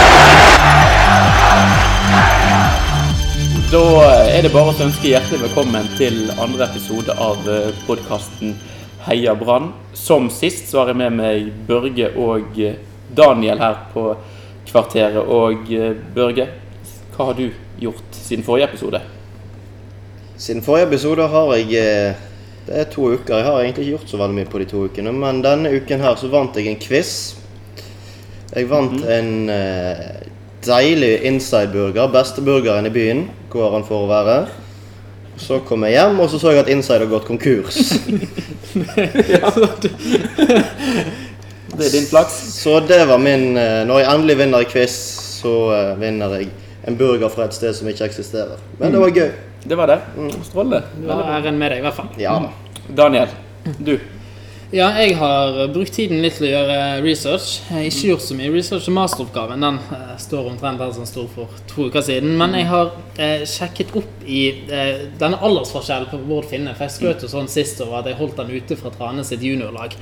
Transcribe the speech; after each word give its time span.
Da 3.72 3.84
er 4.30 4.45
det 4.45 4.52
bare 4.54 4.72
å 4.72 4.78
ønske 4.86 5.09
hjertelig 5.09 5.41
velkommen 5.48 5.88
til 6.00 6.16
andre 6.38 6.68
episode 6.70 7.12
av 7.22 7.42
podkasten 7.88 8.53
Heia 9.08 9.34
Brann. 9.38 9.72
Som 9.94 10.30
sist 10.34 10.70
så 10.70 10.81
har 10.81 10.94
jeg 10.94 11.00
med 11.02 11.17
meg 11.17 11.52
Børge 11.67 12.12
og 12.17 12.58
eh, 12.62 12.78
Daniel 13.16 13.62
her 13.62 13.76
på 13.94 14.08
kvarteret. 14.70 15.22
Og 15.22 15.70
eh, 15.73 15.94
Børge, 16.16 16.48
hva 17.16 17.30
har 17.30 17.38
du 17.38 17.50
gjort 17.81 18.17
siden 18.17 18.45
forrige 18.45 18.70
episode? 18.72 19.02
Siden 20.38 20.62
forrige 20.62 20.88
episode 20.88 21.27
har 21.31 21.53
jeg 21.55 21.64
eh, 21.80 22.16
Det 22.67 22.80
er 22.80 22.88
to 22.91 23.02
uker. 23.14 23.36
Jeg 23.38 23.45
har 23.45 23.59
egentlig 23.61 23.86
ikke 23.86 23.91
gjort 23.97 24.09
så 24.09 24.17
veldig 24.17 24.36
mye 24.36 24.50
på 24.50 24.59
de 24.59 24.66
to 24.66 24.80
ukene, 24.89 25.11
men 25.14 25.44
denne 25.45 25.69
uken 25.69 26.02
her 26.02 26.16
så 26.17 26.28
vant 26.33 26.55
jeg 26.58 26.66
en 26.67 26.80
quiz. 26.81 27.11
Jeg 28.56 28.69
vant 28.72 29.06
en 29.06 29.50
eh, 29.53 30.02
deilig 30.66 31.19
inside-burger. 31.30 32.09
Beste 32.11 32.41
burgeren 32.41 32.89
i 32.89 32.91
byen, 32.91 33.30
går 33.53 33.78
han 33.78 33.86
for 33.86 34.08
å 34.08 34.09
være. 34.09 34.39
Så 35.38 35.61
kom 35.67 35.86
jeg 35.86 35.94
hjem, 36.00 36.19
og 36.19 36.30
så 36.31 36.41
så 36.41 36.56
jeg 36.56 36.63
at 36.63 36.73
Inside 36.73 37.06
har 37.06 37.11
gått 37.11 37.30
konkurs. 37.30 37.75
Det 41.75 41.83
er 41.86 41.91
din 41.91 42.08
flaks. 42.08 42.36
Så 42.56 42.80
det 42.88 43.02
var 43.08 43.19
min 43.19 43.58
eh, 43.59 43.83
Når 43.88 44.00
jeg 44.00 44.13
endelig 44.13 44.38
vinner 44.39 44.63
i 44.63 44.69
quiz, 44.72 44.94
så 45.41 45.52
vinner 46.00 46.39
jeg 46.39 46.47
en 46.88 46.97
burger 46.97 47.30
fra 47.30 47.45
et 47.45 47.53
sted 47.53 47.75
som 47.75 47.88
ikke 47.88 48.08
eksisterer. 48.08 48.58
Men 48.80 48.95
det 48.95 49.02
var 49.02 49.11
gøy. 49.13 49.30
Det 49.66 49.77
var 49.77 49.89
det. 49.89 50.02
Strålende. 50.45 50.83
Da 51.08 51.21
er 51.21 51.31
æren 51.39 51.58
med 51.58 51.73
deg, 51.73 51.81
i 51.81 51.88
hvert 51.88 51.97
fall. 51.97 52.11
Ja. 52.21 52.38
Daniel, 52.94 53.31
du. 53.80 53.97
Ja, 54.73 54.88
jeg 54.97 55.13
har 55.17 55.67
brukt 55.73 55.94
tiden 55.94 56.23
litt 56.23 56.39
til 56.39 56.47
å 56.47 56.52
gjøre 56.52 56.77
research. 57.05 57.59
Jeg 57.69 57.75
har 57.75 57.83
ikke 57.85 58.09
gjort 58.09 58.23
så 58.25 58.38
mye 58.38 58.49
research. 58.53 58.88
Masteroppgaven 58.94 59.61
den 59.61 59.77
eh, 59.94 60.16
står 60.19 60.49
omtrent 60.49 60.81
den 60.81 60.94
som 60.97 61.05
sto 61.09 61.27
for 61.31 61.53
to 61.69 61.85
uker 61.89 62.03
siden. 62.05 62.33
Men 62.39 62.57
jeg 62.57 62.67
har 62.72 62.89
eh, 63.22 63.45
sjekket 63.49 63.94
opp 63.95 64.25
i 64.25 64.41
eh, 64.66 65.05
denne 65.22 65.38
aldersforskjellen 65.38 66.09
på 66.09 66.19
Bård 66.25 66.50
Finne. 66.50 66.73
For 66.73 66.88
jeg 66.88 66.95
skrøt 66.97 67.25
jo 67.25 67.29
sånn 67.31 67.50
sist 67.52 67.79
over 67.85 68.02
at 68.02 68.09
jeg 68.09 68.19
holdt 68.19 68.41
den 68.41 68.55
ute 68.57 68.77
fra 68.79 68.91
Trane 68.94 69.23
sitt 69.27 69.45
juniorlag. 69.45 69.94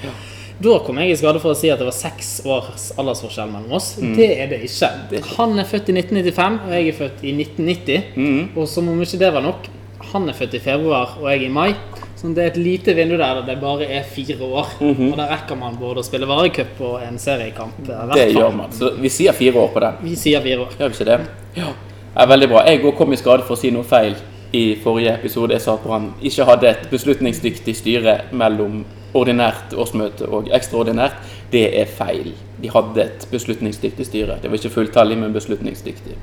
Da 0.62 0.80
kom 0.86 0.98
jeg 1.02 1.12
i 1.12 1.16
skade 1.18 1.40
for 1.42 1.54
å 1.54 1.58
si 1.58 1.72
at 1.74 1.80
det 1.82 1.88
var 1.88 1.96
seks 1.98 2.42
års 2.46 2.92
aldersforskjell 3.00 3.50
mellom 3.52 3.74
oss. 3.80 3.94
Det 4.00 4.30
er 4.38 4.52
det 4.52 4.62
ikke. 4.68 4.92
Han 5.38 5.58
er 5.60 5.66
født 5.70 5.90
i 5.90 5.98
1995, 5.98 6.60
og 6.68 6.76
jeg 6.78 6.88
er 6.92 6.98
født 7.00 7.24
i 7.24 7.34
1990. 7.40 8.54
Og 8.56 8.68
som 8.70 8.90
om 8.92 9.02
ikke 9.02 9.20
det 9.24 9.32
var 9.34 9.44
nok, 9.46 9.70
han 10.14 10.30
er 10.30 10.38
født 10.38 10.58
i 10.60 10.64
februar, 10.64 11.18
og 11.22 11.30
jeg 11.32 11.48
i 11.48 11.50
mai. 11.50 11.74
Så 12.20 12.30
det 12.32 12.44
er 12.44 12.52
et 12.54 12.58
lite 12.62 12.94
vindu 12.96 13.18
der 13.18 13.42
der 13.42 13.48
det 13.50 13.58
bare 13.60 13.84
er 13.92 14.04
fire 14.08 14.38
år. 14.46 14.70
Og 14.80 15.18
da 15.20 15.26
rekker 15.34 15.58
man 15.60 15.76
både 15.80 16.00
å 16.00 16.08
spille 16.08 16.28
varecup 16.30 16.80
og 16.80 17.02
en 17.04 17.18
seriekamp. 17.20 17.82
Det 18.14 18.30
gjør 18.32 18.54
man. 18.56 18.72
Så 18.72 18.94
vi 18.96 19.12
sier 19.12 19.36
fire 19.36 19.60
år 19.60 19.74
på 19.74 19.84
den. 19.84 19.98
Vi 20.06 20.16
sier 20.16 20.44
fire 20.46 20.64
år. 20.64 20.78
Gjør 20.80 20.94
vi 20.94 21.00
ikke 21.00 21.10
det? 21.10 21.18
Ja. 21.58 21.74
er 22.16 22.30
veldig 22.30 22.48
bra. 22.54 22.64
Jeg 22.70 22.84
òg 22.86 22.96
kom 22.96 23.12
i 23.12 23.20
skade 23.20 23.44
for 23.44 23.58
å 23.58 23.60
si 23.60 23.72
noe 23.76 23.84
feil 23.84 24.16
i 24.56 24.76
forrige 24.84 25.18
episode. 25.18 25.52
Jeg 25.58 25.66
sa 25.66 25.74
at 25.76 25.84
Brann 25.84 26.12
ikke 26.22 26.46
hadde 26.48 26.70
et 26.70 26.86
beslutningsdyktig 26.92 27.76
styre 27.76 28.20
mellom 28.32 28.84
ordinært 29.14 29.74
årsmøte 29.78 30.28
og 30.28 30.50
ekstraordinært. 30.54 31.18
Det 31.54 31.66
er 31.80 31.90
feil. 31.90 32.34
De 32.62 32.72
hadde 32.74 33.04
et 33.04 33.26
beslutningsdyktig 33.32 34.06
styre. 34.08 34.40
Det 34.42 34.52
var 34.52 34.60
ikke 34.60 34.74
fulltallig, 34.74 35.18
men 35.22 35.36
beslutningsdyktig. 35.36 36.18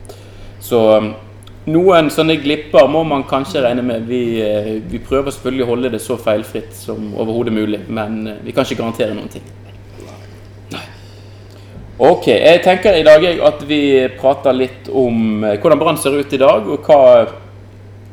Så 0.61 0.81
um, 0.99 1.13
noen 1.71 2.11
sånne 2.13 2.39
glipper 2.41 2.89
må 2.91 3.03
man 3.05 3.27
kanskje 3.29 3.63
regne 3.65 3.85
med. 3.85 4.07
Vi, 4.09 4.23
eh, 4.41 4.77
vi 4.91 5.01
prøver 5.05 5.35
selvfølgelig 5.35 5.67
å 5.67 5.71
holde 5.75 5.91
det 5.93 6.03
så 6.03 6.17
feilfritt 6.21 6.73
som 6.77 7.13
overhodet 7.15 7.53
mulig, 7.53 7.83
men 7.89 8.21
eh, 8.27 8.39
vi 8.47 8.55
kan 8.57 8.65
ikke 8.65 8.81
garantere 8.81 9.17
noen 9.17 9.33
ting. 9.33 9.45
Ok, 12.01 12.31
jeg 12.33 12.63
tenker 12.65 12.97
i 12.97 13.05
dag 13.05 13.27
at 13.45 13.61
vi 13.69 13.83
prater 14.17 14.57
litt 14.57 14.89
om 14.89 15.45
eh, 15.45 15.59
hvordan 15.61 15.83
Brann 15.83 16.01
ser 16.01 16.17
ut 16.17 16.33
i 16.33 16.41
dag, 16.41 16.65
og 16.65 16.89
hva 16.89 17.27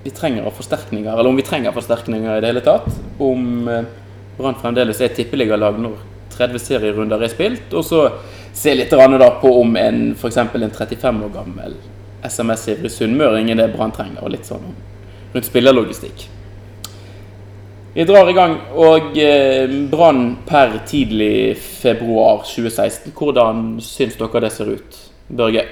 vi 0.03 0.11
trenger 0.11 0.49
av 0.49 0.57
forsterkninger, 0.57 1.13
eller 1.13 1.31
om 1.31 1.39
vi 1.39 1.45
trenger 1.47 1.75
forsterkninger 1.75 2.35
i 2.35 2.43
det 2.43 2.51
hele 2.51 2.65
tatt. 2.65 2.91
Om 3.23 3.71
Brann 4.37 4.57
fremdeles 4.61 5.01
er 5.01 5.13
tippeligalag 5.17 5.79
når 5.81 5.97
30 6.37 6.61
serierunder 6.61 7.23
er 7.23 7.33
spilt, 7.33 7.73
og 7.73 7.85
så 7.85 8.03
se 8.53 8.73
litt 8.77 8.93
på 8.93 9.53
om 9.61 9.75
en 9.77 10.01
f.eks. 10.13 10.37
en 10.37 10.49
35 10.49 11.23
år 11.25 11.33
gammel 11.33 11.77
SMS-ivrig 12.25 12.91
sunnmøring 12.91 13.51
er 13.51 13.59
det 13.59 13.71
Brann 13.73 13.93
trenger, 13.93 14.23
og 14.23 14.33
litt 14.33 14.45
sånn 14.45 14.73
rundt 15.33 15.47
spillerlogistikk. 15.47 16.27
Vi 17.97 18.05
drar 18.05 18.29
i 18.29 18.35
gang, 18.37 18.55
og 18.77 19.17
eh, 19.17 19.65
Brann 19.89 20.37
per 20.45 20.75
tidlig 20.85 21.57
februar 21.57 22.43
2016. 22.45 23.13
Hvordan 23.17 23.79
syns 23.81 24.19
dere 24.19 24.41
det 24.43 24.51
ser 24.53 24.69
ut? 24.69 24.99
Børge? 25.27 25.63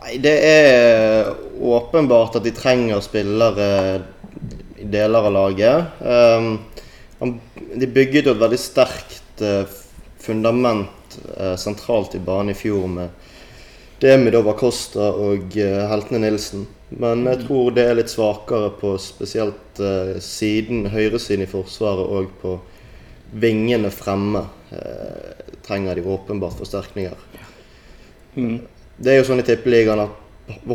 Nei, 0.00 0.16
det 0.24 0.32
er 0.48 1.28
åpenbart 1.60 2.40
at 2.40 2.46
de 2.46 2.54
trenger 2.56 3.04
spillere 3.04 3.68
i 4.80 4.88
deler 4.88 5.28
av 5.28 5.36
laget. 5.36 6.00
De 7.22 7.86
bygget 7.86 8.26
jo 8.26 8.34
et 8.34 8.42
veldig 8.42 8.60
sterkt 8.60 9.42
eh, 9.44 9.64
fundament 10.22 11.18
eh, 11.36 11.54
sentralt 11.60 12.16
i 12.18 12.22
banen 12.22 12.52
i 12.52 12.58
fjor 12.58 12.88
med 12.90 13.22
Demidov 14.02 14.48
Acosta 14.50 15.12
og 15.14 15.54
uh, 15.54 15.84
Heltene 15.86 16.24
Nilsen. 16.24 16.64
Men 16.98 17.22
jeg 17.28 17.44
tror 17.44 17.70
det 17.74 17.84
er 17.86 17.96
litt 17.96 18.10
svakere 18.10 18.72
på 18.80 18.96
spesielt 19.00 19.78
eh, 19.80 20.16
siden, 20.20 20.88
høyresiden 20.92 21.46
i 21.46 21.48
Forsvaret 21.48 22.04
og 22.04 22.32
på 22.42 22.56
vingene 23.32 23.92
fremme. 23.94 24.42
eh, 24.74 25.46
trenger 25.62 25.94
de 25.94 26.02
åpenbart 26.02 26.58
forsterkninger. 26.58 27.14
Det 28.34 29.12
er 29.12 29.20
jo 29.20 29.28
sånn 29.28 29.40
i 29.40 29.46
Tippeligaen 29.46 30.02
at 30.02 30.18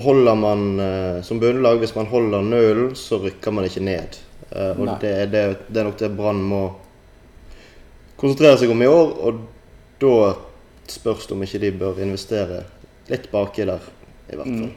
holder 0.02 0.40
man 0.40 0.80
eh, 0.80 1.20
som 1.28 1.42
bunnlag, 1.44 1.82
hvis 1.82 1.96
man 1.98 2.10
holder 2.10 2.46
nullen, 2.48 2.96
så 2.96 3.20
rykker 3.22 3.54
man 3.54 3.68
ikke 3.68 3.84
ned. 3.84 4.18
Eh, 4.52 4.74
og 4.80 4.92
det, 5.02 5.14
det, 5.34 5.44
det 5.68 5.82
er 5.82 5.90
nok 5.90 6.00
det 6.00 6.12
Brann 6.18 6.44
må 6.44 6.62
konsentrere 8.18 8.60
seg 8.62 8.74
om 8.74 8.84
i 8.84 8.92
år. 8.92 9.16
Og 9.28 9.42
da 10.02 10.34
spørs 10.92 11.28
det 11.28 11.36
om 11.36 11.44
ikke 11.48 11.64
de 11.64 11.74
bør 11.82 12.04
investere 12.06 12.64
litt 13.12 13.28
baki 13.32 13.68
der, 13.68 13.92
i 14.32 14.38
hvert 14.38 14.48
fall. 14.48 14.72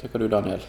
Takker 0.00 0.24
du, 0.24 0.28
Daniel? 0.32 0.64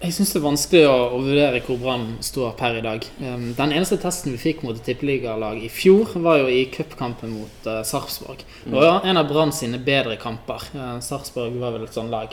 Jeg 0.00 0.14
syns 0.16 0.30
det 0.32 0.38
er 0.38 0.44
vanskelig 0.46 0.80
å, 0.88 0.94
å 1.12 1.18
vurdere 1.20 1.58
hvor 1.66 1.76
Brann 1.82 2.06
står 2.24 2.54
per 2.56 2.78
i 2.78 2.84
dag. 2.84 3.04
Um, 3.20 3.50
den 3.58 3.74
eneste 3.76 3.98
testen 4.00 4.32
vi 4.32 4.40
fikk 4.40 4.62
mot 4.64 4.78
et 4.78 4.86
tippeligalag 4.86 5.60
i 5.60 5.68
fjor, 5.68 6.14
var 6.24 6.40
jo 6.40 6.46
i 6.48 6.62
cupkampen 6.72 7.34
mot 7.36 7.68
uh, 7.68 7.82
Sarpsborg. 7.84 8.40
Det 8.64 8.72
var 8.72 8.86
jo 8.86 8.94
en 9.12 9.20
av 9.20 9.28
Brann 9.28 9.52
sine 9.52 9.76
bedre 9.84 10.16
kamper. 10.20 10.64
Uh, 10.72 10.96
Sarpsborg 11.04 11.58
var 11.60 11.76
vel 11.76 11.84
et 11.84 11.98
sånt 11.98 12.08
lag. 12.14 12.32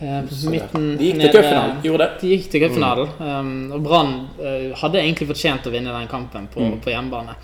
På 0.00 0.50
midten 0.52 0.86
De 0.96 1.10
gikk 1.10 1.18
til 1.20 1.34
cupfinalen, 1.34 1.80
gjorde 1.84 2.06
det? 2.06 2.20
De 2.22 2.28
gikk 2.32 2.46
til 2.52 2.62
cupfinalen. 2.64 3.10
Um, 3.20 3.50
og 3.76 3.82
Brann 3.84 4.14
uh, 4.40 4.70
hadde 4.80 5.02
egentlig 5.02 5.28
fortjent 5.28 5.68
å 5.68 5.74
vinne 5.74 5.92
den 5.92 6.08
kampen 6.08 6.46
på, 6.48 6.62
Mm. 6.70 6.78
på 6.80 6.94
hjemmebane. 6.94 7.34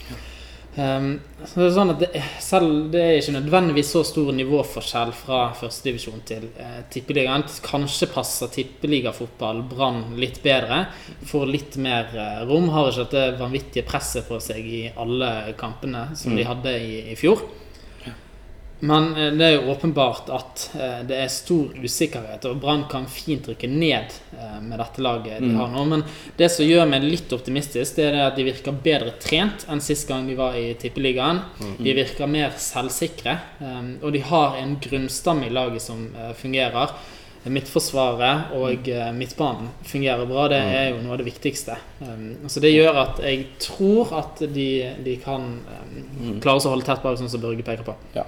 Um, 0.76 1.20
så 1.40 1.60
det 1.60 1.66
er 1.66 1.70
sånn 1.72 1.90
at 1.94 2.00
det, 2.02 2.22
selv 2.44 2.90
det 2.92 3.00
er 3.00 3.14
ikke 3.18 3.32
nødvendigvis 3.38 3.92
så 3.94 4.02
stor 4.04 4.28
nivåforskjell 4.36 5.12
fra 5.16 5.38
førstedivisjon 5.56 6.24
til 6.28 6.48
uh, 6.60 6.80
tippeligaen. 6.92 7.44
Kanskje 7.64 8.08
passer 8.12 8.52
tippeligafotball 8.52 9.62
Brann 9.70 10.02
litt 10.20 10.42
bedre. 10.44 10.82
Får 11.28 11.46
litt 11.48 11.76
mer 11.80 12.08
uh, 12.16 12.42
rom. 12.48 12.68
Har 12.72 12.88
ikke 12.90 13.04
dette 13.06 13.38
vanvittige 13.40 13.84
presset 13.88 14.28
på 14.28 14.40
seg 14.40 14.64
i 14.64 14.82
alle 14.96 15.54
kampene 15.60 16.10
som 16.16 16.36
de 16.36 16.44
hadde 16.48 16.76
i, 16.76 16.98
i 17.12 17.16
fjor. 17.20 17.44
Men 18.80 19.06
eh, 19.16 19.30
det 19.32 19.46
er 19.46 19.54
jo 19.56 19.70
åpenbart 19.72 20.28
at 20.36 20.64
eh, 20.76 20.98
det 21.08 21.16
er 21.22 21.28
stor 21.32 21.72
usikkerhet, 21.80 22.44
og 22.44 22.58
Brann 22.60 22.84
kan 22.92 23.06
fint 23.08 23.48
rykke 23.48 23.68
ned 23.72 24.12
eh, 24.36 24.58
med 24.60 24.78
dette 24.78 25.00
laget 25.00 25.40
de 25.40 25.54
har 25.56 25.70
nå. 25.72 25.84
Men 25.88 26.04
det 26.36 26.50
som 26.52 26.66
gjør 26.68 26.84
meg 26.90 27.02
litt 27.08 27.32
optimistisk, 27.32 27.96
det 27.96 28.10
er 28.10 28.20
at 28.26 28.36
de 28.36 28.44
virker 28.44 28.76
bedre 28.84 29.14
trent 29.22 29.64
enn 29.72 29.80
sist 29.80 30.06
gang 30.10 30.28
de 30.28 30.36
var 30.36 30.58
i 30.60 30.74
Tippeligaen. 30.76 31.40
De 31.80 31.94
virker 31.96 32.28
mer 32.28 32.52
selvsikre, 32.60 33.38
og 34.02 34.12
de 34.12 34.20
har 34.28 34.58
en 34.60 34.76
grunnstamme 34.84 35.48
i 35.48 35.54
laget 35.56 35.80
som 35.82 36.10
fungerer. 36.36 36.92
midtforsvaret 37.46 38.48
og 38.58 38.88
eh, 38.90 39.12
midtbanen 39.14 39.68
fungerer 39.86 40.26
bra. 40.26 40.48
Det 40.50 40.58
Mm. 40.64 40.72
er 40.74 40.88
jo 40.90 41.02
noe 41.04 41.12
av 41.14 41.18
det 41.20 41.26
viktigste. 41.28 41.76
Så 42.50 42.60
det 42.60 42.72
gjør 42.74 42.96
at 43.04 43.20
jeg 43.22 43.44
tror 43.62 44.12
at 44.18 44.40
de, 44.52 44.92
de 45.04 45.16
kan 45.22 45.60
Mm. 46.20 46.40
klare 46.40 46.58
å 46.58 46.70
holde 46.72 46.84
tett 46.84 47.02
bak, 47.02 47.16
sånn 47.18 47.28
som 47.30 47.40
Børge 47.40 47.62
peker 47.62 47.84
på. 47.86 47.94
Ja. 48.16 48.24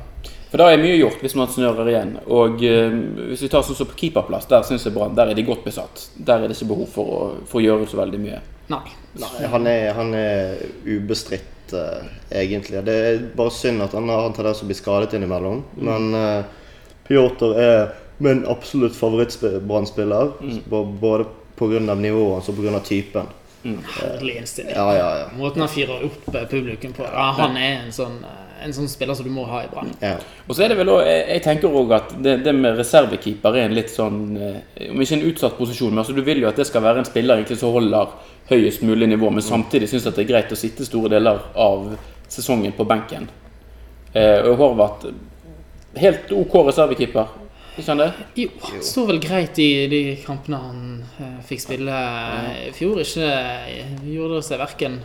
For 0.49 0.61
da 0.61 0.71
er 0.73 0.81
mye 0.81 0.97
gjort 0.97 1.21
hvis 1.25 1.37
man 1.37 1.51
snører 1.53 1.91
igjen. 1.93 2.15
Og 2.33 2.63
eh, 2.65 2.95
hvis 3.33 3.45
vi 3.45 3.51
tar 3.53 3.67
sånn 3.67 3.79
som 3.79 3.91
på 3.91 3.99
keeperplass, 4.01 4.49
der 4.51 4.65
syns 4.67 4.87
jeg 4.89 4.95
Brann 4.97 5.17
der 5.19 5.33
er 5.33 5.39
de 5.39 5.45
godt 5.47 5.67
besatt. 5.67 6.09
Der 6.17 6.41
er 6.41 6.49
det 6.49 6.57
ikke 6.57 6.73
behov 6.73 6.91
for 6.95 7.13
å, 7.13 7.21
for 7.49 7.61
å 7.61 7.65
gjøre 7.67 7.89
så 7.91 8.01
veldig 8.01 8.21
mye. 8.23 8.41
Nei. 8.73 8.85
Nei, 9.19 9.49
han 9.49 9.67
er, 9.69 9.87
han 9.97 10.13
er 10.17 10.59
ubestridt, 10.85 11.73
eh, 11.77 12.11
egentlig. 12.43 12.85
Det 12.87 12.99
er 13.11 13.25
bare 13.37 13.55
synd 13.55 13.85
at 13.85 13.97
han 13.97 14.09
har 14.13 14.29
en 14.29 14.37
tendens 14.37 14.61
til 14.61 14.69
å 14.69 14.73
bli 14.73 14.79
skadet 14.79 15.17
innimellom. 15.19 15.65
Men 15.81 16.13
eh, 16.17 16.69
Pjotr 17.09 17.57
er 17.57 17.81
min 18.25 18.45
absolutt 18.51 18.97
favoritt-Brann-spiller. 18.99 20.33
Både 20.69 21.29
pga. 21.59 21.95
nivået 21.95 22.35
hans 22.35 22.49
og 22.49 22.57
pga. 22.61 22.81
typen. 22.85 23.35
Herlig 23.63 24.37
innstilling. 24.37 24.73
Ja, 24.75 24.97
ja, 24.97 25.19
ja. 25.19 25.27
Måten 25.37 25.61
han 25.61 25.69
fyrer 25.69 26.05
opp 26.05 26.35
eh, 26.35 26.45
publikum 26.49 26.93
på. 26.93 27.03
Ja, 27.03 27.31
han 27.39 27.57
er 27.57 27.83
en 27.83 27.93
sånn, 27.93 28.21
eh, 28.25 28.48
en 28.65 28.75
sånn 28.75 28.91
spiller 28.91 29.17
som 29.17 29.27
du 29.27 29.33
må 29.33 29.45
ha 29.49 29.63
i 29.65 29.71
Brann. 29.71 29.91
ja. 30.03 30.17
Og 30.47 30.57
så 30.57 30.65
er 30.65 30.73
det 30.73 30.79
vel 30.81 30.91
også, 30.93 31.07
jeg, 31.09 31.43
tenker 31.45 31.79
òg 31.81 31.95
at 31.97 32.15
det, 32.25 32.37
det 32.45 32.55
med 32.57 32.79
reservekeeper 32.79 33.57
er 33.57 33.69
en 33.69 33.77
litt 33.77 33.93
sånn 33.93 34.21
eh, 34.37 34.89
Om 34.91 35.03
ikke 35.05 35.19
en 35.19 35.27
utsatt 35.31 35.59
posisjon, 35.59 35.93
men 35.93 36.03
altså 36.03 36.17
du 36.17 36.23
vil 36.27 36.43
jo 36.43 36.51
at 36.51 36.59
det 36.59 36.69
skal 36.69 36.85
være 36.85 37.03
en 37.03 37.09
spiller 37.09 37.39
egentlig 37.39 37.59
som 37.61 37.75
holder 37.75 38.15
høyest 38.49 38.85
mulig 38.89 39.11
nivå, 39.11 39.31
men 39.31 39.45
samtidig 39.45 39.91
syns 39.91 40.09
at 40.09 40.17
det 40.17 40.25
er 40.25 40.33
greit 40.33 40.55
å 40.55 40.59
sitte 40.59 40.87
store 40.89 41.13
deler 41.13 41.43
av 41.59 41.91
sesongen 42.29 42.73
på 42.77 42.87
benken. 42.89 43.29
Eh, 44.13 44.41
og 44.49 44.57
Horvath 44.61 45.11
helt 45.99 46.33
OK 46.33 46.57
reservekeeper, 46.71 47.37
ikke 47.79 47.93
han 47.93 48.01
det? 48.03 48.09
Jo, 48.35 48.49
han 48.65 48.81
sto 48.83 49.05
vel 49.07 49.21
greit 49.23 49.59
i 49.63 49.71
de 49.91 50.01
kampene 50.25 50.59
han 50.59 50.81
eh, 51.23 51.39
fikk 51.47 51.63
spille 51.63 51.99
i 52.67 52.73
fjor. 52.75 52.99
Ikke 53.05 53.29
gjorde 54.03 54.41
det 54.41 54.47
seg 54.49 54.63
verken 54.63 54.99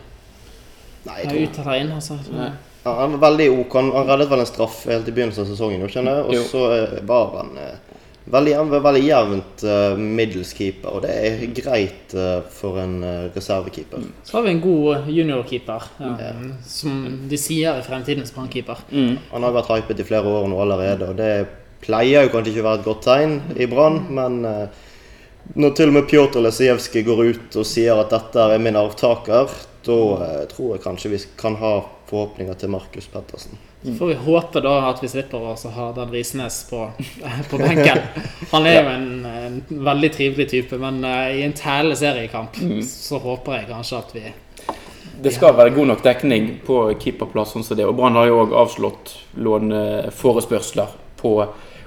Nei, 1.04 1.18
jeg 1.20 1.28
tror 1.28 1.42
ut 1.44 1.60
eller 1.62 1.82
inn. 1.82 1.92
Altså. 1.94 2.16
Nei. 2.32 2.50
Ja, 2.84 2.94
Han 3.00 3.16
var 3.16 3.30
veldig 3.30 3.50
ok. 3.64 3.74
Han, 3.80 3.90
han 3.96 4.12
reddet 4.12 4.30
vel 4.30 4.44
en 4.44 4.50
straff 4.50 4.84
helt 4.90 5.08
i 5.08 5.16
begynnelsen 5.16 5.46
av 5.46 5.52
sesongen. 5.52 5.84
jeg. 5.88 6.24
Og 6.28 6.48
så 6.50 6.64
eh, 6.74 6.98
var 7.08 7.36
han 7.38 7.56
eh, 7.60 7.94
veldig, 8.24 8.54
veldig 8.84 9.02
jevnt 9.04 9.64
uh, 9.68 9.98
middels 10.00 10.52
keeper. 10.56 10.94
Og 10.96 11.02
det 11.04 11.12
er 11.12 11.42
greit 11.56 12.14
uh, 12.16 12.40
for 12.52 12.78
en 12.80 12.96
uh, 13.04 13.26
reservekeeper. 13.34 14.06
Så 14.24 14.38
har 14.38 14.46
vi 14.46 14.54
en 14.54 14.62
god 14.64 15.10
juniorkeeper, 15.12 15.90
eh, 16.00 16.46
som 16.68 17.02
de 17.28 17.40
sier 17.40 17.74
er 17.74 17.84
fremtidens 17.86 18.32
brannkeeper. 18.34 18.80
Mm. 18.90 19.18
Han 19.32 19.46
har 19.48 19.56
vært 19.58 19.74
hypet 19.74 20.00
i 20.00 20.08
flere 20.08 20.30
år 20.30 20.48
nå 20.48 20.60
allerede, 20.64 21.10
og 21.12 21.20
det 21.20 21.32
pleier 21.84 22.24
jo 22.24 22.32
kanskje 22.32 22.54
ikke 22.54 22.64
å 22.64 22.68
være 22.70 22.80
et 22.80 22.88
godt 22.88 23.04
tegn 23.04 23.38
i 23.60 23.68
Brann, 23.68 24.00
men 24.16 24.40
eh, 24.48 24.84
når 25.52 25.74
til 25.76 25.92
og 25.92 25.98
med 25.98 26.08
Pjotr 26.08 26.40
Lesijevskij 26.40 27.04
går 27.04 27.20
ut 27.28 27.56
og 27.60 27.68
sier 27.68 28.00
at 28.00 28.12
dette 28.14 28.48
er 28.54 28.62
min 28.62 28.78
arvtaker, 28.80 29.52
da 29.84 29.98
eh, 30.24 30.40
tror 30.48 30.74
jeg 30.74 30.82
kanskje 30.84 31.12
vi 31.12 31.20
kan 31.40 31.58
ha 31.60 31.74
forhåpninger 32.08 32.56
til 32.58 32.72
Markus 32.72 33.06
Pettersen. 33.12 33.58
Så 33.84 33.92
får 33.98 34.06
vi 34.06 34.14
håpe 34.24 34.62
da 34.64 34.72
at 34.88 35.02
vi 35.04 35.10
slipper 35.12 35.44
å 35.44 35.52
ha 35.76 35.90
Dan 35.92 36.12
Risnes 36.14 36.62
på, 36.70 36.86
på 37.50 37.60
benken. 37.60 38.00
Han 38.54 38.68
er 38.68 38.78
jo 38.78 38.88
en, 38.94 39.08
en 39.28 39.60
veldig 39.68 40.12
trivelig 40.16 40.48
type, 40.54 40.80
men 40.80 41.04
eh, 41.04 41.40
i 41.40 41.44
en 41.44 41.56
tælende 41.56 42.00
seriekamp 42.00 42.56
så 42.88 43.20
håper 43.20 43.60
jeg 43.60 43.70
kanskje 43.74 44.00
at 44.00 44.16
vi 44.16 44.26
Det 45.24 45.32
skal 45.36 45.56
være 45.56 45.76
god 45.76 45.92
nok 45.92 46.04
dekning 46.04 46.48
på 46.66 46.78
keeperplass, 47.00 47.52
sånn 47.54 47.66
som 47.66 47.76
det. 47.76 47.84
Og 47.86 47.96
Brann 47.98 48.16
har 48.16 48.32
jo 48.32 48.40
òg 48.46 48.56
avslått 48.64 49.18
låneforespørsler 49.36 50.96
på 51.20 51.36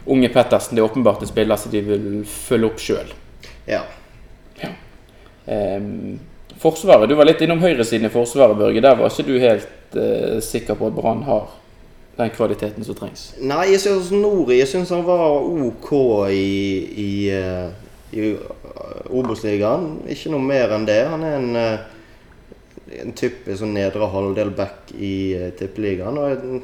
unge 0.05 0.29
Pettersen. 0.29 0.77
Det 0.77 0.83
er 0.83 0.87
åpenbart 0.87 1.25
en 1.25 1.29
spiller 1.33 1.59
som 1.59 1.73
de 1.73 1.81
vil 1.89 2.05
følge 2.29 2.69
opp 2.69 2.79
sjøl. 2.83 3.17
Ja. 3.67 3.83
Ehm, 5.47 6.19
forsvaret, 6.59 7.09
Du 7.09 7.15
var 7.15 7.27
litt 7.27 7.41
innom 7.41 7.61
høyresiden 7.63 8.09
i 8.09 8.11
Forsvaret, 8.11 8.57
Børge. 8.57 8.81
Der 8.83 8.95
var 8.95 9.11
ikke 9.11 9.27
du 9.27 9.39
helt 9.39 9.95
uh, 9.95 10.39
sikker 10.43 10.75
på 10.75 10.89
at 10.89 10.95
Brann 10.95 11.23
har 11.23 11.47
den 12.17 12.31
kvaliteten 12.33 12.83
som 12.83 12.97
trengs. 12.97 13.29
Nei, 13.39 13.67
jeg 13.71 13.79
synes 13.83 14.09
Nori 14.11 14.57
Jeg 14.57 14.67
synes 14.71 14.89
han 14.89 15.05
var 15.05 15.37
OK 15.37 15.91
i, 16.33 16.47
i, 16.97 17.11
eh, 17.29 17.67
i 18.11 18.31
eh, 18.31 19.11
Obos-ligaen. 19.13 19.99
Ikke 20.09 20.31
noe 20.33 20.41
mer 20.41 20.73
enn 20.73 20.87
det. 20.89 20.97
Han 21.11 21.23
er 21.27 21.35
en, 21.37 21.59
en 23.03 23.13
typisk 23.13 23.61
sånn 23.61 23.77
nedre 23.77 24.09
halvdel 24.09 24.49
back 24.57 24.95
i 24.97 25.13
tippeligaen. 25.59 26.17
Og 26.17 26.57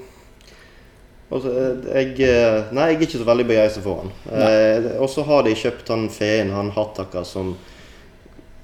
altså, 1.36 1.52
jeg 1.94 2.16
eh, 2.28 2.74
Nei, 2.76 2.90
jeg 2.92 2.98
er 2.98 3.06
ikke 3.08 3.22
så 3.22 3.28
veldig 3.28 3.46
begeistra 3.50 3.84
for 3.86 4.04
han. 4.04 4.16
Eh, 4.32 4.90
og 4.98 5.10
så 5.12 5.26
har 5.28 5.46
de 5.46 5.56
kjøpt 5.58 5.94
han 5.94 6.10
Feen, 6.14 6.54
han 6.56 6.74
Hattaka, 6.76 7.24
som 7.28 7.54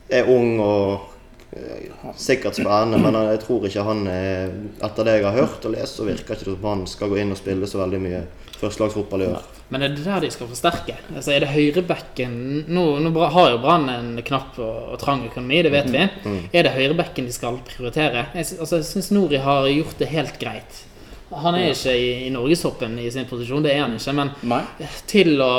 er 0.09 0.29
ung 0.31 0.57
og 0.63 1.55
eh, 1.55 1.89
sikkert 2.17 2.57
spennende, 2.57 2.99
men 3.01 3.17
jeg 3.29 3.43
tror 3.45 3.69
ikke 3.69 3.85
han 3.85 4.03
er 4.09 4.51
Etter 4.85 5.07
det 5.07 5.19
jeg 5.19 5.27
har 5.27 5.39
hørt 5.39 5.65
og 5.69 5.75
lest, 5.75 5.99
så 5.99 6.07
virker 6.07 6.35
ikke 6.35 6.49
det 6.51 6.57
som 6.57 6.69
han 6.71 6.85
skal 6.89 7.13
gå 7.13 7.21
inn 7.21 7.33
og 7.35 7.39
spille 7.39 7.69
så 7.69 7.81
veldig 7.83 8.03
mye 8.03 8.25
førstelagsfotball 8.59 9.23
i 9.23 9.31
år. 9.31 9.47
Men 9.69 9.85
er 9.85 9.93
det 9.93 10.03
der 10.03 10.23
de 10.23 10.31
skal 10.33 10.49
forsterke? 10.49 10.95
Altså 11.13 11.31
Er 11.31 11.43
det 11.43 11.51
høyrebekken 11.53 12.33
Nå, 12.73 12.85
nå 13.05 13.11
har 13.31 13.51
jo 13.53 13.59
Brann 13.61 13.85
en 13.93 14.09
knapp 14.25 14.57
og, 14.57 14.95
og 14.95 14.99
trang 15.01 15.23
økonomi, 15.29 15.61
det 15.63 15.71
vet 15.75 15.91
vi. 15.93 16.05
Er 16.51 16.65
det 16.65 16.73
høyrebekken 16.75 17.29
de 17.29 17.35
skal 17.35 17.61
prioritere? 17.69 18.25
Jeg, 18.33 18.49
altså, 18.57 18.81
jeg 18.81 18.89
syns 18.89 19.11
Nori 19.15 19.39
har 19.45 19.69
gjort 19.69 20.01
det 20.01 20.09
helt 20.11 20.39
greit. 20.41 20.83
Han 21.29 21.55
er 21.55 21.71
ikke 21.71 21.93
i, 21.93 22.07
i 22.25 22.29
norgestoppen 22.33 22.95
i 23.01 23.09
sin 23.13 23.27
posisjon, 23.29 23.61
det 23.65 23.75
er 23.75 23.83
han 23.83 23.95
ikke. 23.97 24.13
Men 24.17 24.31
Nei. 24.49 24.61
til 25.09 25.35
å 25.45 25.49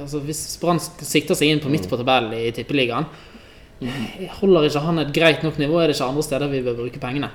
altså, 0.00 0.22
Hvis 0.24 0.42
Brann 0.62 0.80
sikter 0.80 1.36
seg 1.36 1.52
inn 1.52 1.60
på 1.64 1.72
midt 1.72 1.88
på 1.90 1.98
tabellen 2.00 2.32
i 2.38 2.48
Tippeligaen, 2.56 3.08
holder 4.40 4.66
ikke 4.66 4.82
han 4.82 5.02
et 5.04 5.12
greit 5.14 5.44
nok 5.46 5.58
nivå? 5.60 5.78
Er 5.78 5.90
det 5.90 5.98
ikke 5.98 6.08
andre 6.08 6.24
steder 6.26 6.50
vi 6.50 6.62
bør 6.66 6.78
bruke 6.80 7.02
pengene? 7.02 7.28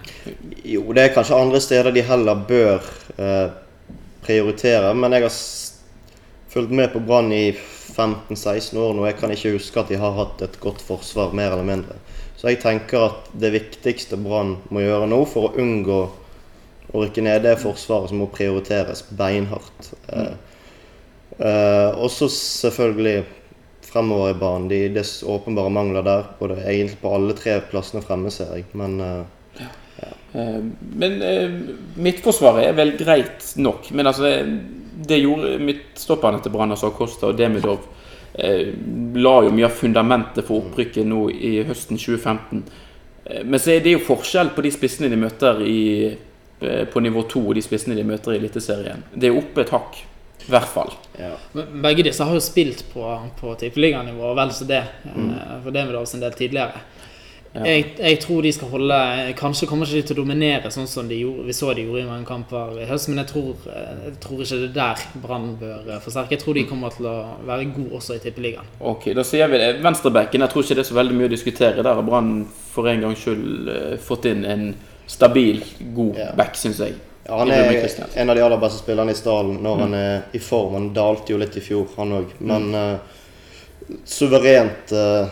Jo, 0.65 0.87
det 0.95 1.05
er 1.05 1.13
kanskje 1.15 1.39
andre 1.39 1.61
steder 1.63 1.93
de 1.95 2.03
heller 2.03 2.41
bør 2.49 2.89
eh, 3.15 3.53
prioritere, 4.25 4.89
men 4.97 5.15
jeg 5.15 5.27
har 5.27 5.37
fulgt 6.53 6.73
med 6.75 6.91
på 6.93 7.01
Brann 7.05 7.31
i 7.33 7.45
15-16 7.53 8.77
år 8.81 8.97
nå. 8.97 9.05
Jeg 9.07 9.19
kan 9.21 9.31
ikke 9.33 9.53
huske 9.55 9.79
at 9.79 9.93
de 9.93 10.01
har 10.01 10.17
hatt 10.17 10.41
et 10.45 10.59
godt 10.63 10.81
forsvar, 10.83 11.35
mer 11.37 11.53
eller 11.53 11.69
mindre. 11.69 12.01
Så 12.37 12.51
jeg 12.51 12.59
tenker 12.63 13.07
at 13.07 13.31
det 13.39 13.53
viktigste 13.53 14.19
Brann 14.19 14.57
må 14.73 14.83
gjøre 14.83 15.07
nå 15.11 15.21
for 15.29 15.47
å 15.47 15.63
unngå 15.63 16.01
å 16.93 17.03
rykke 17.03 17.23
ned, 17.25 17.43
det 17.43 17.53
er 17.53 17.61
forsvaret 17.61 18.11
som 18.11 18.21
må 18.21 18.29
prioriteres 18.31 19.03
beinhardt. 19.17 19.93
Eh, 20.13 20.33
eh, 21.39 21.91
og 21.97 22.11
selvfølgelig 22.13 23.23
fremover 23.89 24.33
i 24.33 24.39
banen. 24.39 24.69
De, 24.69 24.81
det 24.93 25.03
er 25.03 25.31
åpenbare 25.33 25.73
mangler 25.73 26.05
der, 26.05 26.27
både 26.39 26.61
egentlig 26.63 27.01
på 27.01 27.13
alle 27.13 27.35
tre 27.37 27.59
plassene 27.71 28.03
fremme, 28.05 28.31
ser 28.33 28.53
jeg. 28.57 28.69
Men 28.77 28.99
eh, 29.01 29.23
Eh, 30.33 30.61
Men 30.95 31.21
eh, 31.21 31.49
midtforsvaret 31.95 32.67
er 32.67 32.77
vel 32.77 32.95
greit 32.97 33.53
nok. 33.61 33.91
Men 33.91 34.09
altså, 34.09 34.31
det 35.07 35.21
gjorde 35.21 35.57
midtstopperne 35.61 36.41
til 36.41 36.53
Brann, 36.53 36.73
altså 36.73 36.93
Costa 36.95 37.29
og 37.29 37.37
Demidov, 37.37 37.85
eh, 38.33 38.73
la 39.15 39.35
jo 39.45 39.53
mye 39.53 39.69
av 39.69 39.77
fundamentet 39.77 40.47
for 40.47 40.63
opprykket 40.63 41.07
nå 41.09 41.27
i 41.33 41.55
høsten 41.67 41.99
2015. 42.01 42.63
Eh, 43.25 43.43
Men 43.45 43.59
så 43.59 43.75
er 43.75 43.83
det 43.85 43.97
jo 43.97 44.05
forskjell 44.07 44.53
på 44.55 44.65
de 44.65 44.73
spissene 44.73 45.11
de 45.11 45.21
møter 45.21 45.61
i, 45.61 45.81
eh, 46.11 46.17
på 46.93 47.03
nivå 47.03 47.25
2 47.31 47.43
de 47.57 47.63
spissene 47.65 47.97
de 47.97 48.05
møter 48.07 48.35
i 48.35 48.39
Eliteserien. 48.41 49.05
Det 49.13 49.29
er 49.29 49.37
oppe 49.39 49.65
et 49.65 49.73
hakk. 49.73 50.01
I 50.43 50.51
hvert 50.51 50.67
fall. 50.67 50.89
ja. 51.15 51.35
Begge 51.55 52.03
disse 52.03 52.25
har 52.27 52.35
jo 52.35 52.43
spilt 52.43 52.83
på, 52.91 53.03
på 53.39 53.53
tippeliganivå, 53.61 54.25
og 54.33 54.35
vel 54.35 54.51
så 54.51 54.67
det. 54.67 54.81
Mm. 55.07 55.29
For 55.63 55.71
det 55.71 55.85
med 55.87 55.95
oss 56.01 56.17
en 56.17 56.23
del 56.25 56.35
tidligere. 56.35 56.81
Ja. 57.53 57.67
Jeg, 57.69 57.91
jeg 57.99 58.17
tror 58.23 58.41
de 58.41 58.49
skal 58.49 58.71
holde 58.71 58.95
Kanskje 59.37 59.67
kommer 59.69 59.85
ikke 59.85 59.99
de 59.99 60.07
til 60.09 60.15
å 60.15 60.23
dominere 60.23 60.71
sånn 60.73 60.87
som 60.89 61.05
de 61.05 61.19
gjorde, 61.19 61.43
vi 61.45 61.53
så 61.53 61.67
de 61.77 61.83
gjorde 61.85 62.01
i 62.01 62.07
mange 62.07 62.25
kamper 62.25 62.79
i 62.81 62.87
høst, 62.89 63.11
men 63.11 63.21
jeg 63.21 63.29
tror, 63.29 63.67
eh, 63.69 63.91
jeg 64.07 64.15
tror 64.23 64.39
ikke 64.41 64.57
det 64.63 64.69
er 64.71 64.73
der 64.79 65.03
Brann 65.21 65.51
bør 65.59 65.91
eh, 65.91 65.99
forsterke. 66.01 66.33
Jeg 66.33 66.41
tror 66.41 66.57
de 66.57 66.63
kommer 66.71 66.95
til 66.95 67.09
å 67.11 67.15
være 67.45 67.67
gode 67.75 67.99
også 67.99 68.17
i 68.17 68.23
tippeligaen. 68.23 68.71
Ok, 68.81 69.11
da 69.13 69.25
sier 69.27 69.51
vi 69.53 69.61
det. 69.61 69.69
Venstrebacken, 69.85 70.41
jeg 70.41 70.53
tror 70.53 70.65
ikke 70.65 70.79
det 70.79 70.85
er 70.85 70.89
så 70.89 70.97
veldig 70.97 71.19
mye 71.19 71.29
å 71.29 71.35
diskutere. 71.35 71.85
Der 71.85 72.01
har 72.01 72.09
Brann 72.09 72.33
for 72.73 72.89
en 72.89 73.05
gangs 73.05 73.21
skyld 73.21 73.69
eh, 73.69 73.93
fått 74.01 74.25
inn 74.31 74.47
en 74.49 74.65
stabil, 75.07 75.63
god 75.95 76.17
Ja. 76.17 76.31
back, 76.35 76.55
syns 76.55 76.79
jeg. 76.79 76.93
Ja, 77.25 77.37
han 77.37 77.51
er 77.51 77.87
en 78.15 78.29
av 78.29 78.35
de 78.35 78.41
aller 78.43 78.57
beste 78.57 78.79
spillerne 78.83 79.11
i 79.11 79.15
stallen 79.15 79.61
når 79.63 79.77
han 79.79 79.93
er 79.93 80.21
i 80.33 80.39
form. 80.39 80.73
Han 80.73 80.89
dalte 80.93 81.31
jo 81.31 81.37
litt 81.39 81.55
i 81.57 81.61
fjor, 81.63 81.87
han 81.95 82.11
òg. 82.11 82.33
Men 82.39 82.75
eh, 82.75 82.97
suverent 84.05 84.91
eh, 84.91 85.27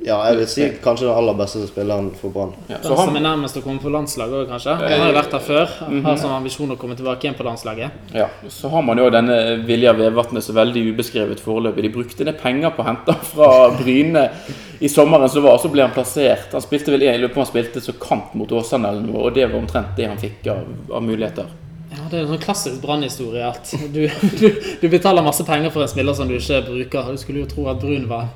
Ja, 0.00 0.16
jeg 0.30 0.38
vil 0.38 0.46
si 0.48 0.66
kanskje 0.80 1.04
den 1.04 1.12
aller 1.20 1.34
beste 1.36 1.60
spilleren 1.68 2.06
for 2.16 2.32
Brann. 2.32 2.54
Ja, 2.70 2.78
Den 2.80 2.96
som 2.96 3.16
er 3.18 3.20
nærmest 3.20 3.58
å 3.58 3.60
komme 3.60 3.82
på 3.82 3.90
landslaget 3.92 4.32
òg, 4.38 4.46
kanskje. 4.48 4.76
Han 4.80 5.02
har 5.02 5.10
jo 5.10 5.16
vært 5.18 5.34
der 5.34 5.42
før. 5.44 5.74
Har 6.06 6.16
som 6.16 6.32
ambisjon 6.32 6.72
å 6.72 6.76
komme 6.80 6.96
tilbake 6.96 7.26
igjen 7.26 7.36
på 7.36 7.44
landslaget. 7.44 7.90
ja, 8.16 8.28
så 8.48 8.70
har 8.72 8.82
man 8.86 8.96
jo 8.98 9.10
denne 9.12 9.36
Vilja 9.68 9.92
Vevatnet 9.98 10.42
så 10.46 10.54
veldig 10.56 10.86
ubeskrevet 10.94 11.40
foreløpig. 11.44 11.84
De 11.84 11.92
brukte 11.98 12.24
ned 12.24 12.40
penger 12.40 12.72
på 12.72 12.80
å 12.80 12.88
hente 12.88 13.12
han 13.12 13.28
fra 13.28 13.50
Bryne 13.76 14.24
i 14.80 14.88
sommeren 14.88 15.28
som 15.28 15.44
var, 15.44 15.58
og 15.58 15.60
så 15.60 15.68
ble 15.68 15.84
han 15.84 15.92
plassert. 15.92 16.48
Han 16.56 16.64
spilte 16.64 16.90
vel 16.94 17.04
i 17.04 17.12
løpet 17.20 17.36
av 17.36 17.44
han 17.44 17.52
spilte 17.52 17.84
så 17.84 17.92
kant 18.00 18.32
mot 18.40 18.50
Åsane 18.56 18.88
eller 18.88 19.04
noe, 19.04 19.26
og 19.28 19.34
det 19.36 19.50
var 19.50 19.60
omtrent 19.60 19.92
det 20.00 20.08
han 20.08 20.16
fikk 20.18 20.48
av, 20.48 20.64
av 20.96 21.04
muligheter. 21.04 21.44
Ja, 21.90 22.06
Det 22.08 22.16
er 22.18 22.22
en 22.24 22.32
sånn 22.32 22.40
klassisk 22.40 22.80
brannhistorie 22.80 23.44
at 23.52 23.74
du, 23.92 24.06
du, 24.40 24.48
du 24.80 24.88
betaler 24.88 25.26
masse 25.26 25.44
penger 25.44 25.68
for 25.74 25.84
en 25.84 25.92
spiller 25.92 26.16
som 26.16 26.28
du 26.30 26.38
ikke 26.38 26.62
bruker. 26.70 27.12
Du 27.12 27.20
skulle 27.20 27.44
jo 27.44 27.50
tro 27.50 27.68
at 27.68 27.82
Brun 27.82 28.08
var 28.08 28.30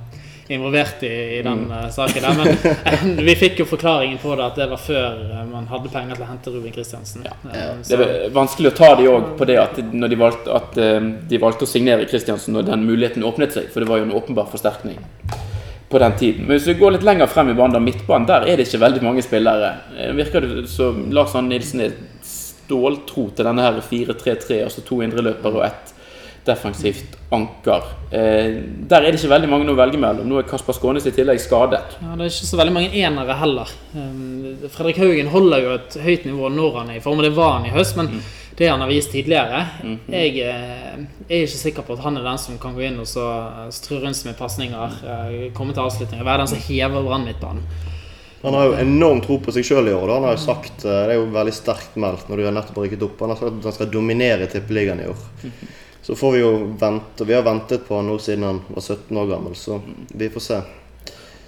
involvert 0.49 1.03
i, 1.03 1.39
i 1.39 1.43
den 1.43 1.65
mm. 1.65 1.91
saken 1.91 2.23
der, 2.23 2.35
men 2.37 2.49
eh, 2.49 3.25
vi 3.25 3.35
fikk 3.39 3.63
jo 3.63 3.67
forklaringen 3.69 4.19
på 4.21 4.35
det 4.37 4.45
at 4.45 4.59
det 4.61 4.67
var 4.73 4.83
før 4.83 5.23
eh, 5.25 5.47
man 5.49 5.69
hadde 5.71 5.93
penger 5.93 6.19
til 6.19 6.27
å 6.27 6.29
hente 6.29 6.53
Ruben 6.53 6.75
Kristiansen. 6.75 7.25
Ja. 7.25 7.37
Det 7.89 7.97
er 7.97 8.35
vanskelig 8.35 8.73
å 8.73 8.77
ta 8.77 8.91
de 8.99 9.09
òg 9.09 9.33
på 9.39 9.49
det 9.49 9.57
at 9.63 9.81
de 9.81 10.21
valgte, 10.21 10.53
at 10.53 10.77
eh, 10.81 11.01
de 11.31 11.41
valgte 11.41 11.65
å 11.65 11.71
signere 11.71 12.09
Kristiansen 12.11 12.57
når 12.57 12.69
den 12.69 12.85
muligheten 12.85 13.25
åpnet 13.25 13.57
seg, 13.57 13.71
for 13.73 13.85
det 13.85 13.91
var 13.91 14.03
jo 14.03 14.09
en 14.11 14.17
åpenbar 14.21 14.51
forsterkning 14.53 15.01
på 15.95 16.03
den 16.03 16.17
tiden. 16.19 16.45
Men 16.45 16.59
hvis 16.59 16.69
vi 16.69 16.77
går 16.81 16.97
litt 16.97 17.07
lenger 17.07 17.31
frem 17.31 17.53
i 17.53 17.57
banen, 17.57 17.79
da, 17.79 17.83
midtbanen, 17.83 18.29
der 18.29 18.49
er 18.49 18.59
det 18.59 18.69
ikke 18.69 18.83
veldig 18.83 19.03
mange 19.05 19.25
spillere. 19.25 19.73
Eh, 19.97 20.13
Virker 20.17 20.45
det 20.45 20.69
som 20.73 21.07
Lars 21.15 21.37
Arne 21.39 21.55
Nilsen 21.55 21.87
er 21.87 21.97
ståltro 22.27 23.31
til 23.33 23.49
denne 23.49 23.65
her 23.65 23.81
4-3-3, 23.81 24.61
altså 24.67 24.85
to 24.85 25.01
indreløpere 25.05 25.61
og 25.61 25.67
ett 25.71 25.94
defensivt 26.47 27.17
anker. 27.35 27.87
Eh, 28.11 28.61
der 28.89 29.01
er 29.01 29.11
det 29.11 29.19
ikke 29.19 29.33
veldig 29.33 29.51
mange 29.51 29.73
å 29.73 29.77
velge 29.79 30.01
mellom. 30.01 30.29
Nå 30.29 30.39
er 30.41 30.49
Kasper 30.49 30.77
Skånes 30.77 31.07
i 31.09 31.13
tillegg 31.15 31.41
skadet. 31.43 31.83
Ja, 32.01 32.15
Det 32.15 32.27
er 32.27 32.33
ikke 32.33 32.53
så 32.53 32.61
veldig 32.61 32.75
mange 32.77 32.93
enere 32.95 33.37
heller. 33.41 33.75
Um, 33.95 34.69
Fredrik 34.69 35.01
Haugen 35.03 35.33
holder 35.33 35.65
jo 35.65 35.75
et 35.79 35.99
høyt 36.05 36.27
nivå 36.29 36.51
når 36.53 36.81
han 36.81 36.91
er 36.95 37.01
i 37.01 37.05
form, 37.05 37.21
og 37.23 37.29
det 37.29 37.37
var 37.37 37.59
han 37.59 37.69
i 37.69 37.75
høst. 37.75 37.97
Men 37.97 38.21
det 38.55 38.69
han 38.71 38.81
har 38.81 38.87
vist 38.87 39.11
tidligere 39.11 39.65
Jeg 40.07 40.37
eh, 40.47 41.01
er 41.27 41.41
ikke 41.43 41.59
sikker 41.59 41.83
på 41.83 41.97
at 41.97 42.05
han 42.05 42.21
er 42.21 42.23
den 42.23 42.39
som 42.39 42.61
kan 42.63 42.77
gå 42.77 42.85
inn 42.87 43.01
og 43.03 43.09
så 43.11 43.25
eh, 43.49 43.73
strø 43.75 43.99
rundt 44.05 44.19
seg 44.19 44.31
med 44.31 44.39
pasninger, 44.39 45.01
eh, 45.03 45.35
komme 45.57 45.75
til 45.75 45.83
avslutninger, 45.83 46.23
være 46.25 46.45
den 46.45 46.53
som 46.53 46.63
hever 46.69 47.03
Brann 47.03 47.27
midtbanen. 47.27 47.67
Han 48.45 48.55
har 48.55 48.67
jo 48.69 48.73
enorm 48.77 49.23
tro 49.25 49.39
på 49.41 49.53
seg 49.57 49.65
sjøl 49.65 49.89
i 49.89 49.95
år. 49.97 50.05
da. 50.07 50.19
Han 50.19 50.27
har 50.29 50.35
jo 50.37 50.43
sagt, 50.43 50.85
eh, 50.85 51.07
Det 51.07 51.15
er 51.15 51.19
jo 51.19 51.31
veldig 51.33 51.55
sterkt 51.55 51.97
meldt 51.97 52.29
når 52.29 52.37
du 52.37 52.45
har 52.45 52.53
nettopp 52.53 52.83
rykket 52.85 53.03
opp. 53.03 53.21
Han 53.21 53.33
har 53.33 53.41
sagt 53.41 53.57
at 53.57 53.65
han 53.65 53.73
skal 53.73 53.91
dominere 53.91 54.47
tippeligaen 54.47 55.01
i 55.01 55.09
år. 55.09 55.23
Så 56.05 56.15
får 56.15 56.33
vi 56.33 56.41
jo 56.43 56.77
vente. 56.81 57.25
Vi 57.25 57.35
har 57.35 57.43
ventet 57.43 57.87
på 57.89 57.97
han 57.97 58.11
nå 58.11 58.19
siden 58.21 58.43
han 58.45 58.59
var 58.69 58.83
17 58.83 59.17
år 59.17 59.29
gammel, 59.31 59.55
så 59.57 59.79
vi 60.13 60.29
får 60.31 60.43
se. 60.45 60.59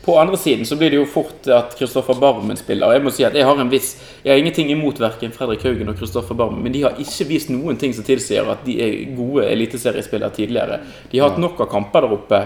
På 0.07 0.19
andre 0.19 0.37
siden 0.37 0.67
så 0.67 0.77
blir 0.81 0.91
det 0.91 0.97
jo 0.97 1.07
fort 1.11 1.49
at 1.53 1.75
Kristoffer 1.77 2.17
Barmen 2.17 2.57
spiller. 2.57 2.89
Og 2.89 2.95
jeg 2.95 3.05
må 3.05 3.13
si 3.13 3.27
at 3.27 3.35
jeg 3.37 3.45
har 3.45 3.59
en 3.61 3.73
viss 3.73 3.97
Jeg 4.23 4.31
har 4.33 4.41
ingenting 4.41 4.71
imot 4.71 5.01
verken 5.03 5.35
Fredrik 5.35 5.65
Haugen 5.67 5.91
og 5.93 5.99
Kristoffer 5.99 6.39
Barmen, 6.39 6.63
men 6.65 6.73
de 6.73 6.87
har 6.87 6.97
ikke 7.03 7.27
vist 7.29 7.51
noen 7.53 7.77
ting 7.77 7.93
som 7.93 8.07
tilsier 8.07 8.49
at 8.49 8.63
de 8.65 8.79
er 8.81 8.95
gode 9.19 9.45
eliteseriespillere 9.51 10.33
tidligere. 10.39 10.79
De 11.11 11.19
har 11.19 11.35
hatt 11.35 11.43
nok 11.43 11.61
av 11.61 11.69
kamper 11.75 12.07
der 12.07 12.15
oppe 12.17 12.41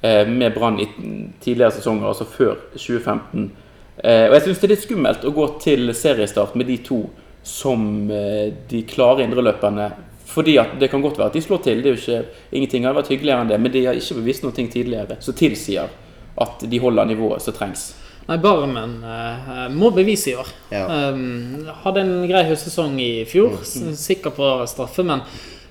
eh, 0.00 0.22
med 0.30 0.54
Brann 0.54 0.80
i 0.80 0.86
tidligere 1.44 1.74
sesonger, 1.76 2.08
altså 2.08 2.24
før 2.30 2.54
2015. 2.72 3.50
Eh, 4.00 4.28
og 4.30 4.38
jeg 4.38 4.46
syns 4.46 4.62
det 4.62 4.68
er 4.70 4.74
litt 4.78 4.86
skummelt 4.86 5.26
å 5.28 5.34
gå 5.36 5.48
til 5.60 5.92
seriestart 5.92 6.56
med 6.56 6.72
de 6.72 6.78
to 6.88 7.02
som 7.42 7.82
eh, 8.08 8.54
de 8.70 8.86
klare 8.88 9.26
indreløperne. 9.26 9.90
Fordi 10.30 10.56
at 10.62 10.76
det 10.78 10.90
kan 10.92 11.02
godt 11.02 11.18
være 11.18 11.26
at 11.32 11.34
de 11.34 11.42
slår 11.42 11.62
til. 11.64 11.80
Det 11.82 11.90
er 11.90 11.96
jo 11.96 12.00
ikke, 12.00 12.42
ingenting 12.52 12.84
har 12.86 12.94
vært 12.94 13.08
hyggeligere 13.10 13.42
enn 13.42 13.48
det. 13.50 13.60
Men 13.60 13.72
de 13.74 13.84
har 13.88 13.98
ikke 13.98 14.14
bevist 14.20 14.44
noe 14.46 14.52
tidligere 14.54 15.16
som 15.24 15.34
tilsier 15.34 15.88
at 16.40 16.62
de 16.70 16.78
holder 16.80 17.08
nivået 17.10 17.42
som 17.42 17.56
trengs. 17.56 17.88
Nei, 18.28 18.36
Barmen 18.38 18.92
eh, 19.02 19.64
må 19.74 19.90
bevise 19.90 20.30
i 20.30 20.36
år. 20.38 20.46
Ja. 20.70 20.84
Um, 21.10 21.64
hadde 21.82 22.04
en 22.04 22.12
grei 22.30 22.44
høstsesong 22.46 22.94
i 23.02 23.24
fjor, 23.26 23.56
s- 23.66 23.80
sikker 23.98 24.30
på 24.36 24.50
straffe, 24.70 25.02
men 25.02 25.24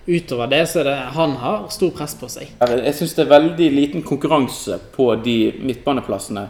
utover 0.09 0.49
det 0.51 0.63
så 0.67 0.81
er 0.81 0.89
det 0.89 0.95
han 1.15 1.37
har 1.39 1.67
stor 1.71 1.93
press 1.95 2.17
på 2.19 2.27
seg. 2.33 2.49
Jeg 2.59 2.95
syns 2.97 3.13
det 3.15 3.23
er 3.23 3.31
veldig 3.31 3.69
liten 3.71 4.03
konkurranse 4.03 4.75
på 4.95 5.07
de 5.23 5.37
midtbaneplassene. 5.63 6.47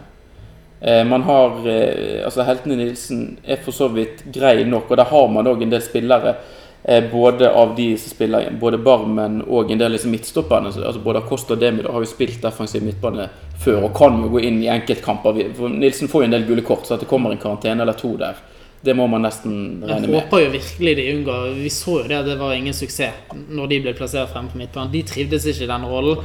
Eh, 0.82 1.04
Man 1.06 1.22
har 1.28 1.60
eh, 1.68 2.24
Altså, 2.26 2.42
Heltene 2.48 2.80
Nilsen 2.80 3.38
er 3.46 3.62
for 3.62 3.76
så 3.76 3.92
vidt 3.94 4.24
grei 4.34 4.64
nok, 4.66 4.90
og 4.90 4.98
der 4.98 5.12
har 5.14 5.28
man 5.30 5.46
òg 5.52 5.62
en 5.68 5.70
del 5.76 5.84
spillere. 5.86 6.38
Eh, 6.84 7.04
Både 7.12 7.52
av 7.52 7.76
de 7.76 7.98
som 7.98 8.14
spiller 8.16 8.52
både 8.60 8.78
Barmen 8.78 9.42
og 9.48 9.72
en 9.72 9.82
del 9.82 9.92
liksom 9.92 10.12
midtstopperne. 10.12 10.74
Altså 10.76 11.04
både 11.04 11.24
Acosta 11.24 11.56
og 11.56 11.62
Demir 11.62 11.90
har 11.92 12.04
jo 12.04 12.10
spilt 12.10 12.42
defensiv 12.44 12.84
midtbane 12.84 13.30
før 13.60 13.90
og 13.90 13.96
kan 13.98 14.22
jo 14.24 14.32
gå 14.36 14.44
inn 14.48 14.62
i 14.64 14.72
enkeltkamper. 14.72 15.42
Nilsen 15.76 16.12
får 16.12 16.24
jo 16.24 16.30
en 16.30 16.38
del 16.38 16.48
gule 16.48 16.64
kort, 16.66 16.88
så 16.88 16.96
at 16.96 17.04
det 17.04 17.10
kommer 17.12 17.34
en 17.34 17.42
karantene 17.42 17.84
eller 17.84 17.98
to 18.00 18.16
der, 18.20 18.40
det 18.82 18.94
må 18.96 19.08
man 19.12 19.26
nesten 19.26 19.56
Jeg 19.82 19.90
regne 19.90 20.08
med. 20.08 20.16
håper 20.16 20.44
jo 20.46 20.52
virkelig 20.54 20.94
de 20.96 21.06
unngår 21.14 21.48
Vi 21.58 21.72
så 21.74 21.98
jo 22.00 22.08
det 22.08 22.20
det 22.30 22.36
var 22.40 22.54
ingen 22.56 22.74
suksess 22.76 23.34
når 23.52 23.68
de 23.72 23.80
ble 23.84 23.94
plassert 23.98 24.32
fremme 24.32 24.52
på 24.52 24.60
midtbanen. 24.62 24.92
De 24.94 25.02
trivdes 25.04 25.46
ikke 25.52 25.66
i 25.66 25.70
den 25.70 25.86
rollen. 25.90 26.24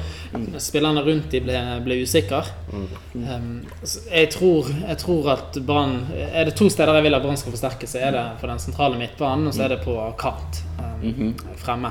Spillerne 0.63 1.03
rundt 1.03 1.31
de 1.35 1.41
ble, 1.43 1.61
ble 1.85 1.99
usikre. 2.05 2.45
Um, 2.71 3.65
jeg, 4.11 4.31
tror, 4.31 4.71
jeg 4.71 4.99
tror 5.03 5.31
at 5.35 5.59
Brann 5.67 5.97
Er 6.31 6.47
det 6.47 6.55
to 6.59 6.69
steder 6.71 6.95
jeg 6.95 7.09
vil 7.09 7.19
at 7.19 7.25
Brann 7.25 7.41
skal 7.41 7.55
forsterke, 7.55 7.89
så 7.91 8.03
er 8.07 8.15
det 8.15 8.25
på 8.41 8.51
den 8.51 8.63
sentrale 8.63 8.99
midtbanen, 9.01 9.49
og 9.49 9.55
så 9.57 9.67
er 9.67 9.75
det 9.75 9.81
på 9.85 9.97
kant 10.21 10.63
um, 11.03 11.35
fremme. 11.59 11.91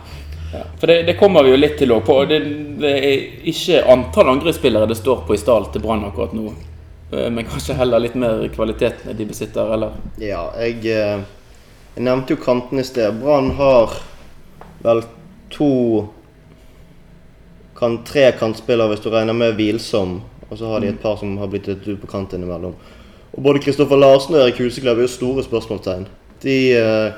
Ja, 0.53 0.63
for 0.79 0.87
det, 0.87 1.03
det 1.09 1.17
kommer 1.17 1.43
vi 1.43 1.49
jo 1.49 1.57
litt 1.57 1.79
til 1.81 1.91
òg 1.95 2.09
Det, 2.29 2.39
det 2.79 2.91
er 2.99 3.47
ikke 3.49 3.79
antall 3.89 4.35
angrepsspillere 4.35 4.87
det 4.87 4.99
står 4.99 5.25
på 5.27 5.33
i 5.33 5.41
stall 5.41 5.71
til 5.73 5.83
Brann 5.83 6.05
akkurat 6.05 6.35
nå. 6.37 6.53
Eh, 7.13 7.29
Men 7.29 7.45
kanskje 7.45 7.77
heller 7.77 7.99
litt 7.99 8.15
mer 8.15 8.47
kvalitetene 8.53 9.13
de 9.17 9.25
besitter, 9.29 9.73
eller? 9.73 9.93
Ja, 10.21 10.47
jeg, 10.59 10.81
eh, 10.89 11.21
jeg 11.95 12.05
nevnte 12.07 12.33
jo 12.33 12.41
kantene 12.41 12.81
i 12.81 12.87
sted. 12.87 13.21
Brann 13.21 13.51
har 13.59 13.99
vel 14.83 15.03
to 15.53 16.09
kan, 17.77 17.99
Tre 18.07 18.31
kantspillere 18.39 18.93
hvis 18.93 19.03
du 19.03 19.09
regner 19.09 19.33
med 19.33 19.55
hvilsom. 19.59 20.21
Og 20.49 20.57
så 20.57 20.69
har 20.69 20.81
de 20.81 20.87
et 20.87 21.01
par 21.01 21.17
som 21.17 21.37
har 21.37 21.47
blitt 21.47 21.67
litt 21.67 21.87
ut 21.87 22.01
på 22.01 22.09
kant 22.09 22.33
innimellom. 22.33 22.75
Og 23.33 23.43
både 23.43 23.61
Kristoffer 23.63 23.97
Larsen 23.97 24.35
og 24.35 24.43
Erik 24.43 24.59
Huseklev 24.61 24.99
er 24.99 25.07
jo 25.07 25.13
store 25.13 25.43
spørsmålstegn. 25.43 26.05
De 26.43 26.57
eh, 26.77 27.13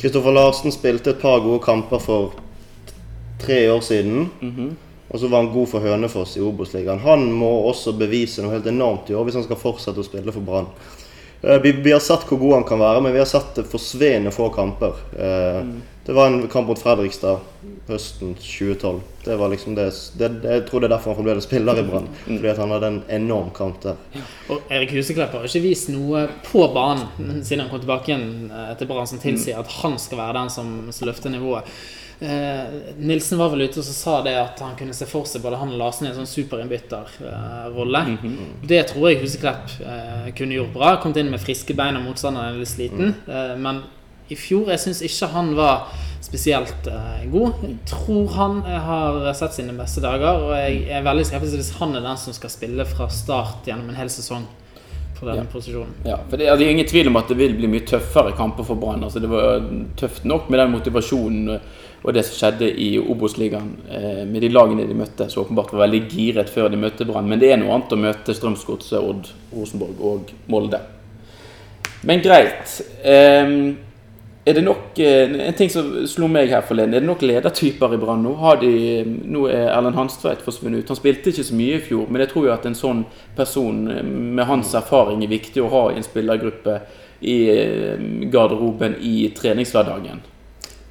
Kristoffer 0.00 0.32
Larsen 0.32 0.72
spilte 0.72 1.12
et 1.12 1.20
par 1.20 1.42
gode 1.44 1.60
kamper 1.64 2.00
for 2.00 2.32
tre 3.40 3.66
år 3.70 3.80
siden. 3.84 4.30
Og 5.10 5.18
så 5.20 5.26
var 5.28 5.42
han 5.42 5.52
god 5.52 5.68
for 5.72 5.82
Hønefoss 5.82 6.36
i 6.38 6.40
Obos-ligaen. 6.46 7.02
Han 7.02 7.26
må 7.34 7.50
også 7.70 7.92
bevise 7.98 8.42
noe 8.44 8.54
helt 8.54 8.66
enormt 8.70 9.10
i 9.10 9.14
år 9.18 9.26
hvis 9.26 9.40
han 9.40 9.46
skal 9.48 9.58
fortsette 9.58 9.98
å 9.98 10.06
spille 10.06 10.32
for 10.34 10.46
Brann. 10.46 10.68
Eh, 11.42 11.58
Vi, 11.64 11.72
vi 11.72 11.92
har 11.92 12.00
sett 12.04 12.26
hvor 12.28 12.38
god 12.38 12.52
han 12.60 12.64
kan 12.68 12.78
være, 12.78 13.00
men 13.02 13.12
vi 13.16 13.18
har 13.18 13.26
sett 13.26 13.54
det 13.58 13.64
forsvinnende 13.66 14.30
få 14.34 14.50
kamper. 14.54 15.00
Eh, 15.18 15.64
Det 16.06 16.14
var 16.16 16.26
en 16.30 16.48
kamp 16.48 16.66
mot 16.66 16.78
Fredrikstad 16.80 17.38
høsten 17.88 18.32
2012. 18.34 19.00
Det 19.24 19.36
var 19.36 19.50
liksom 19.52 19.74
det, 19.76 19.84
det, 20.18 20.28
det 20.42 20.52
Jeg 20.54 20.62
tror 20.66 20.80
det 20.80 20.88
er 20.88 20.94
derfor 20.94 21.12
han 21.12 21.18
fremdeles 21.20 21.44
spiller 21.46 21.78
i 21.78 21.84
Brann. 21.86 22.06
Fordi 22.24 22.48
at 22.50 22.58
han 22.62 22.70
hadde 22.74 22.88
en 22.88 23.02
enorm 23.18 23.50
kamp 23.54 23.82
der. 23.82 23.98
Og 24.50 24.70
Erik 24.72 24.94
Huseklepp 24.96 25.34
har 25.36 25.44
ikke 25.46 25.62
vist 25.66 25.90
noe 25.92 26.24
på 26.48 26.64
banen 26.74 27.42
siden 27.44 27.60
han 27.66 27.70
kom 27.70 27.82
tilbake 27.84 28.10
igjen 28.10 28.26
etter 28.50 28.80
til 28.84 28.90
Brann 28.94 29.06
som 29.10 29.20
tilsier 29.22 29.58
at 29.60 29.70
han 29.82 29.98
skal 30.02 30.18
være 30.22 30.38
den 30.40 30.50
som, 30.56 30.72
som 30.90 31.10
løfter 31.10 31.30
nivået. 31.34 31.68
Eh, 32.20 32.64
Nilsen 32.98 33.38
var 33.40 33.48
vel 33.54 33.62
ute 33.64 33.80
og 33.80 33.84
så 33.86 33.94
sa 33.96 34.18
det 34.26 34.34
at 34.36 34.60
han 34.60 34.74
kunne 34.76 34.92
se 34.96 35.06
for 35.08 35.24
seg 35.28 35.40
både 35.40 35.56
han 35.56 35.70
og 35.72 35.78
Larsen 35.80 36.04
i 36.06 36.10
en 36.10 36.18
sånn 36.18 36.28
superinnbytterrolle. 36.28 38.02
Det 38.68 38.82
tror 38.90 39.08
jeg 39.08 39.22
Huseklepp 39.22 39.72
eh, 39.80 40.28
kunne 40.36 40.58
gjort 40.58 40.74
bra. 40.74 40.92
Kommet 41.00 41.22
inn 41.22 41.32
med 41.32 41.40
friske 41.40 41.74
bein 41.78 41.96
og 41.96 42.04
motstanderen 42.10 42.52
er 42.54 42.60
litt 42.60 42.74
sliten. 42.74 43.14
Eh, 43.26 43.56
men 43.56 43.82
i 44.30 44.36
fjor 44.38 44.68
jeg 44.70 44.84
syns 44.84 45.00
ikke 45.02 45.32
han 45.32 45.54
var 45.58 45.88
spesielt 46.22 46.86
eh, 46.92 47.24
god. 47.32 47.64
Jeg 47.64 47.78
tror 47.88 48.28
han 48.36 48.60
eh, 48.68 48.76
har 48.90 49.32
sett 49.34 49.56
sine 49.56 49.72
beste 49.78 50.04
dager, 50.04 50.44
og 50.44 50.52
jeg 50.60 50.84
er 50.92 51.02
veldig 51.08 51.24
skeptisk 51.26 51.56
hvis 51.56 51.72
han 51.80 51.96
er 51.96 52.04
den 52.04 52.20
som 52.20 52.36
skal 52.36 52.52
spille 52.52 52.84
fra 52.86 53.08
start 53.10 53.64
gjennom 53.66 53.88
en 53.90 53.96
hel 53.98 54.12
sesong 54.12 54.44
Ja. 55.36 55.42
Ja, 56.04 56.16
for 56.30 56.36
det, 56.40 56.46
altså, 56.48 56.62
det 56.62 56.66
er 56.68 56.70
ingen 56.76 56.86
tvil 56.88 57.08
om 57.10 57.16
at 57.20 57.28
det 57.28 57.36
vil 57.36 57.52
bli 57.58 57.68
mye 57.68 57.84
tøffere 57.84 58.32
kamper 58.38 58.64
for 58.64 58.78
Brann. 58.80 59.02
Altså, 59.04 59.20
det 59.20 59.28
var 59.28 59.58
tøft 60.00 60.24
nok 60.24 60.46
med 60.48 60.62
den 60.62 60.70
motivasjonen 60.72 61.58
og 62.02 62.14
det 62.16 62.24
som 62.26 62.38
skjedde 62.38 62.70
i 62.80 62.94
Obos-ligaen 63.00 63.74
eh, 63.90 64.22
med 64.28 64.40
de 64.44 64.48
lagene 64.52 64.86
de 64.88 64.96
møtte, 64.96 65.28
som 65.28 65.44
åpenbart 65.44 65.74
var 65.74 65.84
veldig 65.84 66.00
giret 66.08 66.52
før 66.52 66.70
de 66.72 66.80
møtte 66.80 67.04
Brann. 67.08 67.28
Men 67.28 67.42
det 67.42 67.52
er 67.52 67.60
noe 67.60 67.74
annet 67.76 67.92
å 67.92 68.00
møte 68.00 68.36
Strømsgodset, 68.36 68.96
Odd, 69.00 69.28
Rosenborg 69.52 70.00
og 70.12 70.32
Molde. 70.52 70.80
Men 72.08 72.24
greit. 72.24 72.80
Eh, 73.04 73.76
er 74.50 74.56
det 74.56 74.62
nok 74.64 74.98
eh, 74.98 75.34
En 75.46 75.56
ting 75.56 75.68
som 75.68 75.90
slo 76.08 76.28
meg 76.32 76.48
her 76.48 76.64
forleden. 76.64 76.94
Er 76.96 77.04
det 77.04 77.10
nok 77.10 77.22
ledertyper 77.26 77.92
i 77.94 78.00
Brann 78.00 78.24
nå? 78.24 78.32
De, 78.62 78.72
nå 79.28 79.44
er 79.52 79.68
Erlend 79.68 79.98
Hanstveit 79.98 80.40
forsvunnet 80.44 80.80
ut. 80.80 80.94
Han 80.94 80.98
spilte 80.98 81.32
ikke 81.32 81.44
så 81.50 81.58
mye 81.58 81.76
i 81.76 81.84
fjor, 81.84 82.08
men 82.08 82.24
jeg 82.24 82.32
tror 82.32 82.48
jo 82.48 82.54
at 82.54 82.66
en 82.68 82.78
sånn 82.78 83.04
person 83.36 83.84
eh, 83.92 84.02
med 84.02 84.48
hans 84.48 84.72
erfaring 84.78 85.20
er 85.26 85.34
viktig 85.34 85.60
å 85.60 85.70
ha 85.74 85.84
i 85.90 86.00
en 86.00 86.06
spillergruppe 86.06 86.80
i 87.20 87.38
eh, 87.52 88.04
garderoben 88.32 88.96
i 89.04 89.28
treningshverdagen. 89.36 90.24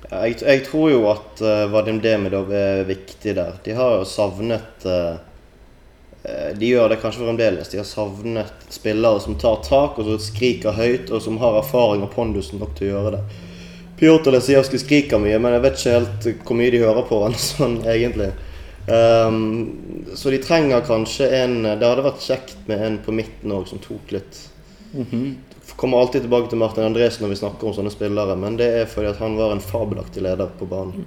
Jeg, 0.10 0.40
jeg 0.42 0.62
tror 0.66 0.90
jo 0.90 1.02
at 1.12 1.42
uh, 1.46 1.68
Vadim 1.70 2.00
Demidov 2.02 2.50
er 2.54 2.88
viktig 2.88 3.36
der. 3.38 3.60
De 3.66 3.76
har 3.78 4.00
jo 4.00 4.08
savnet 4.10 4.86
eh, 4.90 5.20
eh, 6.24 6.48
De 6.58 6.72
gjør 6.72 6.90
det 6.90 6.98
kanskje 7.04 7.28
fremdeles. 7.28 7.70
De 7.70 7.78
har 7.78 7.86
savnet 7.86 8.66
spillere 8.74 9.22
som 9.22 9.38
tar 9.38 9.62
tak 9.68 10.00
og 10.00 10.08
som 10.08 10.24
skriker 10.24 10.74
høyt, 10.74 11.14
og 11.14 11.22
som 11.22 11.38
har 11.44 11.60
erfaring 11.62 12.02
og 12.08 12.14
pondusen 12.16 12.58
nok 12.62 12.74
til 12.80 12.90
å 12.90 12.96
gjøre 12.96 13.20
det. 13.20 13.22
Pjotr 14.00 14.34
Lesijevskij 14.34 14.82
skriker 14.82 15.22
mye, 15.22 15.38
men 15.44 15.58
jeg 15.58 15.66
vet 15.68 15.78
ikke 15.78 15.98
helt 15.98 16.30
hvor 16.48 16.58
mye 16.58 16.74
de 16.74 16.82
hører 16.88 17.06
på 17.06 17.24
han 17.28 17.38
sånn 17.52 17.78
egentlig. 17.86 18.32
Um, 18.90 20.08
så 20.18 20.32
de 20.34 20.40
trenger 20.42 20.82
kanskje 20.88 21.28
en 21.44 21.60
Det 21.62 21.86
hadde 21.86 22.02
vært 22.08 22.24
kjekt 22.26 22.64
med 22.66 22.82
en 22.82 22.96
på 23.06 23.14
midten 23.14 23.54
òg 23.54 23.68
som 23.70 23.82
tok 23.84 24.16
litt 24.16 24.40
kommer 25.80 26.02
alltid 26.04 26.26
tilbake 26.26 26.52
til 26.52 26.60
Martin 26.60 26.84
Andresen 26.90 27.24
når 27.26 27.34
vi 27.34 27.40
snakker 27.40 27.70
om 27.70 27.74
sånne 27.78 27.92
spillere, 27.94 28.36
men 28.40 28.58
det 28.60 28.68
er 28.82 28.90
fordi 28.92 29.10
at 29.14 29.20
han 29.24 29.38
var 29.40 29.56
en 29.56 29.64
fabelaktig 29.64 30.24
leder 30.26 30.52
på 30.60 30.68
banen. 30.70 31.06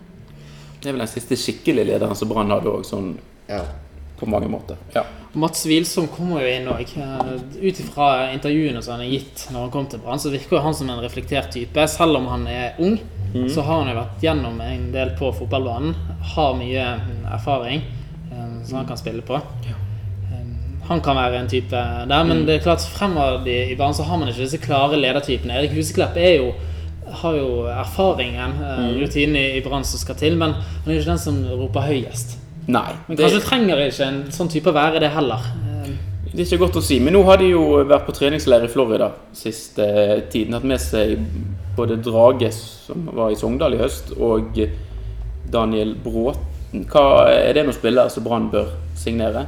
Det 0.82 0.88
er 0.90 0.96
vel 0.96 1.04
den 1.04 1.10
siste 1.12 1.36
skikkelige 1.38 1.92
lederen 1.92 2.16
som 2.18 2.30
Brann 2.32 2.50
hadde 2.50 2.72
òg, 2.72 2.84
sånn 2.88 3.12
Ja. 3.48 3.60
på 4.18 4.26
mange 4.30 4.48
måter. 4.48 4.76
Ja. 4.94 5.02
Mats 5.34 5.64
Wilsom 5.66 6.06
kommer 6.12 6.42
jo 6.42 6.48
inn 6.48 6.66
òg. 6.68 6.90
Ut 7.62 7.78
ifra 7.80 8.32
intervjuene 8.32 8.82
som 8.82 8.96
han 8.96 9.04
har 9.04 9.12
gitt 9.12 9.46
når 9.50 9.60
han 9.60 9.70
kom 9.70 9.86
til 9.86 9.98
Brann, 10.02 10.18
så 10.20 10.30
virker 10.30 10.56
jo 10.56 10.62
han 10.62 10.74
som 10.74 10.90
en 10.90 11.00
reflektert 11.02 11.50
type. 11.52 11.86
Selv 11.88 12.16
om 12.16 12.26
han 12.26 12.46
er 12.46 12.74
ung, 12.78 12.98
så 13.48 13.62
har 13.64 13.82
han 13.82 13.88
jo 13.92 13.96
vært 14.00 14.22
gjennom 14.26 14.60
en 14.60 14.92
del 14.92 15.14
på 15.18 15.32
fotballbanen. 15.32 15.94
Har 16.34 16.54
mye 16.58 16.84
mm, 17.00 17.24
erfaring 17.32 17.80
eh, 18.32 18.62
som 18.64 18.76
han 18.82 18.86
kan 18.86 18.96
spille 19.00 19.22
på. 19.22 19.40
Eh, 20.82 20.88
Han 20.88 21.00
kan 21.00 21.16
være 21.16 21.40
en 21.40 21.48
type 21.48 21.70
der, 22.08 22.24
men 22.24 22.44
det 22.46 22.56
er 22.56 22.66
klart 22.66 22.84
fremover 22.96 23.46
i, 23.46 23.72
i 23.72 23.76
banen 23.78 23.94
så 23.94 24.02
har 24.02 24.18
man 24.18 24.28
ikke 24.28 24.42
disse 24.42 24.58
klare 24.58 24.98
ledertypene. 25.00 25.54
Erik 25.54 25.76
Huseklepp 25.76 26.16
er 26.16 26.36
jo 26.40 26.52
har 27.12 27.34
jo 27.36 27.64
erfaringen, 27.68 28.54
mm. 28.56 29.00
rutinen 29.00 29.36
i, 29.36 29.46
i 29.58 29.62
Brann 29.64 29.84
som 29.84 30.00
skal 30.00 30.16
til, 30.16 30.36
men 30.38 30.54
han 30.54 30.88
er 30.88 30.96
jo 30.96 31.02
ikke 31.02 31.10
den 31.10 31.20
som 31.20 31.40
roper 31.60 31.84
høyest. 31.90 32.38
Nei, 32.66 32.92
Men 33.08 33.18
det, 33.18 33.26
kanskje 33.26 33.42
trenger 33.44 33.82
ikke 33.84 34.06
en 34.06 34.20
sånn 34.32 34.50
type 34.52 34.70
å 34.70 34.76
være 34.76 35.02
det 35.02 35.10
heller. 35.12 35.48
Eh, 35.66 35.90
det 36.30 36.38
er 36.38 36.46
ikke 36.46 36.62
godt 36.62 36.78
å 36.78 36.84
si. 36.84 37.00
Men 37.02 37.16
nå 37.16 37.24
har 37.26 37.40
de 37.42 37.50
jo 37.50 37.64
vært 37.82 38.06
på 38.06 38.14
treningsleir 38.16 38.64
i 38.64 38.70
Florida 38.72 39.10
siste 39.36 39.84
eh, 39.84 40.14
tiden. 40.32 40.56
Hatt 40.56 40.68
med 40.68 40.80
seg 40.80 41.18
både 41.76 41.98
Drage, 42.04 42.52
som 42.54 43.08
var 43.12 43.32
i 43.32 43.38
Sogndal 43.40 43.76
i 43.76 43.82
høst, 43.82 44.14
og 44.16 44.62
Daniel 45.52 45.96
Bråten. 46.04 46.86
Hva, 46.88 47.26
er 47.28 47.52
det 47.52 47.66
noen 47.66 47.76
spillere 47.76 48.08
som 48.12 48.24
Brann 48.24 48.46
bør 48.52 48.70
signere? 48.96 49.44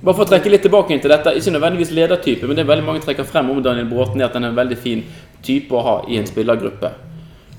Bare 0.00 0.16
for 0.16 0.24
å 0.24 0.30
trekke 0.30 0.48
litt 0.48 0.62
tilbake 0.64 0.96
til 0.96 1.12
dette, 1.12 1.34
ikke 1.36 1.52
nødvendigvis 1.52 1.92
ledertype, 1.92 2.48
men 2.48 2.56
det 2.56 2.64
er 2.64 2.70
veldig 2.70 2.86
mange 2.86 3.02
trekker 3.04 3.26
frem 3.28 3.50
om 3.52 3.60
Daniel 3.64 3.88
Bråten, 3.90 4.22
at 4.24 4.36
han 4.36 4.46
er 4.46 4.54
en 4.54 4.56
veldig 4.56 4.78
fin 4.80 5.02
type 5.44 5.76
å 5.76 5.82
ha 5.84 5.96
i 6.08 6.16
en 6.16 6.28
spillergruppe. 6.28 6.92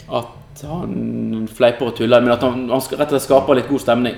At 0.10 0.64
han 0.66 1.46
fleiper 1.54 1.92
og 1.92 1.98
tuller, 2.00 2.24
men 2.24 2.34
at 2.34 2.46
han, 2.46 2.66
han 2.72 2.82
rett 2.82 3.06
og 3.06 3.14
slett 3.14 3.28
skaper 3.28 3.60
litt 3.60 3.70
god 3.70 3.84
stemning. 3.86 4.18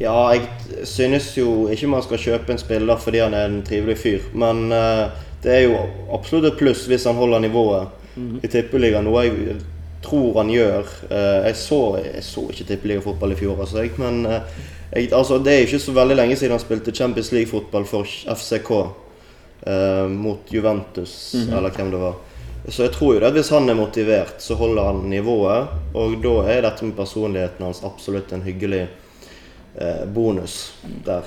Ja, 0.00 0.16
jeg 0.34 0.86
synes 0.88 1.28
jo 1.36 1.68
ikke 1.70 1.90
man 1.92 2.02
skal 2.02 2.22
kjøpe 2.22 2.54
en 2.54 2.60
spiller 2.60 2.98
fordi 2.98 3.20
han 3.22 3.36
er 3.36 3.46
en 3.46 3.60
trivelig 3.66 3.98
fyr. 4.00 4.26
Men 4.34 4.66
uh, 4.72 5.12
det 5.44 5.54
er 5.54 5.66
jo 5.68 5.80
absolutt 6.16 6.50
et 6.50 6.58
pluss 6.60 6.86
hvis 6.90 7.06
han 7.06 7.18
holder 7.20 7.44
nivået 7.44 7.98
i 8.42 8.50
tippeligaen, 8.50 9.06
noe 9.06 9.22
jeg 9.24 9.60
tror 10.02 10.40
han 10.40 10.50
gjør. 10.52 10.94
Eh, 11.10 11.48
jeg, 11.48 11.56
så, 11.60 11.80
jeg 12.04 12.24
så 12.24 12.46
ikke 12.50 12.68
tippeligafotball 12.72 13.34
i 13.34 13.38
fjor, 13.40 13.60
altså, 13.60 13.82
jeg, 13.84 13.92
men 14.00 14.24
eh, 14.26 14.56
jeg, 14.92 15.12
altså, 15.12 15.38
det 15.38 15.54
er 15.54 15.66
ikke 15.66 15.82
så 15.82 15.94
veldig 15.96 16.16
lenge 16.18 16.38
siden 16.40 16.56
han 16.56 16.62
spilte 16.62 16.94
Champions 16.96 17.32
League-fotball 17.32 17.86
for 17.88 18.08
FCK 18.08 18.72
eh, 18.80 20.06
mot 20.10 20.50
Juventus, 20.50 21.14
eller 21.34 21.70
hvem 21.76 21.94
det 21.94 22.02
var. 22.02 22.18
Så 22.68 22.84
jeg 22.84 22.92
tror 22.92 23.14
jo 23.14 23.20
det 23.20 23.30
at 23.30 23.36
hvis 23.38 23.52
han 23.54 23.70
er 23.72 23.78
motivert, 23.78 24.42
så 24.42 24.54
holder 24.58 24.90
han 24.90 25.04
nivået. 25.08 25.70
Og 25.96 26.18
da 26.22 26.34
er 26.52 26.64
dette 26.66 26.84
med 26.84 26.96
personligheten 26.98 27.64
hans 27.64 27.80
absolutt 27.86 28.32
en 28.36 28.44
hyggelig 28.44 28.82
eh, 29.80 30.04
bonus 30.12 30.74
der. 31.06 31.24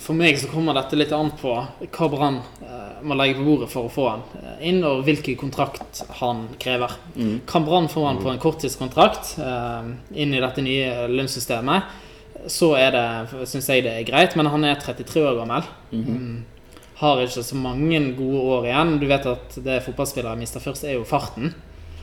For 0.00 0.16
meg 0.16 0.38
så 0.40 0.48
kommer 0.48 0.76
dette 0.76 0.96
litt 0.96 1.12
an 1.12 1.32
på 1.36 1.52
hva 1.52 2.06
Brann 2.08 2.38
eh, 2.64 3.00
må 3.04 3.16
legge 3.18 3.36
på 3.36 3.44
bordet 3.44 3.68
for 3.72 3.86
å 3.88 3.92
få 3.92 4.06
han 4.08 4.22
eh, 4.40 4.62
inn, 4.70 4.80
og 4.86 5.02
hvilken 5.04 5.36
kontrakt 5.40 6.02
han 6.22 6.46
krever. 6.60 6.94
Kan 7.50 7.66
Brann 7.68 7.90
få 7.92 8.06
han 8.08 8.20
på 8.22 8.30
en 8.32 8.40
korttidskontrakt 8.40 9.34
eh, 9.44 9.90
inn 10.24 10.32
i 10.32 10.40
dette 10.40 10.64
nye 10.64 11.08
lønnssystemet, 11.12 11.98
så 12.48 12.72
er 12.80 12.94
det, 12.96 13.06
syns 13.50 13.68
jeg 13.68 13.84
det 13.84 13.98
er 13.98 14.08
greit. 14.08 14.36
Men 14.40 14.48
han 14.48 14.64
er 14.64 14.80
33 14.80 15.20
år 15.20 15.42
gammel. 15.42 15.68
Mm. 15.92 16.46
Har 17.00 17.20
ikke 17.20 17.44
så 17.44 17.56
mange 17.60 18.00
gode 18.16 18.44
år 18.56 18.70
igjen. 18.70 18.94
Du 19.00 19.04
vet 19.08 19.28
at 19.28 19.58
det 19.64 19.82
fotballspillere 19.84 20.40
mister 20.40 20.64
først, 20.64 20.88
er 20.88 20.96
jo 20.96 21.08
farten. 21.08 21.52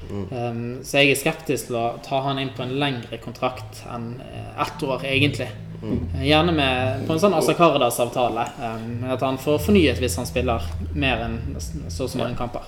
Um, 0.07 0.79
så 0.87 1.01
jeg 1.01 1.11
er 1.11 1.19
skeptisk 1.19 1.67
til 1.67 1.77
å 1.79 1.87
ta 2.05 2.21
han 2.23 2.39
inn 2.39 2.53
på 2.55 2.63
en 2.63 2.77
lengre 2.79 3.17
kontrakt 3.19 3.81
enn 3.91 4.13
eh, 4.23 4.51
ett 4.63 4.83
år, 4.85 5.03
egentlig. 5.09 5.49
Eh, 5.83 6.23
Gjerne 6.27 6.51
med, 6.51 7.05
på 7.07 7.13
en 7.13 7.21
sånn 7.21 7.35
Asa 7.37 7.53
Karadas-avtale. 7.57 8.45
Um, 8.61 9.05
at 9.13 9.23
han 9.25 9.39
får 9.41 9.61
fornyet 9.67 10.01
hvis 10.01 10.17
han 10.19 10.29
spiller 10.29 10.63
mer 10.97 11.25
enn 11.27 11.39
så 11.59 12.07
og 12.07 12.11
så 12.11 12.21
mange 12.21 12.37
kamper. 12.39 12.65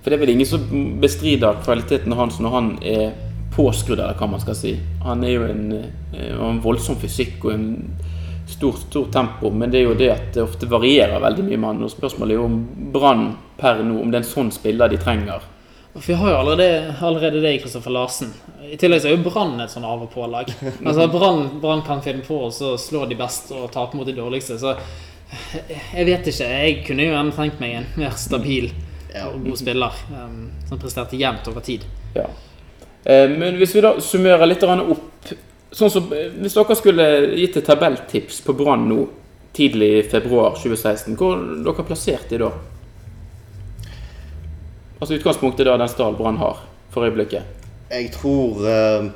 For 0.00 0.10
det 0.10 0.16
er 0.16 0.22
vel 0.24 0.34
ingen 0.34 0.48
som 0.48 0.64
bestrider 1.00 1.60
kvaliteten 1.64 2.16
hans 2.16 2.40
når 2.40 2.56
han 2.56 2.70
er 2.82 3.12
påskrudd, 3.54 4.00
eller 4.00 4.16
hva 4.18 4.30
man 4.30 4.42
skal 4.42 4.56
si. 4.56 4.74
Han 5.04 5.24
er 5.26 5.34
jo 5.34 5.44
en, 5.50 5.66
eh, 6.14 6.32
en 6.48 6.62
voldsom 6.64 6.98
fysikk 7.00 7.44
og 7.44 7.54
en 7.54 7.68
stor, 8.50 8.72
stor 8.72 9.06
tempo, 9.12 9.50
men 9.50 9.70
det 9.70 9.80
er 9.80 9.88
jo 9.88 9.94
det 9.98 10.10
at 10.10 10.32
det 10.34 10.42
ofte 10.42 10.66
varierer 10.66 11.22
veldig 11.22 11.46
mye 11.46 11.58
med 11.58 11.68
han. 11.68 11.84
Og 11.86 11.92
spørsmålet 11.92 12.34
er 12.34 12.40
jo 12.40 12.48
om 12.48 12.58
Brann 12.92 13.26
per 13.60 13.82
nå, 13.84 14.00
om 14.00 14.10
det 14.10 14.20
er 14.20 14.24
en 14.24 14.32
sånn 14.32 14.52
spiller 14.54 14.90
de 14.90 14.98
trenger. 14.98 15.44
For 15.92 16.06
vi 16.06 16.14
har 16.20 16.30
jo 16.30 16.36
allerede, 16.36 16.94
allerede 17.00 17.40
det 17.42 17.52
i 17.54 17.58
Kristoffer 17.58 17.90
Larsen. 17.90 18.30
I 18.62 18.76
tillegg 18.78 19.02
så 19.02 19.10
er 19.10 19.16
jo 19.16 19.24
Brann 19.24 19.58
et 19.60 19.72
sånn 19.72 19.86
av 19.86 20.04
og 20.04 20.12
på-lag. 20.12 20.52
Altså 20.86 21.08
Brann 21.10 21.48
Brann 21.62 21.82
kan 21.86 22.02
finne 22.04 22.22
på 22.26 22.44
å 22.46 22.76
slå 22.78 23.06
de 23.10 23.18
beste 23.18 23.56
og 23.56 23.72
tape 23.74 23.98
mot 23.98 24.06
de 24.06 24.14
dårligste. 24.14 24.58
Så 24.60 24.76
jeg 25.94 26.06
vet 26.06 26.30
ikke. 26.30 26.46
Jeg 26.46 26.78
kunne 26.86 27.08
jo 27.08 27.14
gjerne 27.14 27.34
tenkt 27.34 27.60
meg 27.62 27.80
en 27.80 27.90
mer 27.98 28.14
stabil 28.18 28.70
og 29.24 29.42
god 29.42 29.58
spiller. 29.58 29.98
Um, 30.14 30.50
som 30.68 30.78
presterte 30.78 31.18
jevnt 31.18 31.50
over 31.50 31.66
tid. 31.66 31.86
Ja. 32.14 32.28
Eh, 33.04 33.28
Men 33.30 33.58
hvis 33.58 33.74
vi 33.74 33.82
da 33.82 33.96
summerer 34.00 34.46
litt 34.46 34.62
opp 34.62 35.30
sånn 35.72 35.90
som, 35.90 36.12
eh, 36.12 36.30
Hvis 36.42 36.54
dere 36.54 36.76
skulle 36.76 37.06
gitt 37.36 37.56
et 37.56 37.66
tabelltips 37.66 38.40
på 38.46 38.54
Brann 38.56 38.88
nå, 38.88 39.08
tidlig 39.52 39.90
i 39.98 40.02
februar 40.02 40.54
2016, 40.54 41.16
hvor 41.16 41.36
dere 41.64 41.86
plassert 41.86 42.28
de 42.30 42.38
da? 42.38 42.50
Altså 45.00 45.16
Utgangspunktet 45.16 45.64
da 45.64 45.78
den 45.80 45.88
stall 45.88 46.16
Brann 46.18 46.36
har 46.36 46.58
for 46.92 47.06
øyeblikket. 47.06 47.46
Jeg 47.88 48.10
tror 48.12 48.58
eh, 48.68 49.06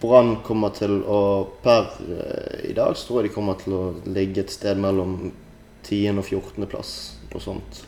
Brann 0.00 0.38
kommer 0.46 0.72
til 0.72 1.02
å 1.04 1.18
Per 1.60 1.90
eh, 2.00 2.70
i 2.70 2.72
dag 2.76 2.96
så 2.96 3.06
tror 3.06 3.20
jeg 3.20 3.28
de 3.28 3.34
kommer 3.34 3.58
til 3.60 3.76
å 3.76 3.82
ligge 4.08 4.40
et 4.46 4.54
sted 4.54 4.80
mellom 4.80 5.18
10. 5.84 6.16
og 6.16 6.24
14. 6.24 6.64
plass. 6.72 6.94
Noe 7.34 7.44
sånt. 7.44 7.82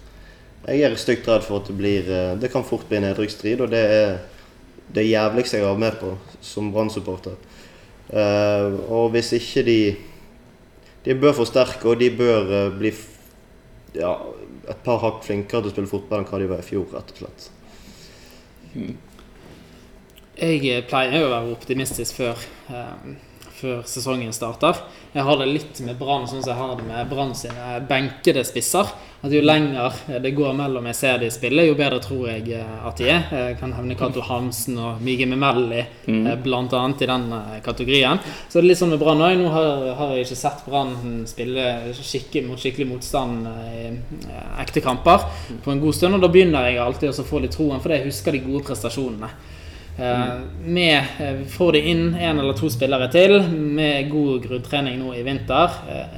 Jeg 0.69 0.85
er 0.85 0.97
stygt 1.01 1.27
redd 1.29 1.45
for 1.47 1.63
at 1.63 1.71
det 1.73 1.79
blir 1.79 2.09
eh, 2.09 2.37
Det 2.41 2.53
kan 2.53 2.69
fort 2.69 2.85
bli 2.91 3.01
nedrykksstrid, 3.01 3.65
og 3.65 3.73
det 3.73 3.83
er 3.97 4.15
det 4.95 5.07
jævligste 5.09 5.57
jeg 5.57 5.65
har 5.65 5.73
vært 5.73 5.85
med 5.87 5.99
på 6.03 6.41
som 6.45 6.69
Brann-supporter. 6.75 7.41
Eh, 8.13 8.69
og 8.93 9.15
hvis 9.17 9.33
ikke 9.41 9.65
de 9.65 9.79
De 11.05 11.15
bør 11.17 11.33
forsterke, 11.37 11.89
og 11.89 12.01
de 12.01 12.13
bør 12.13 12.53
eh, 12.59 12.71
bli 12.77 12.93
ja, 13.95 14.15
et 14.69 14.81
par 14.87 15.03
hakk 15.03 15.23
flinkere 15.27 15.63
til 15.65 15.71
å 15.71 15.75
spille 15.75 15.91
fotball 15.91 16.23
enn 16.23 16.31
hva 16.31 16.41
de 16.43 16.49
var 16.51 16.63
i 16.63 16.67
fjor, 16.67 16.87
rett 16.95 17.13
og 17.15 17.23
slett. 17.23 17.49
Jeg 20.35 20.61
eh, 20.67 20.83
pleier 20.89 21.21
jo 21.21 21.29
å 21.29 21.33
være 21.35 21.55
optimistisk 21.55 22.19
før, 22.19 22.45
eh, 22.75 23.43
før 23.61 23.83
sesongen 23.89 24.35
starter. 24.35 24.81
Jeg 25.15 25.27
har 25.29 25.41
det 25.41 25.51
litt 25.51 25.83
med 25.87 25.99
Brann 26.01 26.27
sånn 26.27 26.43
som 26.43 26.51
jeg 26.51 26.61
har 26.61 26.75
det 26.81 26.87
med 26.89 27.11
Brann 27.13 27.35
sine 27.39 27.79
benkede 27.89 28.43
spisser. 28.47 28.91
At 29.25 29.33
Jo 29.33 29.41
lenger 29.41 29.95
det 30.21 30.35
går 30.37 30.53
mellom 30.53 30.85
jeg 30.91 30.97
ser 30.99 31.23
de 31.23 31.31
spille, 31.33 31.65
jo 31.65 31.77
bedre 31.79 32.01
tror 32.05 32.27
jeg 32.29 32.51
eh, 32.59 32.73
at 32.85 32.99
de 33.01 33.07
er. 33.09 33.23
Jeg 33.33 33.57
kan 33.57 33.73
hevne 33.73 33.97
Cato 33.97 34.21
Hansen 34.27 34.77
og 34.77 35.01
Mige 35.05 35.25
Memelli 35.31 35.81
eh, 35.81 36.35
blant 36.45 36.75
annet 36.77 37.07
i 37.07 37.09
den 37.09 37.25
eh, 37.33 37.55
kategorien. 37.65 38.21
Så 38.21 38.59
det 38.59 38.67
er 38.67 38.69
litt 38.69 38.83
sånn 38.83 38.93
med 38.93 39.01
Brann 39.01 39.25
òg. 39.25 39.39
Nå 39.41 39.49
har, 39.55 39.89
har 39.97 40.13
jeg 40.13 40.27
ikke 40.27 40.41
sett 40.43 40.67
Brann 40.69 41.25
spille 41.31 41.95
skikkelig 41.97 42.45
mot 42.51 42.61
skikkelig 42.61 42.91
motstand 42.91 43.49
eh, 43.49 43.73
i 43.73 43.89
eh, 44.29 44.47
ekte 44.61 44.85
kamper 44.85 45.25
på 45.65 45.73
en 45.73 45.81
god 45.81 45.97
stund. 45.97 46.19
Og 46.19 46.27
da 46.27 46.33
begynner 46.35 46.69
jeg 46.69 46.85
alltid 46.85 47.15
å 47.15 47.27
få 47.27 47.41
litt 47.47 47.57
troen, 47.57 47.81
for 47.81 47.97
jeg 47.97 48.11
husker 48.11 48.37
de 48.37 48.45
gode 48.45 48.67
prestasjonene. 48.69 49.33
Eh, 49.99 50.41
med 50.65 51.05
eh, 51.19 51.45
Får 51.49 51.73
de 51.73 51.81
inn 51.91 52.15
én 52.15 52.39
eller 52.41 52.57
to 52.59 52.69
spillere 52.73 53.07
til, 53.15 53.37
med 53.49 54.09
god 54.11 54.43
grunntrening 54.43 54.99
nå 54.99 55.13
i 55.15 55.23
vinter, 55.23 55.77
eh, 55.89 56.17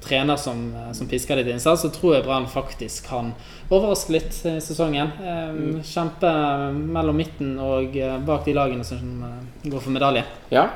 trener 0.00 0.36
som, 0.36 0.74
eh, 0.74 0.92
som 0.92 1.08
pisker 1.08 1.36
litt 1.36 1.50
innsats, 1.52 1.82
så 1.82 1.90
tror 1.92 2.16
jeg 2.16 2.24
Brann 2.24 2.48
faktisk 2.50 3.08
kan 3.10 3.32
overraske 3.70 4.14
litt 4.14 4.36
i 4.48 4.58
sesongen. 4.64 5.12
Mm. 5.20 5.80
Kjempe 5.86 6.30
mellom 6.74 7.16
midten 7.20 7.56
og 7.62 7.96
eh, 7.96 8.18
bak 8.26 8.44
de 8.48 8.56
lagene 8.56 8.86
som 8.86 9.24
eh, 9.26 9.68
går 9.70 9.84
for 9.84 9.94
medalje. 9.94 10.24
Ja. 10.50 10.68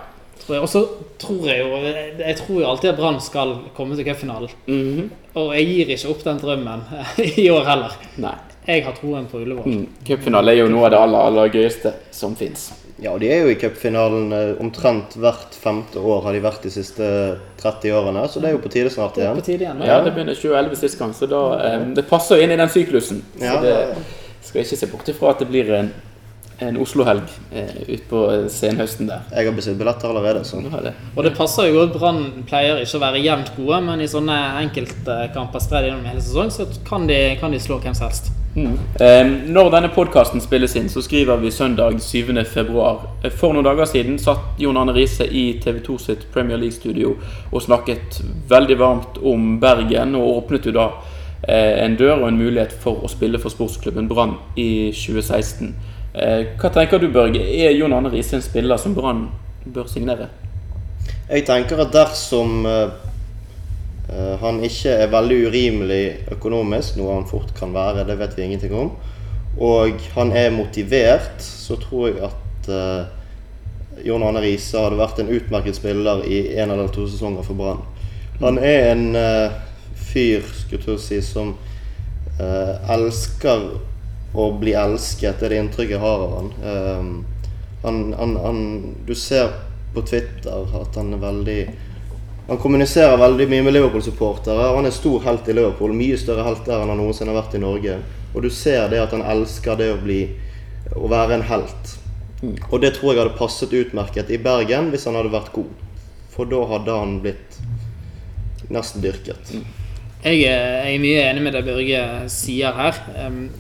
Og 0.49 0.67
så 0.69 0.81
tror 1.23 1.45
jeg 1.47 1.61
jo 1.63 1.77
Jeg 1.79 2.37
tror 2.41 2.57
jo 2.59 2.67
alltid 2.67 2.91
at 2.91 2.97
Brann 2.99 3.21
skal 3.23 3.55
komme 3.77 3.97
til 3.97 4.05
cupfinalen. 4.05 4.51
Mhm. 4.67 5.11
Og 5.35 5.55
jeg 5.55 5.67
gir 5.67 5.95
ikke 5.95 6.11
opp 6.11 6.25
den 6.25 6.43
drømmen 6.43 6.85
i 7.45 7.49
år 7.51 7.65
heller. 7.71 7.97
Nei. 8.23 8.37
Jeg 8.67 8.85
har 8.87 8.97
troen 8.97 9.27
på 9.29 9.43
Ullevål. 9.43 9.67
Mm. 9.69 9.85
Cupfinale 10.09 10.55
er 10.55 10.63
jo 10.63 10.71
noe 10.73 10.87
av 10.89 10.95
det 10.95 11.01
aller, 11.05 11.27
aller 11.29 11.53
gøyeste 11.53 11.93
som 12.15 12.37
fins. 12.39 12.71
Ja, 13.03 13.13
de 13.19 13.29
er 13.29 13.43
jo 13.43 13.51
i 13.51 13.59
cupfinalen 13.59 14.33
eh, 14.33 14.53
omtrent 14.63 15.17
hvert 15.19 15.57
femte 15.59 15.99
år 15.99 16.23
har 16.25 16.37
de 16.37 16.41
vært 16.45 16.65
de 16.65 16.71
siste 16.73 17.05
30 17.61 17.93
årene, 17.99 18.23
så 18.31 18.41
det 18.41 18.49
er 18.49 18.55
jo 18.55 18.63
på 18.63 18.71
tide 18.73 18.93
snart 18.95 19.19
igjen. 19.19 19.35
Det 19.35 19.43
er 19.43 19.43
på 19.43 19.49
tide 19.51 19.67
igjen. 19.67 19.85
Ja, 19.85 19.99
det 20.05 20.15
begynner 20.15 20.39
2011 20.39 20.81
sist 20.81 21.01
gang, 21.01 21.13
så 21.17 21.29
da, 21.29 21.43
um, 21.75 21.93
det 21.99 22.07
passer 22.09 22.41
inn 22.41 22.55
i 22.55 22.59
den 22.61 22.71
syklusen. 22.73 23.21
Så 23.37 23.45
Ja. 23.45 23.61
det 23.61 23.77
skal 24.47 24.61
jeg 24.61 24.69
ikke 24.69 24.81
se 24.81 24.91
bort 24.93 25.09
ifra 25.11 25.35
at 25.35 25.45
det 25.45 25.51
blir 25.51 25.73
en 25.75 25.93
en 26.63 26.77
Oslo-helg 26.79 27.27
eh, 27.51 27.81
utpå 27.97 28.21
senhøsten 28.53 29.09
der. 29.11 29.25
Jeg 29.35 29.49
har 29.49 29.57
bestilt 29.57 29.79
billetter 29.81 30.13
allerede, 30.13 30.45
så 30.47 30.61
har 30.71 30.85
det. 30.87 30.93
Og 31.17 31.25
det 31.27 31.35
passer 31.35 31.67
jo 31.67 31.81
godt. 31.81 31.97
Brann 31.99 32.45
pleier 32.47 32.79
ikke 32.85 33.01
å 33.01 33.03
være 33.03 33.23
jevnt 33.25 33.51
gode, 33.57 33.81
men 33.89 34.05
i 34.05 34.07
sånne 34.07 34.37
enkeltkamper 34.63 35.65
spredd 35.65 35.89
gjennom 35.89 36.07
hele 36.07 36.23
sesong, 36.23 36.55
så 36.55 36.69
kan 36.87 37.09
de, 37.11 37.19
kan 37.41 37.51
de 37.51 37.59
slå 37.59 37.81
hvem 37.83 37.97
som 37.97 38.07
helst. 38.07 38.31
Mm. 38.57 38.79
Eh, 39.01 39.27
når 39.51 39.71
denne 39.75 39.89
podkasten 39.91 40.41
spilles 40.41 40.77
inn, 40.79 40.87
så 40.89 41.03
skriver 41.03 41.41
vi 41.43 41.51
søndag 41.51 41.99
7. 42.01 42.45
februar. 42.45 43.01
Eh, 43.25 43.31
For 43.31 43.53
noen 43.53 43.67
dager 43.67 43.89
siden 43.91 44.19
satt 44.23 44.61
Jon 44.63 44.77
Arne 44.79 44.95
Riise 44.95 45.27
i 45.27 45.59
TV 45.63 45.81
2 45.83 45.99
sitt 45.99 46.29
Premier 46.33 46.61
League-studio 46.63 47.17
og 47.51 47.63
snakket 47.63 48.21
veldig 48.49 48.79
varmt 48.79 49.19
om 49.23 49.59
Bergen, 49.61 50.15
og 50.15 50.45
åpnet 50.45 50.69
jo 50.71 50.77
da 50.77 50.87
eh, 51.49 51.83
en 51.85 51.97
dør 51.99 52.21
og 52.21 52.29
en 52.29 52.39
mulighet 52.39 52.77
for 52.85 53.03
å 53.03 53.11
spille 53.11 53.43
for 53.43 53.51
sportsklubben 53.51 54.09
Brann 54.09 54.37
i 54.57 54.93
2016. 54.95 55.75
Eh, 56.15 56.55
hva 56.61 56.71
tenker 56.71 57.03
du, 57.03 57.09
Børge? 57.11 57.43
Er 57.43 57.75
Jon 57.75 57.93
Arne 57.93 58.13
Riise 58.13 58.39
en 58.39 58.47
spiller 58.47 58.79
som 58.79 58.95
Brann 58.95 59.27
bør 59.67 59.91
signere? 59.91 60.31
Jeg 61.27 61.43
tenker 61.49 61.83
at 61.83 61.91
dersom 61.93 62.63
eh, 62.71 62.95
han 64.41 64.59
ikke 64.67 64.93
er 65.01 65.13
veldig 65.13 65.37
urimelig 65.49 66.03
økonomisk, 66.35 66.99
noe 67.01 67.15
han 67.17 67.29
fort 67.29 67.55
kan 67.57 67.73
være, 67.73 68.05
det 68.05 68.19
vet 68.21 68.35
vi 68.37 68.45
ingenting 68.45 68.75
om, 68.77 68.91
og 69.57 70.01
han 70.15 70.33
er 70.37 70.51
motivert, 70.53 71.41
så 71.41 71.79
tror 71.81 72.11
jeg 72.11 72.19
at 72.27 72.69
uh, 72.69 74.05
Jon 74.05 74.23
Arne 74.27 74.43
Riise 74.43 74.81
hadde 74.83 74.99
vært 74.99 75.21
en 75.23 75.31
utmerket 75.33 75.79
spiller 75.79 76.25
i 76.27 76.41
en 76.59 76.75
eller 76.75 76.91
to 76.93 77.07
sesonger 77.09 77.47
for 77.47 77.59
Brann. 77.59 77.83
Han 78.41 78.59
er 78.59 78.91
en 78.91 79.07
uh, 79.15 79.55
fyr, 79.95 80.43
skulle 80.59 80.97
jeg 80.97 81.05
si, 81.05 81.21
som 81.25 81.55
uh, 82.41 82.75
elsker 82.93 83.69
å 84.35 84.49
bli 84.59 84.75
elsket. 84.75 85.39
Det 85.39 85.47
er 85.47 85.55
det 85.55 85.63
inntrykket 85.63 85.97
jeg 85.97 86.03
har 86.03 86.25
av 86.25 86.33
han. 86.35 86.49
Eh, 86.67 87.43
han, 87.85 87.99
han, 88.19 88.33
han 88.43 88.63
Du 89.07 89.15
ser 89.15 89.53
på 89.95 90.03
Twitter 90.03 90.65
at 90.81 90.97
han 90.99 91.13
er 91.15 91.23
veldig 91.23 91.59
Han 92.49 92.61
kommuniserer 92.61 93.17
veldig 93.17 93.47
mye 93.49 93.65
med 93.65 93.73
Liverpool-supportere. 93.73 94.69
og 94.69 94.77
Han 94.77 94.87
er 94.87 94.93
stor 94.93 95.23
helt 95.25 95.49
i 95.49 95.57
Liverpool. 95.57 95.95
Mye 95.97 96.19
større 96.21 96.45
helt 96.45 96.67
der 96.67 96.83
enn 96.83 96.93
han 96.93 97.01
noensinne 97.01 97.33
har 97.33 97.41
vært 97.41 97.57
i 97.57 97.63
Norge. 97.63 97.99
Og 98.35 98.45
du 98.45 98.51
ser 98.53 98.91
det 98.93 99.01
at 99.01 99.15
han 99.17 99.25
elsker 99.25 99.79
det 99.81 99.93
å 99.95 100.01
bli 100.03 100.25
Å 100.95 101.09
være 101.09 101.39
en 101.39 101.47
helt. 101.49 101.95
Og 102.69 102.83
det 102.83 102.91
tror 102.99 103.15
jeg 103.15 103.23
hadde 103.23 103.39
passet 103.39 103.73
utmerket 103.73 104.29
i 104.31 104.37
Bergen 104.39 104.91
hvis 104.93 105.07
han 105.09 105.17
hadde 105.17 105.33
vært 105.33 105.55
god. 105.55 105.71
For 106.35 106.45
da 106.45 106.61
hadde 106.69 106.99
han 106.99 107.17
blitt 107.25 107.57
nesten 108.69 109.01
dyrket. 109.01 109.55
Jeg 110.25 110.41
er, 110.49 110.85
jeg 110.85 110.95
er 110.95 111.01
mye 111.03 111.25
enig 111.31 111.43
med 111.45 111.57
det 111.57 111.63
Børge 111.67 112.03
sier 112.33 112.77
her. 112.77 113.01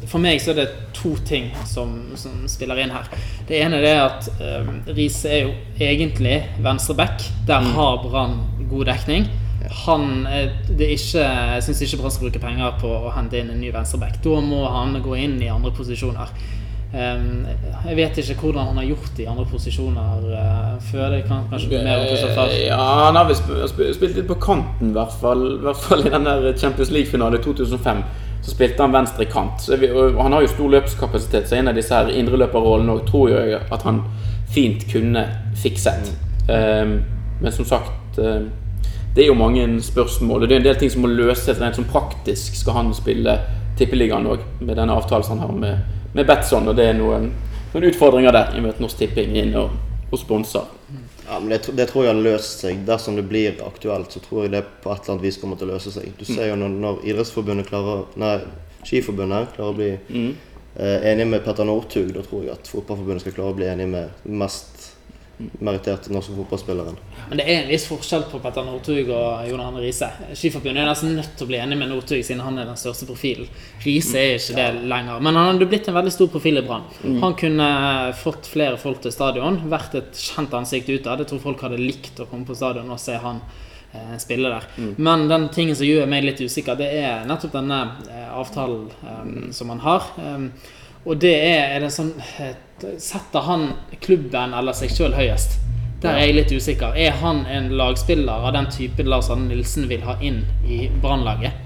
For 0.08 0.20
meg 0.20 0.40
så 0.40 0.52
er 0.52 0.60
det 0.62 0.68
to 0.96 1.14
ting 1.28 1.50
som, 1.68 2.14
som 2.16 2.44
spiller 2.48 2.80
inn 2.84 2.92
her. 2.92 3.08
Det 3.48 3.58
ene 3.60 3.80
er 3.80 3.84
det 3.84 3.96
at 4.00 4.28
um, 4.40 4.78
Riise 4.96 5.32
er 5.32 5.42
jo 5.42 5.54
egentlig 5.80 6.38
venstre 6.64 6.96
back. 7.00 7.24
Der 7.48 7.68
har 7.76 8.04
Brann 8.04 8.38
god 8.70 8.90
dekning. 8.92 9.28
Han 9.86 10.26
det 10.26 10.84
er 10.84 10.92
ikke, 10.92 11.22
Jeg 11.24 11.62
syns 11.64 11.80
ikke 11.86 12.02
Brann 12.02 12.12
skal 12.12 12.26
bruke 12.28 12.42
penger 12.42 12.74
på 12.82 12.90
å 12.90 13.12
hente 13.14 13.38
inn 13.40 13.52
en 13.54 13.62
ny 13.62 13.70
venstreback. 13.72 14.18
Da 14.24 14.40
må 14.44 14.64
han 14.68 14.98
gå 15.02 15.16
inn 15.16 15.38
i 15.42 15.48
andre 15.52 15.72
posisjoner. 15.72 16.34
Jeg 16.94 17.96
vet 17.98 18.18
ikke 18.22 18.36
hvordan 18.38 18.68
han 18.68 18.76
har 18.78 18.84
gjort 18.86 19.16
det 19.16 19.24
i 19.24 19.26
andre 19.26 19.44
posisjoner 19.50 20.26
eh, 20.38 20.74
før. 20.90 21.08
Det 21.10 21.24
kan 21.26 21.48
kanskje 21.50 21.72
bli 21.72 21.80
mer 21.82 22.04
om 22.04 22.04
Eh, 22.44 22.66
Ja, 22.68 22.82
han 23.06 23.16
har 23.16 23.26
vel 23.26 23.96
spilt 23.98 24.14
litt 24.14 24.28
på 24.28 24.36
kanten, 24.38 24.92
i 24.92 24.94
hvert 24.94 25.16
fall, 25.20 25.42
i 25.56 25.64
hvert 25.64 25.80
fall 25.80 26.06
i 26.06 26.12
den 26.12 26.28
der 26.28 26.52
Champions 26.58 26.92
League-finalen 26.94 27.40
i 27.40 27.42
2005. 27.42 28.04
Så 28.44 28.54
spilte 28.54 28.84
han 28.84 28.94
venstre 28.94 29.26
kant. 29.26 29.58
Så 29.64 29.76
vi, 29.80 29.90
og 29.90 30.20
han 30.22 30.36
har 30.36 30.44
jo 30.44 30.52
stor 30.52 30.70
løpskapasitet, 30.76 31.48
så 31.48 31.58
en 31.58 31.72
av 31.72 31.74
disse 31.74 31.96
her 31.96 32.12
indreløperrollene 32.12 32.94
òg 32.94 33.06
tror 33.08 33.32
jeg 33.32 33.58
at 33.72 33.86
han 33.88 34.02
fint 34.54 34.86
kunne 34.92 35.24
fikset. 35.56 36.12
Um, 36.46 36.98
men 37.40 37.52
som 37.52 37.64
sagt 37.64 37.90
um, 38.18 38.50
Det 39.14 39.22
er 39.22 39.28
jo 39.30 39.36
mange 39.38 39.66
spørsmål, 39.82 40.42
og 40.42 40.48
det 40.48 40.56
er 40.56 40.62
en 40.62 40.68
del 40.68 40.78
ting 40.80 40.90
som 40.90 41.04
må 41.04 41.10
løses 41.12 41.60
rent 41.60 41.78
sånn 41.78 41.90
praktisk. 41.90 42.56
Skal 42.58 42.78
han 42.80 42.94
spille 42.96 43.36
Tippeligaen 43.78 44.26
òg, 44.26 44.42
med 44.60 44.78
den 44.78 44.90
avtalen 44.90 45.28
han 45.30 45.42
har 45.44 45.52
med, 45.54 46.00
med 46.14 46.26
Betson? 46.26 46.66
Og 46.70 46.74
det 46.78 46.88
er 46.90 46.96
noen, 46.98 47.28
noen 47.74 47.88
utfordringer 47.90 48.34
der, 48.34 48.56
i 48.58 48.62
møte 48.64 48.82
Norsk 48.82 48.98
Tipping 48.98 49.36
inn 49.38 49.54
og, 49.58 49.76
og 50.10 50.18
sponser. 50.18 50.66
Ja, 51.28 51.38
men 51.40 51.48
det, 51.54 51.60
det 51.72 51.86
tror 51.88 52.04
jeg 52.04 52.12
har 52.12 52.20
løst 52.20 52.64
seg. 52.64 52.82
Dersom 52.86 53.16
det 53.16 53.24
blir 53.30 53.62
aktuelt, 53.64 54.12
så 54.12 54.20
tror 54.24 54.44
jeg 54.44 54.54
det 54.56 54.64
på 54.82 54.92
et 54.92 55.00
eller 55.00 55.14
annet 55.14 55.24
vis 55.24 55.38
kommer 55.40 55.60
til 55.60 55.70
å 55.70 55.76
løse 55.76 55.94
seg. 55.94 56.10
Du 56.18 56.26
ser 56.28 56.50
jo 56.50 56.58
når, 56.60 56.74
når 56.82 57.06
Idrettsforbundet 57.08 57.70
klarer 57.70 58.04
Nei, 58.20 58.34
Skiforbundet 58.84 59.54
klarer 59.54 59.72
å 59.72 59.78
bli 59.78 59.92
eh, 59.94 61.06
enig 61.10 61.26
med 61.30 61.44
Petter 61.46 61.64
Northug, 61.64 62.10
da 62.12 62.24
tror 62.26 62.44
jeg 62.44 62.52
at 62.52 62.68
Fotballforbundet 62.68 63.24
skal 63.24 63.36
klare 63.38 63.54
å 63.54 63.56
bli 63.56 63.70
enig 63.70 63.88
med 63.94 64.26
mest 64.42 64.73
meritterte 65.36 66.12
norske 66.14 66.34
fotballspilleren. 66.36 66.96
Men 67.28 67.40
det 67.40 67.46
er 67.48 67.62
en 67.62 67.70
viss 67.70 67.86
forskjell 67.90 68.26
på 68.30 68.38
Petter 68.42 68.66
Northug 68.66 69.08
og 69.10 69.48
Jon 69.48 69.62
Arne 69.64 69.82
Riise. 69.82 70.08
Skiforbundet 70.36 70.84
er 70.84 70.88
nesten 70.88 71.16
nødt 71.18 71.32
til 71.34 71.46
å 71.46 71.50
bli 71.50 71.58
enig 71.58 71.78
med 71.80 71.90
Northug, 71.90 72.22
siden 72.26 72.42
han 72.44 72.60
er 72.60 72.68
den 72.68 72.78
største 72.78 73.08
profilen. 73.08 73.48
Riise 73.82 74.20
er 74.20 74.36
ikke 74.38 74.56
det 74.60 74.86
lenger. 74.92 75.22
Men 75.24 75.38
han 75.40 75.50
hadde 75.50 75.68
blitt 75.70 75.90
en 75.90 75.98
veldig 75.98 76.14
stor 76.14 76.30
profil 76.32 76.60
i 76.60 76.64
Brann. 76.66 76.86
Han 77.24 77.36
kunne 77.40 77.68
fått 78.20 78.50
flere 78.50 78.78
folk 78.80 79.02
til 79.04 79.14
stadion, 79.14 79.58
vært 79.72 79.98
et 79.98 80.24
kjent 80.30 80.54
ansikt 80.54 80.92
utad. 80.92 81.24
Jeg 81.24 81.32
tror 81.32 81.42
folk 81.48 81.66
hadde 81.66 81.82
likt 81.82 82.22
å 82.22 82.28
komme 82.30 82.46
på 82.48 82.58
stadion 82.58 82.92
og 82.94 83.02
se 83.02 83.18
han 83.20 83.42
eh, 83.90 84.14
spille 84.22 84.52
der. 84.54 84.68
Men 85.02 85.26
den 85.32 85.48
tingen 85.54 85.78
som 85.78 85.88
gjør 85.88 86.06
meg 86.10 86.28
litt 86.28 86.44
usikker, 86.44 86.78
det 86.78 86.92
er 87.02 87.26
nettopp 87.28 87.58
denne 87.58 87.80
eh, 88.06 88.30
avtalen 88.30 88.86
um, 89.02 89.34
som 89.56 89.74
han 89.74 89.82
har. 89.82 90.12
Um, 90.20 90.48
og 91.04 91.18
det 91.20 91.34
er, 91.36 91.74
er 91.74 91.84
det 91.84 91.90
sånn 91.92 92.14
Setter 92.82 93.46
han 93.46 93.68
klubben 94.02 94.54
eller 94.54 94.74
seg 94.76 94.90
sjøl 94.90 95.14
høyest? 95.14 95.60
Der 96.02 96.18
er 96.18 96.26
jeg 96.26 96.34
litt 96.36 96.52
usikker. 96.52 96.96
Er 97.00 97.14
han 97.22 97.44
en 97.48 97.70
lagspiller 97.78 98.48
av 98.48 98.52
den 98.56 98.66
typen 98.72 99.08
Lars 99.08 99.30
Arne 99.32 99.48
Nilsen 99.48 99.86
vil 99.88 100.02
ha 100.04 100.18
inn 100.20 100.42
i 100.68 100.88
Brannlaget? 101.00 101.62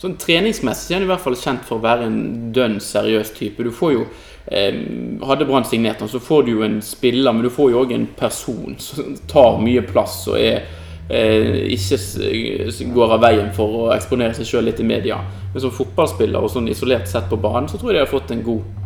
Sånn 0.00 0.16
treningsmessig 0.18 0.94
er 0.94 0.98
han 0.98 1.04
i 1.04 1.10
hvert 1.10 1.22
fall 1.22 1.36
kjent 1.36 1.66
for 1.68 1.76
å 1.76 1.84
være 1.84 2.08
en 2.08 2.50
dønn 2.56 2.78
seriøs 2.80 3.34
type. 3.36 3.62
Du 3.62 3.70
får 3.74 3.92
jo 3.92 4.06
eh, 4.48 4.80
Hadde 5.28 5.46
Brann 5.46 5.68
signert 5.68 6.00
han, 6.00 6.08
så 6.08 6.22
får 6.24 6.46
du 6.46 6.54
jo 6.54 6.64
en 6.64 6.80
spiller, 6.82 7.36
men 7.36 7.44
du 7.44 7.52
får 7.52 7.70
jo 7.70 7.82
òg 7.84 7.92
en 7.94 8.08
person 8.16 8.78
som 8.80 9.12
tar 9.28 9.60
mye 9.60 9.84
plass 9.84 10.22
og 10.32 10.40
er 10.40 10.64
eh, 11.12 11.68
ikke 11.76 12.90
går 12.96 13.16
av 13.18 13.26
veien 13.28 13.52
for 13.54 13.82
å 13.82 13.86
eksponere 13.94 14.34
seg 14.40 14.48
sjøl 14.48 14.70
litt 14.70 14.80
i 14.80 14.88
media. 14.88 15.20
Men 15.52 15.66
som 15.66 15.74
fotballspiller 15.76 16.40
og 16.40 16.50
sånn 16.56 16.72
isolert 16.72 17.10
sett 17.10 17.28
på 17.28 17.38
banen, 17.38 17.68
så 17.68 17.76
tror 17.76 17.92
jeg 17.92 18.00
de 18.00 18.06
har 18.06 18.14
fått 18.14 18.32
en 18.32 18.46
god 18.46 18.80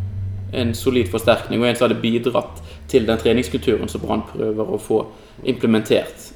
en 0.55 0.75
solid 0.75 1.11
forsterkning, 1.13 1.61
og 1.61 1.69
en 1.69 1.77
som 1.77 1.89
hadde 1.89 2.01
bidratt 2.03 2.63
til 2.91 3.07
den 3.09 3.21
treningskulturen 3.21 3.91
som 3.91 4.03
Brann 4.05 4.25
prøver 4.29 4.71
å 4.71 4.81
få 4.81 5.01
implementert. 5.43 6.31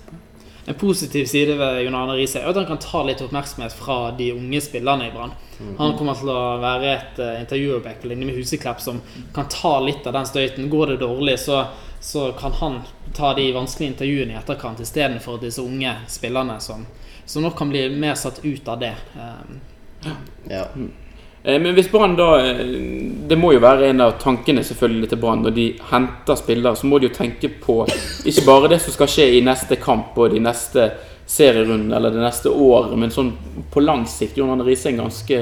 En 0.68 0.76
positiv 0.76 1.24
side 1.30 1.54
ved 1.56 1.82
Jon 1.86 1.96
Arne 1.96 2.16
Riise 2.18 2.42
er 2.42 2.50
at 2.50 2.58
han 2.60 2.66
kan 2.68 2.80
ta 2.82 3.00
litt 3.06 3.22
oppmerksomhet 3.24 3.72
fra 3.72 4.10
de 4.18 4.32
unge 4.34 4.60
spillerne 4.60 5.06
i 5.08 5.14
Brann. 5.14 5.32
Han 5.78 5.94
kommer 5.98 6.18
til 6.18 6.28
å 6.30 6.42
være 6.62 6.90
et 6.92 7.22
uh, 7.22 7.30
intervjuobjekt 7.40 8.02
på 8.02 8.10
linje 8.10 8.28
med 8.28 8.36
Huseklepp 8.36 8.82
som 8.84 9.00
kan 9.34 9.48
ta 9.50 9.78
litt 9.80 10.06
av 10.06 10.14
den 10.18 10.28
støyten. 10.28 10.68
Går 10.70 10.92
det 10.92 10.98
dårlig, 11.00 11.38
så, 11.40 11.62
så 12.04 12.28
kan 12.38 12.52
han 12.60 12.82
ta 13.16 13.32
de 13.34 13.48
vanskelige 13.56 13.94
intervjuene 13.94 14.36
i 14.36 14.38
etterkant 14.38 14.84
istedenfor 14.84 15.40
disse 15.42 15.64
unge 15.64 15.96
spillerne 16.12 16.60
som, 16.62 16.84
som 17.24 17.42
nok 17.42 17.56
kan 17.58 17.72
bli 17.72 17.88
mer 17.96 18.14
satt 18.20 18.44
ut 18.44 18.68
av 18.68 18.84
det. 18.84 18.94
Um, 19.16 19.58
Ja. 20.48 20.64
Eh, 21.48 21.60
Men 21.60 21.74
hvis 21.74 21.90
Brann 21.90 22.16
da 22.16 22.28
eh, 22.40 22.64
Det 23.28 23.36
må 23.40 23.54
jo 23.54 23.64
være 23.64 23.88
en 23.88 24.04
av 24.04 24.18
tankene 24.20 24.64
selvfølgelig 24.64 25.12
til 25.12 25.20
Brann 25.22 25.44
når 25.44 25.54
de 25.56 25.68
henter 25.90 26.36
spillere, 26.36 26.76
så 26.76 26.88
må 26.88 26.98
de 27.00 27.08
jo 27.08 27.16
tenke 27.16 27.50
på 27.62 27.82
ikke 28.28 28.44
bare 28.46 28.70
det 28.72 28.80
som 28.84 28.94
skal 28.94 29.10
skje 29.12 29.26
i 29.38 29.44
neste 29.44 29.76
kamp 29.80 30.16
og 30.16 30.32
de 30.32 30.40
neste 30.44 30.90
serierundene 31.28 31.96
eller 31.96 32.14
det 32.14 32.22
neste 32.22 32.48
året, 32.48 32.94
men 32.96 33.12
sånn 33.12 33.34
på 33.68 33.82
lang 33.84 34.06
sikt. 34.08 34.38
Jon 34.40 34.54
Arne 34.54 34.64
Riise 34.64 34.88
er 34.88 34.94
en 34.94 35.02
ganske 35.02 35.40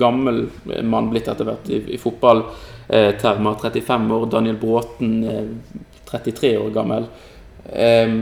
gammel 0.00 0.46
mann 0.88 1.10
blitt 1.12 1.28
etter 1.28 1.44
hvert 1.44 1.68
i, 1.68 1.82
i 1.92 2.00
fotballtermer. 2.00 3.58
35 3.60 4.08
år. 4.16 4.24
Daniel 4.32 4.56
Bråten 4.62 5.12
eh, 5.28 5.84
33 6.08 6.54
år 6.62 6.72
gammel. 6.72 7.10
Eh, 7.68 8.16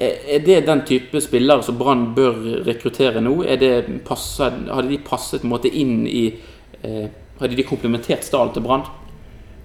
er 0.00 0.44
det 0.44 0.60
den 0.68 0.84
type 0.88 1.20
spillere 1.24 1.64
som 1.64 1.80
Brann 1.80 2.10
bør 2.16 2.36
rekruttere 2.68 3.24
nå? 3.24 3.38
Er 3.44 3.60
det 3.60 3.74
passet, 4.04 4.60
hadde 4.68 4.92
de 4.92 5.00
passet 5.04 5.48
måte 5.48 5.72
inn 5.72 6.04
i 6.08 6.26
eh, 6.28 6.59
Hadde 6.82 7.56
de 7.56 7.64
komplementert 7.64 8.24
stallen 8.24 8.52
til 8.54 8.64
Brann? 8.64 8.84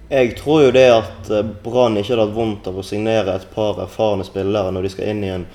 Jeg 0.08 0.36
tror 0.38 0.62
jo 0.62 0.74
det 0.74 0.86
at 0.92 1.30
eh, 1.34 1.46
Brann 1.64 1.98
ikke 1.98 2.12
hadde 2.12 2.28
hatt 2.28 2.36
vondt 2.36 2.68
av 2.70 2.76
å 2.78 2.84
signere 2.86 3.34
et 3.34 3.48
par 3.50 3.80
erfarne 3.82 4.26
spillere 4.26 4.70
når 4.70 4.86
de 4.86 4.92
skal 4.92 5.10
inn 5.10 5.24
i 5.26 5.32
en 5.34 5.46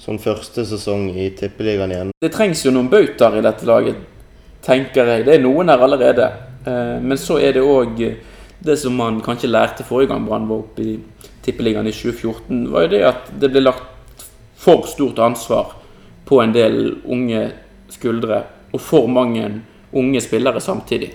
sånn 0.00 0.20
første 0.22 0.64
sesong 0.64 1.10
i 1.12 1.26
Tippeligaen 1.36 1.92
igjen. 1.92 2.12
Det 2.22 2.30
trengs 2.32 2.64
jo 2.64 2.72
noen 2.72 2.88
bautaer 2.88 3.36
i 3.36 3.44
dette 3.44 3.68
laget, 3.68 3.98
tenker 4.64 5.12
jeg. 5.12 5.26
Det 5.26 5.34
er 5.36 5.44
noen 5.44 5.68
her 5.68 5.84
allerede. 5.84 6.30
Eh, 6.64 6.96
men 7.04 7.20
så 7.20 7.36
er 7.42 7.58
det 7.58 7.66
òg 7.66 8.00
det 8.64 8.78
som 8.80 8.96
man 8.96 9.20
kanskje 9.22 9.52
lærte 9.52 9.84
forrige 9.86 10.14
gang 10.14 10.24
Brann 10.26 10.48
var 10.48 10.64
oppe 10.64 10.82
i 10.82 10.96
Tippeligaen 11.44 11.86
i 11.86 11.94
2014, 11.94 12.64
var 12.72 12.86
jo 12.86 12.92
det 12.96 13.04
at 13.12 13.28
det 13.40 13.52
ble 13.52 13.62
lagt 13.62 14.24
for 14.58 14.88
stort 14.90 15.20
ansvar 15.22 15.76
på 16.28 16.40
en 16.42 16.56
del 16.56 16.96
unge 17.04 17.44
skuldre, 17.92 18.42
og 18.72 18.82
for 18.82 19.06
mange 19.08 19.46
unge 19.92 20.20
spillere 20.20 20.60
samtidig. 20.60 21.12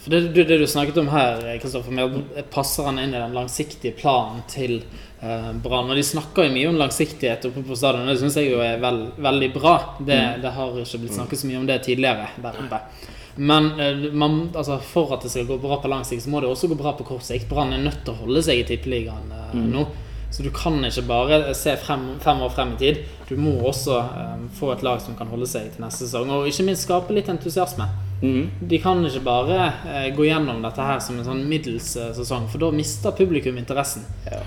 For 0.00 0.10
det, 0.10 0.20
det, 0.32 0.56
du 0.56 0.66
snakket 0.66 0.96
om 0.96 1.08
her, 1.12 1.42
Kristoffer, 1.60 2.42
passer 2.50 2.86
han 2.88 2.98
inn 2.98 3.12
i 3.12 3.20
den 3.20 3.34
langsiktige 3.36 3.92
planen 3.92 4.40
til 4.48 4.78
eh, 5.20 5.50
Brann? 5.60 5.90
Og 5.92 5.98
de 5.98 6.04
snakker 6.06 6.46
jo 6.46 6.54
mye 6.54 6.70
om 6.70 6.78
langsiktighet 6.80 7.44
oppe 7.50 7.64
på 7.66 7.76
stadion, 7.76 8.08
det 8.08 8.16
syns 8.22 8.38
jeg 8.40 8.48
jo 8.48 8.62
er 8.64 8.80
vel, 8.80 9.02
veldig 9.20 9.50
bra. 9.58 9.74
Det, 9.98 10.20
det 10.40 10.54
har 10.56 10.78
ikke 10.80 11.02
blitt 11.02 11.18
snakket 11.18 11.42
så 11.42 11.50
mye 11.50 11.60
om 11.60 11.68
det 11.68 11.82
tidligere 11.84 12.30
der 12.40 12.62
oppe. 12.64 12.80
Men 13.36 13.68
eh, 13.80 14.06
man, 14.12 14.40
altså, 14.54 14.78
for 14.84 15.12
at 15.14 15.26
det 15.26 15.34
skal 15.34 15.50
gå 15.50 15.60
bra 15.60 15.76
på 15.82 15.92
lang 15.92 16.06
sikt, 16.08 16.24
så 16.24 16.32
må 16.32 16.40
det 16.40 16.48
også 16.48 16.72
gå 16.72 16.80
bra 16.80 16.94
på 16.96 17.06
kort 17.12 17.26
sikt. 17.26 17.50
Brann 17.52 17.76
er 17.76 17.84
nødt 17.84 18.00
til 18.06 18.16
å 18.16 18.22
holde 18.24 18.44
seg 18.46 18.62
i 18.62 18.64
Tippeligaen 18.72 19.36
eh, 19.36 19.58
nå. 19.68 19.84
Så 20.30 20.44
du 20.46 20.50
kan 20.54 20.78
ikke 20.86 21.02
bare 21.08 21.40
se 21.58 21.74
frem, 21.82 22.12
fem 22.22 22.44
år 22.46 22.52
frem 22.54 22.76
i 22.76 22.78
tid. 22.78 23.02
Du 23.28 23.34
må 23.38 23.56
også 23.66 23.98
um, 23.98 24.46
få 24.54 24.70
et 24.74 24.84
lag 24.86 25.00
som 25.02 25.16
kan 25.18 25.30
holde 25.30 25.48
seg 25.50 25.72
til 25.74 25.82
neste 25.82 26.06
sesong, 26.06 26.30
og 26.30 26.46
ikke 26.50 26.68
minst 26.68 26.86
skape 26.86 27.16
litt 27.16 27.28
entusiasme. 27.32 27.88
De 28.20 28.78
kan 28.78 29.00
ikke 29.06 29.22
bare 29.24 29.58
eh, 29.88 30.08
gå 30.16 30.26
gjennom 30.28 30.60
dette 30.60 30.84
her 30.84 30.98
som 31.00 31.16
en 31.16 31.24
sånn 31.24 31.46
middels 31.48 31.94
eh, 31.96 32.10
sesong, 32.16 32.50
for 32.52 32.60
da 32.60 32.68
mister 32.74 33.14
publikum 33.16 33.56
interessen. 33.56 34.04
Ja. 34.28 34.42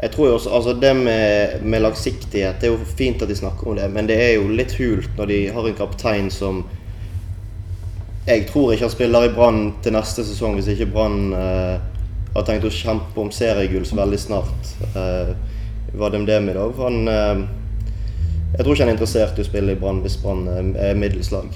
Jeg 0.00 0.10
tror 0.14 0.30
jo 0.30 0.36
også, 0.38 0.50
altså 0.56 0.72
Det 0.80 0.90
med, 0.96 1.60
med 1.62 1.82
langsiktighet 1.84 2.56
Det 2.56 2.70
er 2.70 2.72
jo 2.72 2.94
fint 2.96 3.20
at 3.22 3.28
de 3.28 3.36
snakker 3.36 3.68
om 3.68 3.76
det, 3.76 3.90
men 3.92 4.08
det 4.08 4.16
er 4.16 4.30
jo 4.38 4.46
litt 4.48 4.72
hult 4.78 5.12
når 5.18 5.28
de 5.28 5.36
har 5.52 5.68
en 5.68 5.76
kaptein 5.76 6.30
som 6.32 6.62
Jeg 8.26 8.46
tror 8.48 8.72
ikke 8.72 8.88
han 8.88 8.94
spiller 8.94 9.28
i 9.28 9.34
Brann 9.36 9.60
til 9.84 9.92
neste 9.92 10.24
sesong 10.24 10.56
hvis 10.56 10.72
ikke 10.72 10.88
Brann 10.94 11.36
eh, 11.36 11.84
har 12.34 12.46
tenkt 12.48 12.68
å 12.68 12.72
kjempe 12.72 13.20
om 13.20 13.32
seriegull 13.34 13.86
så 13.88 13.98
veldig 13.98 14.20
snart. 14.20 14.70
Eh, 14.96 15.34
Vadim 15.98 16.24
Demidov 16.24 16.78
han 16.80 17.08
eh, 17.08 17.42
Jeg 18.56 18.64
tror 18.64 18.72
ikke 18.72 18.84
han 18.84 18.92
er 18.92 18.96
interessert 18.96 19.36
i 19.36 19.44
å 19.44 19.48
spille 19.48 19.74
i 19.74 19.80
Brann 19.80 20.00
hvis 20.04 20.20
Brann 20.22 20.46
eh, 20.48 20.70
er 20.90 20.98
middels 20.98 21.32
lag. 21.34 21.50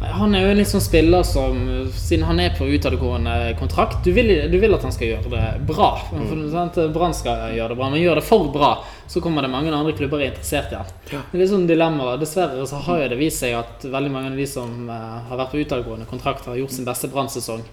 Han 0.00 0.34
er 0.34 0.44
jo 0.44 0.50
en 0.52 0.60
litt 0.60 0.70
sånn 0.70 0.82
spiller 0.82 1.24
som, 1.26 1.56
siden 1.90 2.22
han 2.28 2.38
er 2.38 2.52
på 2.54 2.68
utadgående 2.70 3.56
kontrakt 3.58 4.04
du 4.06 4.12
vil, 4.14 4.30
du 4.46 4.54
vil 4.62 4.76
at 4.76 4.84
han 4.86 4.94
skal 4.94 5.10
gjøre 5.10 5.32
det 5.32 5.46
bra. 5.66 5.88
Mm. 6.14 6.92
Brann 6.94 7.16
skal 7.18 7.56
gjøre 7.56 7.74
det 7.74 7.78
bra, 7.80 7.88
men 7.90 7.98
gjør 7.98 8.20
det 8.20 8.24
for 8.28 8.46
bra, 8.54 8.70
så 9.10 9.22
kommer 9.24 9.42
det 9.42 9.50
mange 9.50 9.74
andre 9.74 9.96
klubber 9.98 10.22
er 10.22 10.30
interessert 10.30 10.70
i 10.70 10.78
han. 10.78 10.92
Det 11.10 11.18
er 11.18 11.42
litt 11.42 11.50
sånn 11.50 11.66
dilemma. 11.66 12.12
Dessverre 12.20 12.66
så 12.70 12.78
har 12.86 13.02
jo 13.02 13.10
det 13.10 13.18
vist 13.18 13.42
seg 13.42 13.58
at 13.58 13.88
veldig 13.90 14.14
mange 14.14 14.30
av 14.30 14.38
de 14.38 14.46
som 14.46 14.86
eh, 14.86 15.16
har 15.32 15.42
vært 15.42 15.56
på 15.56 15.64
utadgående 15.66 16.06
kontrakt, 16.10 16.46
har 16.46 16.62
gjort 16.62 16.78
sin 16.78 16.86
beste 16.86 17.10
Brann-sesong. 17.10 17.66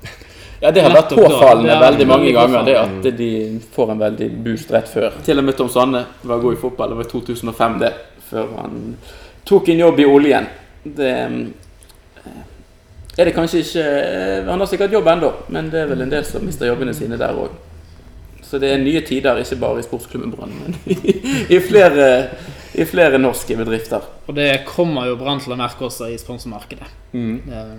Ja, 0.61 0.71
det 0.71 0.81
har 0.85 0.93
vært 0.93 1.11
påfallende 1.11 1.69
Det 1.69 1.75
er 1.75 1.83
veldig 1.83 2.07
mange 2.07 2.31
ganger, 2.35 2.63
det 2.65 2.75
at 2.79 3.09
de 3.17 3.29
får 3.75 3.91
en 3.93 4.01
veldig 4.01 4.29
boost 4.45 4.71
rett 4.73 4.89
før. 4.89 5.19
Til 5.25 5.41
og 5.41 5.47
med 5.47 5.57
Tom 5.59 5.69
Sanne 5.71 6.05
var 6.23 6.41
god 6.43 6.55
i 6.55 6.61
fotball, 6.61 6.93
det 6.93 6.99
var 7.01 7.09
i 7.09 7.11
2005 7.11 7.77
det, 7.83 7.91
før 8.29 8.55
han 8.61 8.81
tok 9.45 9.69
en 9.69 9.83
jobb 9.83 9.99
i 10.01 10.07
oljen. 10.09 10.49
Det 10.85 11.11
eh, 11.11 12.41
er 13.15 13.29
det 13.29 13.35
kanskje 13.35 13.61
ikke 13.63 13.83
eh, 13.83 14.47
Han 14.49 14.59
har 14.59 14.67
sikkert 14.69 14.93
jobb 14.93 15.07
ennå, 15.07 15.31
men 15.55 15.69
det 15.71 15.83
er 15.83 15.91
vel 15.91 16.03
en 16.05 16.11
del 16.11 16.25
som 16.27 16.43
mister 16.45 16.69
jobbene 16.69 16.93
sine 16.95 17.19
der 17.19 17.37
òg. 17.37 17.53
Så 18.45 18.59
det 18.61 18.69
er 18.71 18.81
nye 18.81 19.01
tider, 19.01 19.39
ikke 19.41 19.57
bare 19.61 19.81
i 19.81 19.85
sportsklubben 19.85 20.33
Brann, 20.33 20.51
men 20.61 20.75
i, 21.55 21.59
flere, 21.63 22.09
i 22.77 22.85
flere 22.85 23.17
norske 23.19 23.57
bedrifter. 23.57 24.03
Og 24.27 24.35
det 24.37 24.49
kommer 24.67 25.09
jo 25.09 25.17
Brann 25.19 25.41
til 25.41 25.55
å 25.55 25.59
merke 25.59 25.87
også 25.87 26.11
i 26.13 26.19
sponsormarkedet. 26.21 26.91
Eh, 27.15 27.71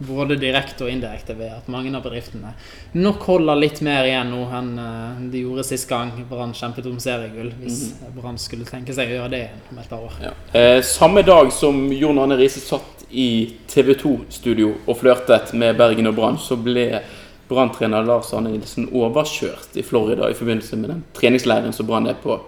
Både 0.00 0.38
direkte 0.40 0.86
og 0.86 0.92
indirekte 0.92 1.34
ved 1.36 1.52
at 1.52 1.66
mange 1.68 1.92
av 1.92 2.04
bedriftene 2.04 2.54
nok 2.96 3.26
holder 3.28 3.58
litt 3.60 3.82
mer 3.84 4.06
igjen 4.08 4.30
nå 4.32 4.46
enn 4.56 4.70
eh, 4.80 5.18
de 5.32 5.42
gjorde 5.44 5.66
sist 5.68 5.88
gang 5.90 6.14
Brann 6.30 6.54
kjempet 6.56 6.88
om 6.88 6.96
seriegull. 7.02 7.50
Hvis 7.60 7.82
Brann 8.16 8.40
skulle 8.40 8.68
tenke 8.68 8.96
seg 8.96 9.12
å 9.12 9.18
gjøre 9.18 9.32
det 9.34 9.42
igjen 9.44 9.66
om 9.74 9.82
et 9.82 9.92
par 9.92 10.06
år. 10.06 10.16
Ja. 10.24 10.32
Eh, 10.56 10.80
samme 10.86 11.24
dag 11.26 11.52
som 11.52 11.82
Jon 11.92 12.20
Arne 12.22 12.40
Riise 12.40 12.62
satt 12.64 13.04
i 13.10 13.56
TV 13.68 13.92
2-studio 13.98 14.72
og 14.86 15.00
flørtet 15.00 15.52
med 15.58 15.76
Bergen 15.78 16.08
og 16.08 16.16
Brann, 16.16 16.38
så 16.40 16.56
ble 16.56 16.86
Brann-trener 17.50 18.06
Lars 18.06 18.30
Arne 18.36 18.52
Nilsen 18.54 18.88
overkjørt 18.94 19.76
i 19.76 19.84
Florida 19.84 20.30
i 20.30 20.38
forbindelse 20.38 20.78
med 20.78 20.92
den 20.94 21.04
treningsleiren 21.16 21.74
som 21.76 21.88
Brann 21.88 22.08
er 22.08 22.18
på. 22.22 22.38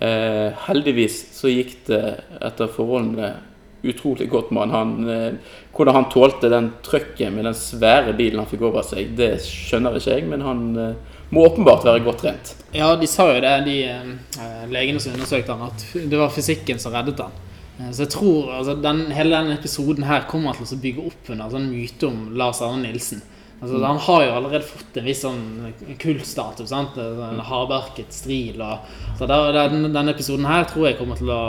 Eh, 0.00 0.50
heldigvis 0.66 1.22
så 1.34 1.50
gikk 1.50 1.78
det 1.88 2.02
etter 2.40 2.70
forholdene 2.70 3.34
utrolig 3.82 4.28
godt 4.30 4.50
med 4.50 4.70
han. 4.74 5.08
eh, 5.08 5.56
hvordan 5.76 5.94
han 5.94 6.08
tålte 6.12 6.50
den 6.52 6.72
trøkken 6.82 7.34
med 7.34 7.44
den 7.48 7.56
svære 7.56 8.12
bilen 8.16 8.42
han 8.42 8.48
fikk 8.50 8.66
over 8.68 8.84
seg, 8.86 9.14
det 9.16 9.36
skjønner 9.44 9.96
ikke 9.96 10.16
jeg, 10.16 10.26
men 10.28 10.44
han 10.44 10.64
eh, 10.76 11.20
må 11.30 11.46
åpenbart 11.46 11.86
være 11.86 12.04
godt 12.04 12.24
trent. 12.24 12.54
Ja, 12.74 12.92
de 12.96 13.06
sa 13.10 13.30
jo 13.30 13.40
det, 13.40 13.54
de 13.66 13.78
eh, 13.88 14.66
legene 14.72 15.00
som 15.00 15.14
undersøkte 15.16 15.56
han, 15.56 15.70
at 15.70 16.10
det 16.10 16.20
var 16.20 16.34
fysikken 16.34 16.82
som 16.82 16.94
reddet 16.94 17.22
han. 17.22 17.38
Så 17.80 18.04
jeg 18.04 18.12
tror 18.12 18.50
altså, 18.58 18.74
den, 18.76 19.06
hele 19.16 19.32
denne 19.32 19.54
episoden 19.56 20.04
her 20.04 20.26
kommer 20.28 20.52
til 20.52 20.66
å 20.68 20.80
bygge 20.82 21.04
opp 21.08 21.30
under 21.32 21.46
en 21.46 21.54
sånn 21.54 21.70
myte 21.72 22.10
om 22.10 22.26
Lars 22.36 22.60
Arne 22.60 22.82
Nilsen. 22.84 23.22
Altså, 23.60 23.84
Han 23.84 23.98
har 23.98 24.24
jo 24.24 24.32
allerede 24.32 24.64
fått 24.64 24.96
en 24.96 25.04
viss 25.04 25.20
sånn 25.24 25.72
kultstatus. 26.00 26.70
sant? 26.70 26.96
En 26.96 27.42
hardbarket 27.44 28.12
stril. 28.14 28.60
Og, 28.64 28.86
så 29.18 29.28
der, 29.28 29.52
den, 29.72 29.90
denne 29.92 30.14
episoden 30.14 30.48
her 30.48 30.64
tror 30.70 30.88
jeg 30.88 30.98
kommer 31.00 31.20
til 31.20 31.28
å, 31.34 31.42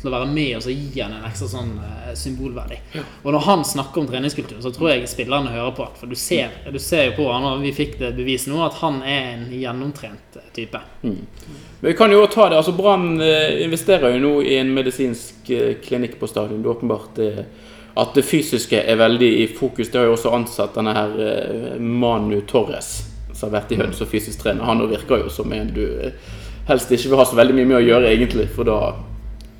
til 0.00 0.10
å 0.10 0.14
være 0.14 0.30
med 0.30 0.56
og 0.58 0.62
så 0.62 0.74
gi 0.74 1.02
han 1.02 1.16
en 1.16 1.26
ekstra 1.26 1.48
sånn 1.50 1.72
eh, 1.82 2.12
symbolverdi. 2.18 2.78
Og 3.24 3.32
når 3.34 3.46
han 3.48 3.64
snakker 3.66 4.02
om 4.02 4.10
treningskultur, 4.10 4.60
så 4.62 4.72
tror 4.74 4.92
jeg 4.92 5.10
spillerne 5.10 5.50
hører 5.54 5.74
på. 5.74 5.88
For 5.98 6.10
du 6.10 6.18
ser, 6.18 6.54
du 6.70 6.78
ser 6.78 7.10
jo 7.10 7.16
på 7.18 7.26
han, 7.32 7.48
og 7.50 7.64
vi 7.64 7.74
fikk 7.74 7.98
det 8.02 8.14
bevist 8.18 8.50
nå, 8.50 8.62
at 8.66 8.78
han 8.84 9.02
er 9.02 9.32
en 9.34 9.48
gjennomtrent 9.50 10.38
type. 10.54 10.70
type. 10.70 10.80
Men 11.80 11.90
vi 11.90 11.96
kan 11.96 12.12
jo 12.12 12.26
ta 12.26 12.48
det, 12.48 12.56
altså 12.56 12.72
Brann 12.76 13.20
eh, 13.20 13.62
investerer 13.64 14.14
jo 14.14 14.22
nå 14.22 14.32
i 14.44 14.56
en 14.60 14.72
medisinsk 14.74 15.50
eh, 15.50 15.74
klinikk 15.82 16.18
på 16.20 16.28
stadion. 16.30 16.62
Det 16.62 16.68
åpenbart 16.68 17.18
eh, 17.18 17.42
at 18.00 18.14
det 18.16 18.24
fysiske 18.24 18.80
er 18.80 18.96
veldig 18.96 19.30
i 19.42 19.46
fokus. 19.52 19.90
Det 19.90 20.00
har 20.00 20.08
jo 20.08 20.16
også 20.16 20.32
ansatt 20.34 20.76
denne 20.78 20.94
her 20.96 21.16
eh, 21.26 21.80
Manu 21.80 22.40
Torres, 22.48 22.92
som 23.32 23.48
har 23.48 23.60
vært 23.60 23.74
i 23.74 23.80
Høns 23.80 24.00
og 24.00 24.08
fysisk 24.08 24.44
trener. 24.44 24.64
Han 24.68 24.86
virker 24.88 25.24
jo 25.24 25.32
som 25.32 25.52
en 25.52 25.72
du 25.74 25.84
eh, 26.00 26.16
helst 26.70 26.92
ikke 26.92 27.12
vil 27.12 27.20
ha 27.20 27.28
så 27.28 27.38
veldig 27.38 27.58
mye 27.58 27.70
med 27.72 27.80
å 27.80 27.84
gjøre, 27.84 28.12
egentlig. 28.14 28.48
For 28.54 28.68
da, 28.68 28.78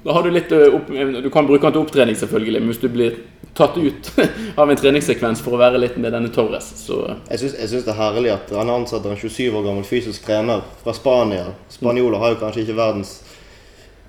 da 0.06 0.16
har 0.16 0.24
du 0.24 0.32
litt 0.32 0.52
eh, 0.56 0.72
opp, 0.72 0.88
Du 0.88 1.30
kan 1.32 1.48
bruke 1.48 1.66
han 1.66 1.76
til 1.76 1.84
opptrening, 1.84 2.16
selvfølgelig, 2.16 2.62
men 2.62 2.72
hvis 2.72 2.82
du 2.82 2.88
blir 2.92 3.18
tatt 3.58 3.76
ut 3.76 4.12
av 4.60 4.70
en 4.70 4.78
treningssekvens 4.78 5.42
for 5.44 5.56
å 5.56 5.60
være 5.60 5.80
litt 5.82 5.98
med 6.00 6.14
denne 6.16 6.30
Torres, 6.32 6.70
så 6.80 7.02
Jeg 7.28 7.42
syns, 7.42 7.74
det 7.84 7.92
er 7.92 7.98
herlig 7.98 8.32
at 8.38 8.54
han 8.56 8.72
ansetter 8.72 9.12
en 9.12 9.20
27 9.20 9.50
år 9.50 9.66
gammel 9.66 9.84
fysisk 9.84 10.24
trener 10.24 10.64
fra 10.84 10.94
Spania. 10.96 11.50
Spanjoler 11.72 12.22
har 12.22 12.36
jo 12.36 12.40
kanskje 12.44 12.64
ikke 12.64 12.78
verdens 12.78 13.18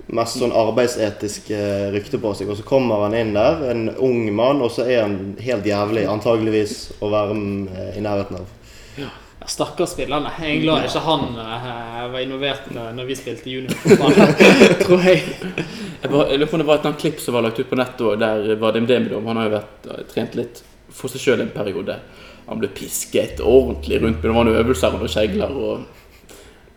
mest 0.07 0.39
sånn 0.41 0.53
arbeidsetisk 0.55 1.51
rykte 1.93 2.19
på 2.21 2.33
seg. 2.37 2.49
Og 2.51 2.57
så 2.59 2.65
kommer 2.67 3.05
han 3.05 3.15
inn 3.17 3.35
der, 3.35 3.61
en 3.71 3.89
ung 3.95 4.23
mann, 4.35 4.63
og 4.65 4.73
så 4.73 4.87
er 4.87 5.03
han 5.05 5.35
helt 5.41 5.67
jævlig, 5.67 6.07
antageligvis, 6.09 6.77
å 7.03 7.11
være 7.13 7.37
i 7.95 8.03
nærheten 8.03 8.41
av. 8.41 8.57
Ja, 8.99 9.11
Stakkars 9.47 9.95
spillerne. 9.95 10.29
Jeg 10.37 10.57
er 10.57 10.61
glad 10.61 10.83
ikke 10.85 11.01
han 11.01 11.23
eh, 11.41 12.01
var 12.13 12.21
involvert 12.21 12.67
når, 12.75 13.05
vi 13.07 13.15
spilte 13.17 13.49
juniorfotball, 13.49 14.13
tror 14.85 15.07
jeg. 15.07 15.23
Jeg, 16.01 16.11
bare, 16.11 16.27
jeg 16.29 16.41
lurer 16.41 16.51
på 16.51 16.57
om 16.57 16.61
det 16.61 16.67
var 16.67 16.81
et 16.81 16.89
annet 16.89 17.01
klipp 17.01 17.23
som 17.23 17.37
var 17.37 17.47
lagt 17.47 17.61
ut 17.61 17.69
på 17.69 17.79
nettet, 17.79 18.21
der 18.21 18.59
Vadim 18.61 18.85
Demidov 18.89 19.25
Han 19.25 19.39
har 19.41 19.47
jo 19.47 19.55
vært, 19.55 19.87
eh, 19.89 20.03
trent 20.11 20.37
litt 20.37 20.61
for 20.93 21.09
seg 21.09 21.23
sjøl 21.23 21.41
en 21.41 21.53
periode. 21.55 21.97
Han 22.49 22.61
ble 22.61 22.69
pisket 22.75 23.41
ordentlig 23.41 24.01
rundt, 24.03 24.21
men 24.21 24.29
det 24.29 24.37
var 24.37 24.47
noen 24.47 24.61
øvelser 24.61 24.93
og 24.93 25.01
noen 25.01 25.15
kjegler 25.15 25.57
og 25.57 26.00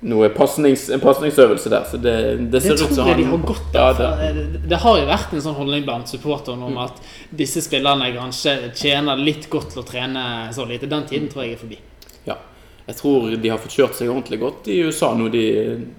noe 0.04 0.28
pasnings, 0.34 0.88
en 0.92 1.00
pasningsøvelse 1.00 1.70
der. 1.72 1.84
Så 1.90 2.00
det, 2.02 2.14
det 2.52 2.60
Det 2.60 2.72
ut 2.72 2.82
som 2.94 3.06
han 3.08 3.18
de 3.18 3.24
har 3.24 3.38
godt 3.38 3.76
ja, 3.76 3.88
av. 3.88 4.00
det, 4.20 4.32
det, 4.52 4.62
det 4.68 4.80
har 4.82 4.98
jo 5.00 5.06
vært 5.08 5.32
en 5.32 5.44
sånn 5.46 5.56
holdning 5.56 5.86
blant 5.86 6.10
supporterne 6.10 6.68
om 6.68 6.76
at 6.82 7.00
disse 7.32 7.62
spillerne 7.64 8.10
kanskje 8.16 8.56
tjener 8.76 9.20
litt 9.20 9.48
godt 9.52 9.72
til 9.72 9.84
å 9.84 9.86
trene 9.88 10.24
så 10.54 10.66
lite. 10.68 10.90
Den 10.90 11.06
tiden 11.08 11.30
tror 11.32 11.46
jeg 11.46 11.56
er 11.56 11.62
forbi. 11.64 11.80
ja. 12.28 12.40
Jeg 12.84 12.98
tror 12.98 13.30
de 13.40 13.48
har 13.48 13.56
fått 13.62 13.78
kjørt 13.78 13.96
seg 13.96 14.10
ordentlig 14.12 14.42
godt 14.42 14.66
i 14.68 14.82
USA 14.84 15.14
nå 15.16 15.30
de 15.32 15.44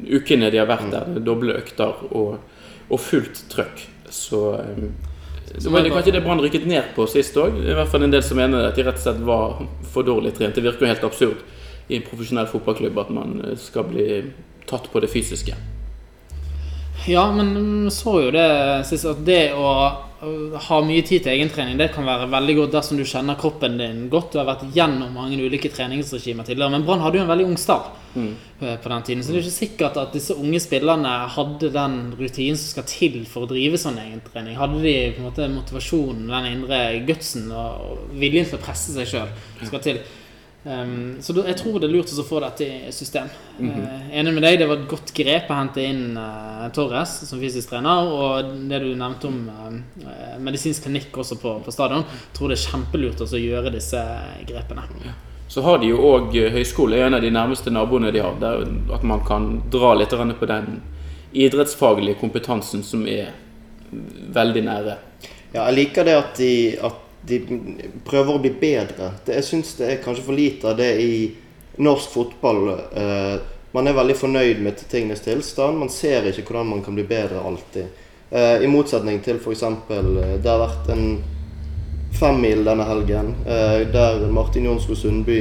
ukene 0.06 0.52
de 0.54 0.60
har 0.62 0.70
vært 0.70 0.92
der. 0.94 1.16
Doble 1.26 1.56
økter 1.58 2.04
og, 2.12 2.36
og 2.86 3.02
fullt 3.02 3.42
trøkk. 3.50 3.82
Så 4.14 4.52
um, 4.62 4.92
så 5.58 5.72
var 5.72 5.82
det 5.82 5.90
kanskje 5.90 6.12
det 6.12 6.22
Brann 6.22 6.42
rykket 6.44 6.68
ned 6.68 6.94
på 6.94 7.08
sist 7.10 7.38
òg. 7.40 7.58
I 7.58 7.74
hvert 7.74 7.90
fall 7.90 8.06
en 8.06 8.14
del 8.14 8.22
som 8.26 8.38
mener 8.38 8.68
at 8.68 8.78
de 8.78 8.86
rett 8.86 9.00
og 9.00 9.06
slett 9.06 9.22
var 9.26 9.62
for 9.94 10.06
dårlig 10.06 10.36
trent. 10.38 10.54
Det 10.54 10.62
virker 10.66 10.86
jo 10.86 10.92
helt 10.92 11.06
absurd 11.08 11.42
i 11.88 12.00
en 12.00 12.06
profesjonell 12.08 12.50
fotballklubb 12.52 13.00
at 13.04 13.14
man 13.14 13.40
eh, 13.46 13.58
skal 13.62 13.88
bli 13.90 14.08
tatt 14.70 14.90
på 14.92 15.04
det 15.04 15.12
fysiske. 15.14 15.58
Ja, 17.06 17.32
men 17.32 17.54
vi 17.86 17.92
så 17.94 18.18
jo 18.24 18.34
det 18.34 18.50
sist 18.90 19.06
at 19.06 19.22
det 19.28 19.54
å 19.54 19.70
ha 20.68 20.78
mye 20.82 21.04
tid 21.06 21.26
til 21.26 21.34
egentrening 21.36 21.78
det 21.78 21.92
kan 21.94 22.08
være 22.08 22.30
veldig 22.32 22.56
godt 22.60 22.74
dersom 22.78 22.98
du 22.98 23.04
kjenner 23.06 23.38
kroppen 23.38 23.76
din 23.78 24.06
godt. 24.10 24.32
Du 24.34 24.40
har 24.40 24.48
vært 24.48 24.66
gjennom 24.74 25.14
mange 25.14 25.38
ulike 25.38 25.70
treningsregimer 25.70 26.48
tidligere. 26.48 26.72
Men 26.74 26.86
Brann 26.88 27.04
hadde 27.04 27.20
jo 27.20 27.26
en 27.26 27.30
veldig 27.30 27.48
ung 27.52 27.58
stall 27.62 27.84
mm. 28.16 28.32
på 28.82 28.92
den 28.94 29.06
tiden. 29.10 29.24
Så 29.24 29.34
det 29.34 29.42
er 29.42 29.46
ikke 29.46 29.58
sikkert 29.58 30.00
at 30.02 30.16
disse 30.16 30.38
unge 30.40 30.62
spillerne 30.64 31.14
hadde 31.36 31.72
den 31.76 31.98
rutinen 32.18 32.58
som 32.58 32.74
skal 32.74 32.88
til 32.90 33.22
for 33.30 33.46
å 33.46 33.52
drive 33.52 33.80
sånn 33.82 34.02
egentrening. 34.02 34.58
Hadde 34.58 34.82
de 34.82 34.96
på 35.14 35.22
en 35.22 35.30
måte 35.30 35.50
motivasjonen, 35.54 36.30
den 36.32 36.52
indre 36.56 36.84
gutsen 37.06 37.52
og 37.54 38.16
viljen 38.16 38.50
til 38.50 38.58
å 38.58 38.66
presse 38.66 38.96
seg 38.96 39.12
sjøl 39.12 39.36
skal 39.62 39.84
til. 39.84 40.06
Um, 40.66 41.18
så 41.22 41.34
da, 41.38 41.44
jeg 41.46 41.60
tror 41.60 41.76
det 41.78 41.86
er 41.86 41.94
lurt 41.94 42.10
å 42.10 42.24
få 42.26 42.40
dette 42.42 42.66
i 42.66 42.94
system. 42.94 43.28
Eh, 43.62 44.08
enig 44.18 44.32
med 44.34 44.42
deg, 44.48 44.56
det 44.58 44.66
var 44.66 44.80
et 44.80 44.88
godt 44.90 45.12
grep 45.14 45.52
å 45.54 45.58
hente 45.60 45.84
inn 45.86 46.18
uh, 46.18 46.66
Torres 46.74 47.14
som 47.30 47.42
fysisk 47.42 47.70
trener. 47.70 48.10
Og 48.10 48.50
det 48.72 48.80
du 48.82 48.88
nevnte 48.98 49.30
om 49.30 49.44
uh, 49.46 50.40
medisinsk 50.42 50.88
klinikk 50.88 51.22
også 51.22 51.38
på, 51.38 51.54
på 51.62 51.76
stadion, 51.76 52.08
tror 52.34 52.50
det 52.50 52.58
er 52.58 52.66
kjempelurt 52.66 53.22
å 53.22 53.30
gjøre 53.30 53.76
disse 53.78 54.02
grepene. 54.50 54.88
Så 55.54 55.62
har 55.62 55.78
de 55.84 55.92
jo 55.94 56.02
òg 56.02 56.34
høyskole, 56.34 56.98
en 57.06 57.20
av 57.20 57.22
de 57.22 57.30
nærmeste 57.30 57.70
naboene 57.70 58.10
de 58.16 58.26
har. 58.26 58.42
Der 58.42 58.66
at 58.98 59.06
man 59.06 59.22
kan 59.28 59.50
dra 59.70 59.94
litt 59.94 60.18
på 60.18 60.50
den 60.50 60.80
idrettsfaglige 61.36 62.18
kompetansen 62.18 62.82
som 62.84 63.06
er 63.06 63.36
veldig 64.34 64.66
nære. 64.66 64.98
Ja, 65.54 65.70
jeg 65.70 65.76
liker 65.78 66.08
det 66.08 66.16
at 66.18 66.40
de, 66.42 66.54
at 66.84 67.05
de 67.28 67.40
prøver 68.06 68.36
å 68.36 68.42
bli 68.44 68.52
bedre. 68.60 69.12
Det, 69.26 69.40
jeg 69.40 69.48
syns 69.50 69.76
det 69.80 69.90
er 69.90 70.02
kanskje 70.04 70.26
for 70.28 70.38
lite 70.38 70.72
av 70.72 70.80
det 70.80 70.92
i 71.02 71.16
norsk 71.82 72.14
fotball. 72.14 72.70
Eh, 72.72 73.36
man 73.76 73.90
er 73.90 73.98
veldig 73.98 74.16
fornøyd 74.16 74.62
med 74.64 74.84
tingenes 74.92 75.24
tilstand. 75.26 75.80
Man 75.82 75.92
ser 75.92 76.28
ikke 76.30 76.48
hvordan 76.48 76.70
man 76.76 76.84
kan 76.86 76.96
bli 76.96 77.08
bedre 77.08 77.42
alltid. 77.44 78.04
Eh, 78.32 78.64
I 78.64 78.70
motsetning 78.72 79.20
til 79.26 79.42
f.eks. 79.42 79.64
Eh, 79.64 80.36
det 80.42 80.50
har 80.50 80.62
vært 80.62 80.92
en 80.94 81.08
femmil 82.16 82.64
denne 82.64 82.86
helgen 82.88 83.34
eh, 83.44 83.82
der 83.92 84.24
Martin 84.32 84.70
Jonsrud 84.70 84.98
Sundby 84.98 85.40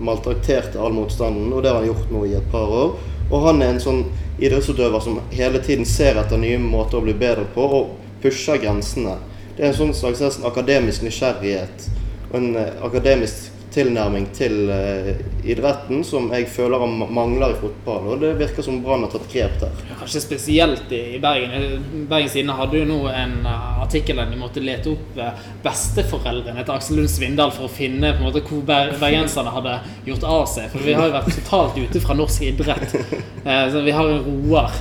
maltrakterte 0.00 0.80
all 0.80 0.96
motstanden, 0.96 1.52
og 1.52 1.62
det 1.62 1.70
har 1.70 1.78
han 1.78 1.90
gjort 1.90 2.10
nå 2.10 2.24
i 2.26 2.34
et 2.38 2.50
par 2.52 2.72
år. 2.74 2.94
Og 3.30 3.46
han 3.46 3.62
er 3.62 3.74
en 3.74 3.82
sånn 3.82 4.04
idrettsutøver 4.40 5.02
som 5.04 5.20
hele 5.30 5.60
tiden 5.62 5.86
ser 5.86 6.18
etter 6.18 6.40
nye 6.40 6.58
måter 6.58 6.98
å 6.98 7.04
bli 7.04 7.14
bedre 7.14 7.44
på, 7.54 7.66
og 7.78 8.22
pusher 8.22 8.58
grensene. 8.62 9.18
Det 9.60 9.66
er 9.66 9.74
en 9.74 9.76
sånn 9.76 9.90
slags 9.92 10.22
en 10.24 10.46
akademisk 10.48 11.02
nysgjerrighet 11.04 11.82
og 12.30 12.36
en 12.38 12.54
eh, 12.56 12.78
akademisk 12.80 13.50
tilnærming 13.74 14.30
til 14.32 14.70
eh, 14.72 15.10
idretten 15.44 16.00
som 16.00 16.30
jeg 16.32 16.46
føler 16.48 16.80
mangler 16.88 17.52
i 17.52 17.58
fotball. 17.60 18.06
Og 18.14 18.22
det 18.22 18.30
virker 18.40 18.64
som 18.64 18.78
Brann 18.80 19.04
har 19.04 19.12
tatt 19.12 19.28
grep 19.28 19.58
der. 19.60 19.82
Kanskje 20.00 20.20
spesielt 20.24 20.92
i 20.92 21.18
Bergen. 21.22 21.84
Bergens 22.08 22.32
Tidende 22.32 22.56
hadde 22.56 22.80
jo 22.80 22.86
nå 22.88 22.98
en 23.12 23.34
uh, 23.44 23.82
artikkel 23.84 24.16
der 24.16 24.30
de 24.30 24.38
måtte 24.40 24.62
lete 24.64 24.94
opp 24.94 25.18
uh, 25.20 25.42
besteforeldrene 25.64 26.64
til 26.64 26.74
Aksel 26.74 27.00
Lund 27.00 27.12
Svindal 27.12 27.52
for 27.52 27.68
å 27.68 27.72
finne 27.72 28.14
på 28.14 28.22
en 28.22 28.28
måte 28.30 28.42
hvor 28.46 28.62
ber 28.66 28.94
bergenserne 29.00 29.52
hadde 29.52 29.76
gjort 30.08 30.24
av 30.24 30.46
seg. 30.54 30.70
For 30.72 30.86
vi 30.88 30.96
har 30.96 31.10
jo 31.10 31.16
vært 31.18 31.36
totalt 31.36 31.76
ute 31.76 32.02
fra 32.06 32.16
norsk 32.16 32.48
idrett. 32.48 32.96
Uh, 33.44 33.66
så 33.72 33.84
vi 33.84 33.94
har 33.98 34.14
en 34.14 34.24
roer 34.24 34.80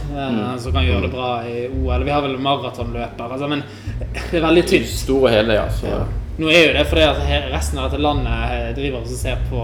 som 0.60 0.74
kan 0.74 0.88
gjøre 0.88 1.08
det 1.08 1.12
bra 1.14 1.34
i 1.48 1.68
OL. 1.68 2.08
Vi 2.08 2.16
har 2.16 2.24
vel 2.24 2.40
maratonløper. 2.44 3.36
Altså, 3.36 3.52
men 3.52 3.68
det 4.32 4.40
er 4.40 4.48
veldig 4.48 4.66
tynt. 4.72 4.98
Store 5.04 5.36
hele, 5.36 5.60
ja. 5.60 5.68
Så. 5.76 6.00
Nå 6.40 6.48
er 6.48 6.70
jo 6.70 6.76
det 6.78 6.86
fordi 6.88 7.04
at 7.04 7.50
resten 7.52 7.80
av 7.82 7.90
dette 7.90 8.00
landet 8.00 8.52
eh, 8.56 8.68
driver 8.78 9.02
og 9.04 9.12
ser 9.12 9.42
på, 9.50 9.64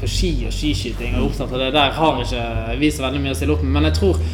på 0.00 0.08
ski 0.10 0.30
og 0.48 0.54
skiskyting 0.54 1.14
og 1.14 1.20
er 1.20 1.26
opptatt 1.28 1.52
av 1.54 1.60
det. 1.62 1.68
Der 1.76 1.92
har 2.00 2.22
ikke 2.24 2.46
vi 2.80 2.90
så 2.90 3.04
veldig 3.04 3.20
mye 3.22 3.34
å 3.34 3.38
stille 3.38 3.54
opp 3.54 3.62
med. 3.62 3.76
Men 3.76 3.86
jeg 3.86 3.98
tror 4.00 4.24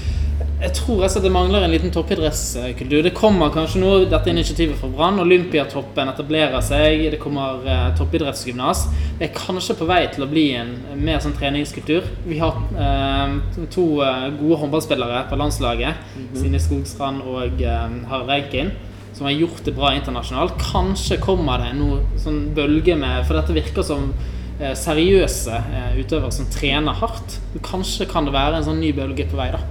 jeg 0.56 0.72
tror 0.78 1.02
altså 1.04 1.20
det 1.20 1.30
mangler 1.32 1.66
en 1.66 1.72
liten 1.74 1.92
toppidrettskultur. 1.92 3.02
Det 3.04 3.12
kommer 3.16 3.52
kanskje 3.52 3.82
nå, 3.82 3.90
dette 4.08 4.32
initiativet 4.32 4.78
for 4.80 4.94
Brann. 4.94 5.20
Olympiatoppen 5.20 6.08
etablerer 6.08 6.64
seg. 6.64 7.04
Det 7.12 7.20
kommer 7.20 7.66
eh, 7.68 7.90
toppidrettsgymnas. 7.98 8.86
Det 9.18 9.28
er 9.28 9.34
kanskje 9.36 9.76
på 9.76 9.88
vei 9.88 10.00
til 10.14 10.24
å 10.24 10.30
bli 10.30 10.46
en 10.56 10.72
mer 10.96 11.20
sånn 11.20 11.36
treningskultur. 11.36 12.08
Vi 12.24 12.40
har 12.40 12.56
eh, 12.72 13.36
to 13.74 13.86
eh, 14.00 14.26
gode 14.40 14.60
håndballspillere 14.62 15.26
på 15.28 15.36
landslaget. 15.36 15.94
Mm 16.16 16.24
-hmm. 16.24 16.42
Sine 16.42 16.60
Skogstrand 16.60 17.22
og 17.22 17.60
eh, 17.60 17.88
Harald 18.08 18.28
Reikin 18.28 18.72
som 19.16 19.24
har 19.26 19.32
gjort 19.32 19.64
det 19.64 19.72
bra 19.72 19.94
internasjonalt. 19.94 20.58
Kanskje 20.72 21.16
kommer 21.16 21.58
det 21.58 21.72
noe 21.78 22.02
sånn 22.20 22.54
bølge 22.54 22.96
med 22.96 23.24
For 23.26 23.38
dette 23.38 23.52
virker 23.56 23.82
som 23.82 24.12
eh, 24.60 24.74
seriøse 24.76 25.56
eh, 25.56 26.00
utøvere 26.00 26.32
som 26.32 26.48
trener 26.52 26.92
hardt. 26.92 27.40
Kanskje 27.62 28.06
kan 28.06 28.24
det 28.24 28.32
være 28.32 28.56
en 28.56 28.64
sånn 28.64 28.80
ny 28.80 28.92
bølge 28.92 29.24
på 29.30 29.36
vei, 29.36 29.50
da. 29.52 29.62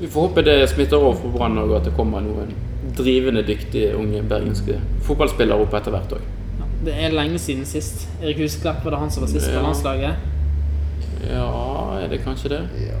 Vi 0.00 0.08
får 0.08 0.28
håpe 0.28 0.42
det 0.42 0.56
smitter 0.70 0.96
over 0.96 1.18
for 1.20 1.34
Brann 1.34 1.58
og 1.60 1.74
at 1.76 1.84
det 1.84 1.92
kommer 1.96 2.24
noen 2.24 2.54
drivende 2.96 3.42
dyktige 3.46 3.92
unge 3.96 4.22
bergenske 4.28 4.78
fotballspillere 5.04 5.60
opp 5.60 5.76
etter 5.76 5.92
hvert 5.94 6.14
òg. 6.16 6.26
Ja, 6.60 6.68
det 6.86 6.96
er 6.96 7.14
lenge 7.14 7.38
siden 7.38 7.66
sist. 7.68 8.06
Erik 8.22 8.40
Husklepp 8.40 8.84
var 8.84 8.96
det 8.96 9.00
han 9.02 9.12
som 9.12 9.26
var 9.26 9.32
sist 9.34 9.50
på 9.52 9.62
landslaget? 9.64 10.28
Ja, 11.28 11.50
er 12.00 12.08
det 12.08 12.22
kanskje 12.24 12.54
det? 12.54 12.60
Ja. 12.86 13.00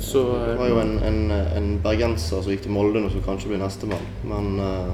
Så, 0.00 0.24
det 0.48 0.58
var 0.58 0.68
jo 0.68 0.80
en, 0.80 0.98
en, 1.04 1.32
en, 1.56 1.70
bergenser 1.84 2.40
som 2.40 2.52
gikk 2.52 2.64
til 2.64 2.72
Molde 2.72 3.02
nå, 3.02 3.10
som 3.12 3.24
kanskje 3.24 3.50
blir 3.52 3.60
nestemann, 3.60 4.06
men 4.24 4.54
uh, 4.60 4.92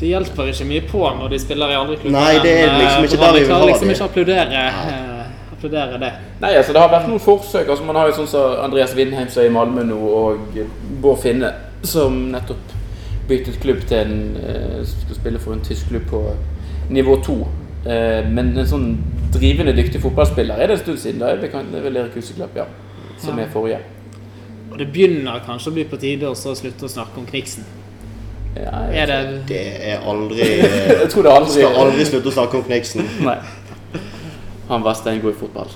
Det 0.00 0.10
hjelper 0.10 0.50
ikke 0.52 0.66
mye 0.68 0.82
på 0.88 1.00
når 1.16 1.32
de 1.32 1.38
spiller 1.40 1.72
i 1.72 1.78
andre 1.78 1.96
klubber. 1.96 2.16
Nei, 2.16 2.42
det 2.44 2.52
er 2.60 2.76
liksom 2.76 3.08
ikke 3.08 3.20
der 3.22 3.38
vi 3.38 3.46
vil 3.46 3.54
ha 3.56 3.70
liksom 3.70 3.94
ikke 3.94 4.08
applaudere, 4.10 4.66
uh, 4.68 5.19
applaudere 5.60 6.00
det. 6.02 6.10
Nei, 6.42 6.50
altså 6.58 6.74
det 6.74 6.82
har 6.82 6.90
vært 6.92 7.08
noen 7.10 7.22
forsøk. 7.22 7.68
altså 7.68 7.86
Man 7.86 8.00
har 8.00 8.10
jo 8.10 8.18
sånn 8.18 8.30
som 8.32 8.58
Andreas 8.64 8.96
Vindheim 8.96 9.30
som 9.30 9.44
er 9.44 9.50
i 9.50 9.54
Malmö 9.54 9.86
nå, 9.86 10.00
og 10.00 10.60
Bård 11.04 11.22
Finne 11.22 11.54
som 11.86 12.16
nettopp 12.32 12.76
byttet 13.30 13.60
klubb 13.62 13.84
til 13.88 14.02
en 14.02 14.16
uh, 14.42 14.80
Skal 14.84 15.16
spille 15.16 15.40
for 15.40 15.54
en 15.54 15.62
tysk 15.64 15.92
klubb 15.92 16.08
på 16.10 16.24
nivå 16.90 17.20
to. 17.22 17.36
men 17.84 18.50
en 18.58 18.66
sånn 18.66 18.88
drivende 19.32 19.72
dyktig 19.72 20.02
fotballspiller 20.02 20.58
er 20.58 20.68
det 20.68 20.74
en 20.74 20.80
stund 20.82 20.98
siden. 20.98 21.22
Da 21.22 21.30
er 21.30 21.38
det 21.38 21.84
vel 21.84 21.96
Erik 21.96 22.18
Huseklepp, 22.18 22.58
ja 22.58 22.66
som 23.20 23.38
er 23.38 23.46
forrige. 23.52 23.78
Og 24.70 24.78
det 24.78 24.88
begynner 24.92 25.42
kanskje 25.46 25.70
å 25.70 25.76
bli 25.76 25.84
på 25.88 25.98
tide 26.00 26.30
å 26.30 26.34
slutte 26.34 26.86
å 26.86 26.90
snakke 26.90 27.20
om 27.20 27.26
Kniksen. 27.28 27.66
Ja, 28.56 28.82
er 28.90 29.06
det... 29.06 29.18
det 29.46 29.60
er 29.92 30.06
aldri 30.10 30.42
Jeg 31.02 31.10
tror 31.12 31.22
det 31.22 31.30
aldri 31.30 31.52
Skal 31.54 31.76
aldri 31.78 32.06
slutte 32.08 32.32
å 32.32 32.34
snakke 32.34 32.58
om 32.58 32.64
Kniksen. 32.66 33.06
Nei. 33.22 33.36
Han 34.70 34.82
var 34.86 34.94
steingod 34.94 35.34
i 35.34 35.38
fotball. 35.38 35.72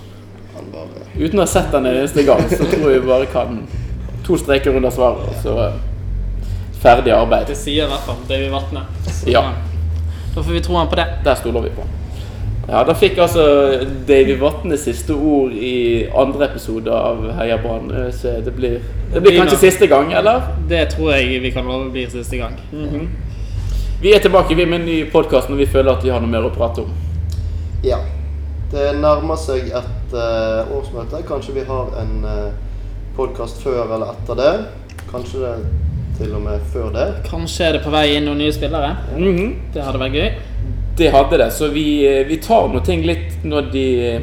Bare... 0.72 1.06
Uten 1.18 1.38
å 1.38 1.42
ha 1.42 1.50
sett 1.50 1.74
han 1.74 1.86
en 1.86 1.96
eneste 1.98 2.22
gang, 2.22 2.44
så 2.50 2.62
tror 2.62 2.86
jeg 2.92 3.02
vi 3.02 3.08
bare 3.08 3.26
kan 3.30 3.58
to 4.24 4.38
streker 4.38 4.76
under 4.76 4.90
svaret, 4.94 5.34
så 5.42 5.56
uh, 5.58 5.74
ferdig 6.82 7.12
arbeid. 7.12 7.48
Det 7.50 7.58
sier 7.58 7.84
i 7.84 7.90
hvert 7.90 8.06
fall 8.06 8.22
Davy 8.28 8.48
Vatne. 8.52 8.86
Ja. 9.26 9.42
Da 10.34 10.42
får 10.42 10.52
vi 10.52 10.62
tro 10.64 10.78
han 10.78 10.88
på 10.88 10.98
det. 10.98 11.08
Der 11.26 11.34
stoler 11.42 11.66
vi 11.66 11.74
på. 11.74 11.84
Ja, 12.68 12.84
Da 12.84 12.94
fikk 12.96 13.18
altså 13.20 13.44
Davy 14.08 14.38
Vatne 14.40 14.78
siste 14.80 15.14
ord 15.14 15.52
i 15.52 16.06
andre 16.16 16.48
episode 16.48 16.90
av 16.90 17.26
Heia 17.38 17.58
Brann. 17.60 17.90
Eh, 17.92 18.08
så 18.14 18.38
det 18.44 18.54
blir, 18.56 18.78
det 19.12 19.20
blir 19.20 19.36
kanskje 19.38 19.58
siste 19.66 19.86
gang, 19.90 20.12
eller? 20.16 20.48
Det 20.68 20.86
tror 20.94 21.12
jeg 21.12 21.42
vi 21.42 21.52
kan 21.52 21.68
love 21.68 21.90
blir 21.92 22.08
siste 22.08 22.36
gang. 22.40 22.56
Mm 22.72 22.88
-hmm. 22.88 23.08
Vi 24.02 24.14
er 24.14 24.18
tilbake 24.18 24.54
vi 24.54 24.66
med 24.66 24.80
en 24.80 24.86
ny 24.86 25.04
podkast 25.10 25.48
når 25.48 25.56
vi 25.56 25.66
føler 25.66 25.92
at 25.92 26.04
vi 26.04 26.10
har 26.10 26.20
noe 26.20 26.30
mer 26.30 26.44
å 26.44 26.50
prate 26.50 26.80
om. 26.80 26.90
Ja. 27.84 27.98
Det 28.72 28.86
nærmer 28.98 29.36
seg 29.38 29.68
et 29.68 30.14
uh, 30.16 30.70
årsmøte. 30.76 31.22
Kanskje 31.28 31.54
vi 31.58 31.66
har 31.68 31.92
en 32.00 32.14
uh, 32.24 32.52
podkast 33.16 33.60
før 33.62 33.84
eller 33.84 34.14
etter 34.14 34.40
det. 34.40 34.52
Kanskje 35.10 35.42
det 35.44 35.56
til 36.18 36.34
og 36.34 36.42
med 36.44 36.62
før 36.72 36.90
det. 36.94 37.06
Kanskje 37.28 37.68
er 37.68 37.76
det 37.76 37.84
på 37.84 37.92
vei 37.94 38.06
inn 38.14 38.26
noen 38.28 38.38
nye 38.38 38.52
spillere. 38.52 38.96
Mm 39.16 39.36
-hmm. 39.36 39.54
Det 39.74 39.82
hadde 39.82 39.98
vært 39.98 40.12
gøy. 40.12 40.30
Det 40.96 41.10
hadde 41.10 41.38
det. 41.38 41.52
Så 41.52 41.68
vi, 41.68 42.06
eh, 42.06 42.26
vi 42.26 42.36
tar 42.36 42.68
noe 42.68 42.80
ting 42.80 43.02
litt 43.02 43.44
når, 43.44 43.62
de, 43.72 44.20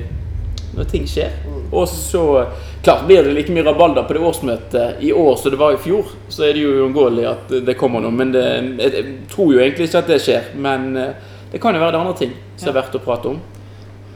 når 0.75 0.83
ting 0.83 1.07
skjer. 1.07 1.31
Og 1.71 1.87
så 1.87 2.45
Klart 2.83 3.05
blir 3.05 3.23
det 3.23 3.33
like 3.33 3.51
mye 3.53 3.63
rabalder 3.63 4.03
på 4.03 4.13
det 4.13 4.19
årsmøtet 4.19 4.95
i 5.05 5.11
år 5.13 5.35
som 5.37 5.51
det 5.51 5.59
var 5.59 5.73
i 5.73 5.77
fjor. 5.77 6.03
Så 6.29 6.43
er 6.43 6.53
det 6.53 6.63
jo 6.63 6.69
uunngåelig 6.81 7.25
at 7.29 7.51
det 7.65 7.77
kommer 7.77 8.01
noe. 8.01 8.11
Men 8.11 8.31
det, 8.33 8.43
jeg 8.79 9.05
tror 9.29 9.53
jo 9.53 9.59
egentlig 9.59 9.85
ikke 9.85 9.97
at 9.97 10.07
det 10.07 10.21
skjer. 10.21 10.41
Men 10.55 10.97
eh, 10.97 11.13
det 11.51 11.61
kan 11.61 11.75
jo 11.75 11.79
være 11.79 11.91
det 11.91 11.99
andre 11.99 12.17
ting 12.17 12.31
som 12.55 12.69
er 12.69 12.79
verdt 12.79 12.95
å 12.97 13.03
prate 13.03 13.29
om. 13.29 13.39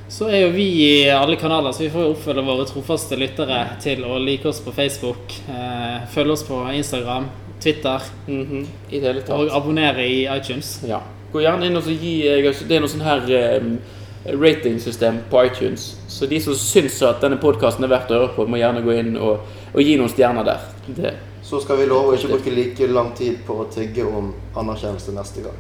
Så 0.08 0.28
er 0.30 0.44
jo 0.44 0.52
vi 0.54 0.68
i 0.86 1.10
alle 1.10 1.36
kanaler, 1.36 1.72
så 1.72 1.84
vi 1.84 1.89
får 1.89 2.04
jo 2.06 2.12
oppfølge 2.13 2.44
våre 2.46 2.65
trofaste 2.70 3.18
lyttere 3.18 3.58
til 3.82 4.04
å 4.06 4.20
like 4.22 4.46
oss 4.50 4.62
på 4.62 4.74
Facebook, 4.76 5.34
eh, 5.50 6.06
følge 6.13 6.36
oss 6.36 6.44
på 6.46 6.60
Instagram, 6.74 7.26
Twitter 7.60 8.02
mm 8.28 8.46
-hmm. 8.46 8.65
I 8.89 9.00
det 9.00 9.08
hele 9.08 9.22
tatt. 9.22 9.39
og 9.39 9.50
abonnere 9.52 10.08
i 10.08 10.28
iTunes. 10.38 10.84
Ja. 10.88 11.02
Gå 11.32 11.41
gjerne 11.41 11.65
inn 11.65 11.78
og 11.78 11.84
gi 11.84 12.28
eh, 12.28 12.54
Det 12.68 12.76
er 12.76 12.80
noe 12.80 12.89
sånn 12.89 13.02
her 13.02 13.60
um, 13.60 13.80
ratingsystem 14.26 15.18
på 15.30 15.44
iTunes. 15.44 15.98
Så 16.08 16.26
de 16.26 16.39
som 16.41 16.54
syns 16.54 17.02
at 17.02 17.22
denne 17.22 17.38
podkasten 17.38 17.84
er 17.84 17.88
verdt 17.88 18.12
å 18.12 18.13
høre 18.13 18.36
på, 18.36 18.48
må 18.48 18.58
gjerne 18.58 18.82
gå 18.82 18.91
inn 18.91 19.18
og, 19.18 19.39
og 19.74 19.82
gi 19.82 19.98
noen 19.98 20.10
stjerner 20.10 20.44
der. 20.44 20.60
Det. 20.88 21.13
Så 21.44 21.60
skal 21.62 21.78
vi 21.78 21.86
love 21.86 22.08
å 22.08 22.13
ikke 22.13 22.28
bruke 22.28 22.56
like 22.56 22.88
lang 22.88 23.13
tid 23.15 23.38
på 23.46 23.54
å 23.54 23.70
tigge 23.70 24.06
om 24.06 24.34
anerkjennelse 24.56 25.12
neste 25.12 25.41
gang. 25.41 25.58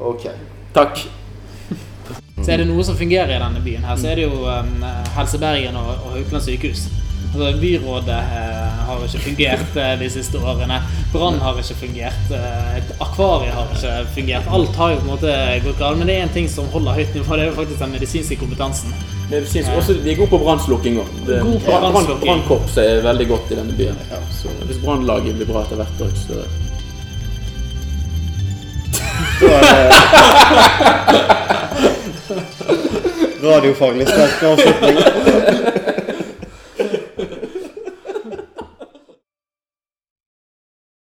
Ok. 0.00 0.28
Takk. 0.72 1.21
Så 2.42 2.52
er 2.52 2.62
det 2.62 2.68
noe 2.68 2.84
som 2.84 2.98
fungerer 2.98 3.36
i 3.36 3.42
denne 3.42 3.62
byen 3.62 3.84
her, 3.86 3.96
så 4.00 4.10
er 4.10 4.18
det 4.18 4.26
jo 4.26 4.44
um, 4.46 4.84
Helse 5.16 5.38
Bergen 5.38 5.78
og, 5.78 5.94
og 6.02 6.16
Haukeland 6.16 6.44
sykehus. 6.44 6.88
Altså, 7.34 7.60
byrådet 7.60 8.08
eh, 8.08 8.14
har 8.86 8.96
ikke 9.06 9.18
fungert 9.18 9.76
eh, 9.76 10.00
de 10.00 10.10
siste 10.10 10.38
årene. 10.38 10.82
Brann 11.12 11.38
har 11.40 11.58
ikke 11.58 11.74
fungert. 11.74 12.30
Eh, 12.30 12.82
akvariet 13.00 13.54
har 13.56 13.66
ikke 13.72 14.06
fungert. 14.14 14.42
Alt 14.52 14.76
har 14.76 14.90
jo 14.90 14.96
på 14.98 15.02
en 15.06 15.10
måte 15.14 15.60
gått 15.64 15.78
galt. 15.78 15.98
Men 15.98 16.06
det 16.10 16.16
er 16.18 16.22
en 16.26 16.34
ting 16.34 16.48
som 16.52 16.64
holder 16.74 16.92
høyt 16.98 17.14
nivå. 17.16 17.36
Det 17.36 17.42
er 17.46 17.48
jo 17.48 17.54
faktisk 17.56 17.80
den 17.80 17.92
medisinske 17.96 18.36
kompetansen. 18.36 18.92
Medisinsk, 19.30 19.70
også, 19.78 19.92
de 20.04 20.10
er 20.12 20.16
gode 20.20 20.32
på 20.34 20.42
brannslukking 20.42 20.94
òg. 21.00 21.08
Brannkorpset 22.26 22.84
er 22.84 23.06
veldig 23.06 23.26
godt 23.32 23.46
i 23.54 23.56
denne 23.62 23.74
byen. 23.80 23.96
Ja, 24.12 24.20
så 24.42 24.48
hvis 24.66 24.82
brannlaget 24.84 25.32
blir 25.40 25.48
bra 25.48 25.58
etter 25.64 25.76
hvert 25.80 25.98
òg, 26.04 26.12
så 26.26 26.34
Radiofaglig 33.42 34.08
sterk 34.08 34.42
avslutning. 34.42 35.71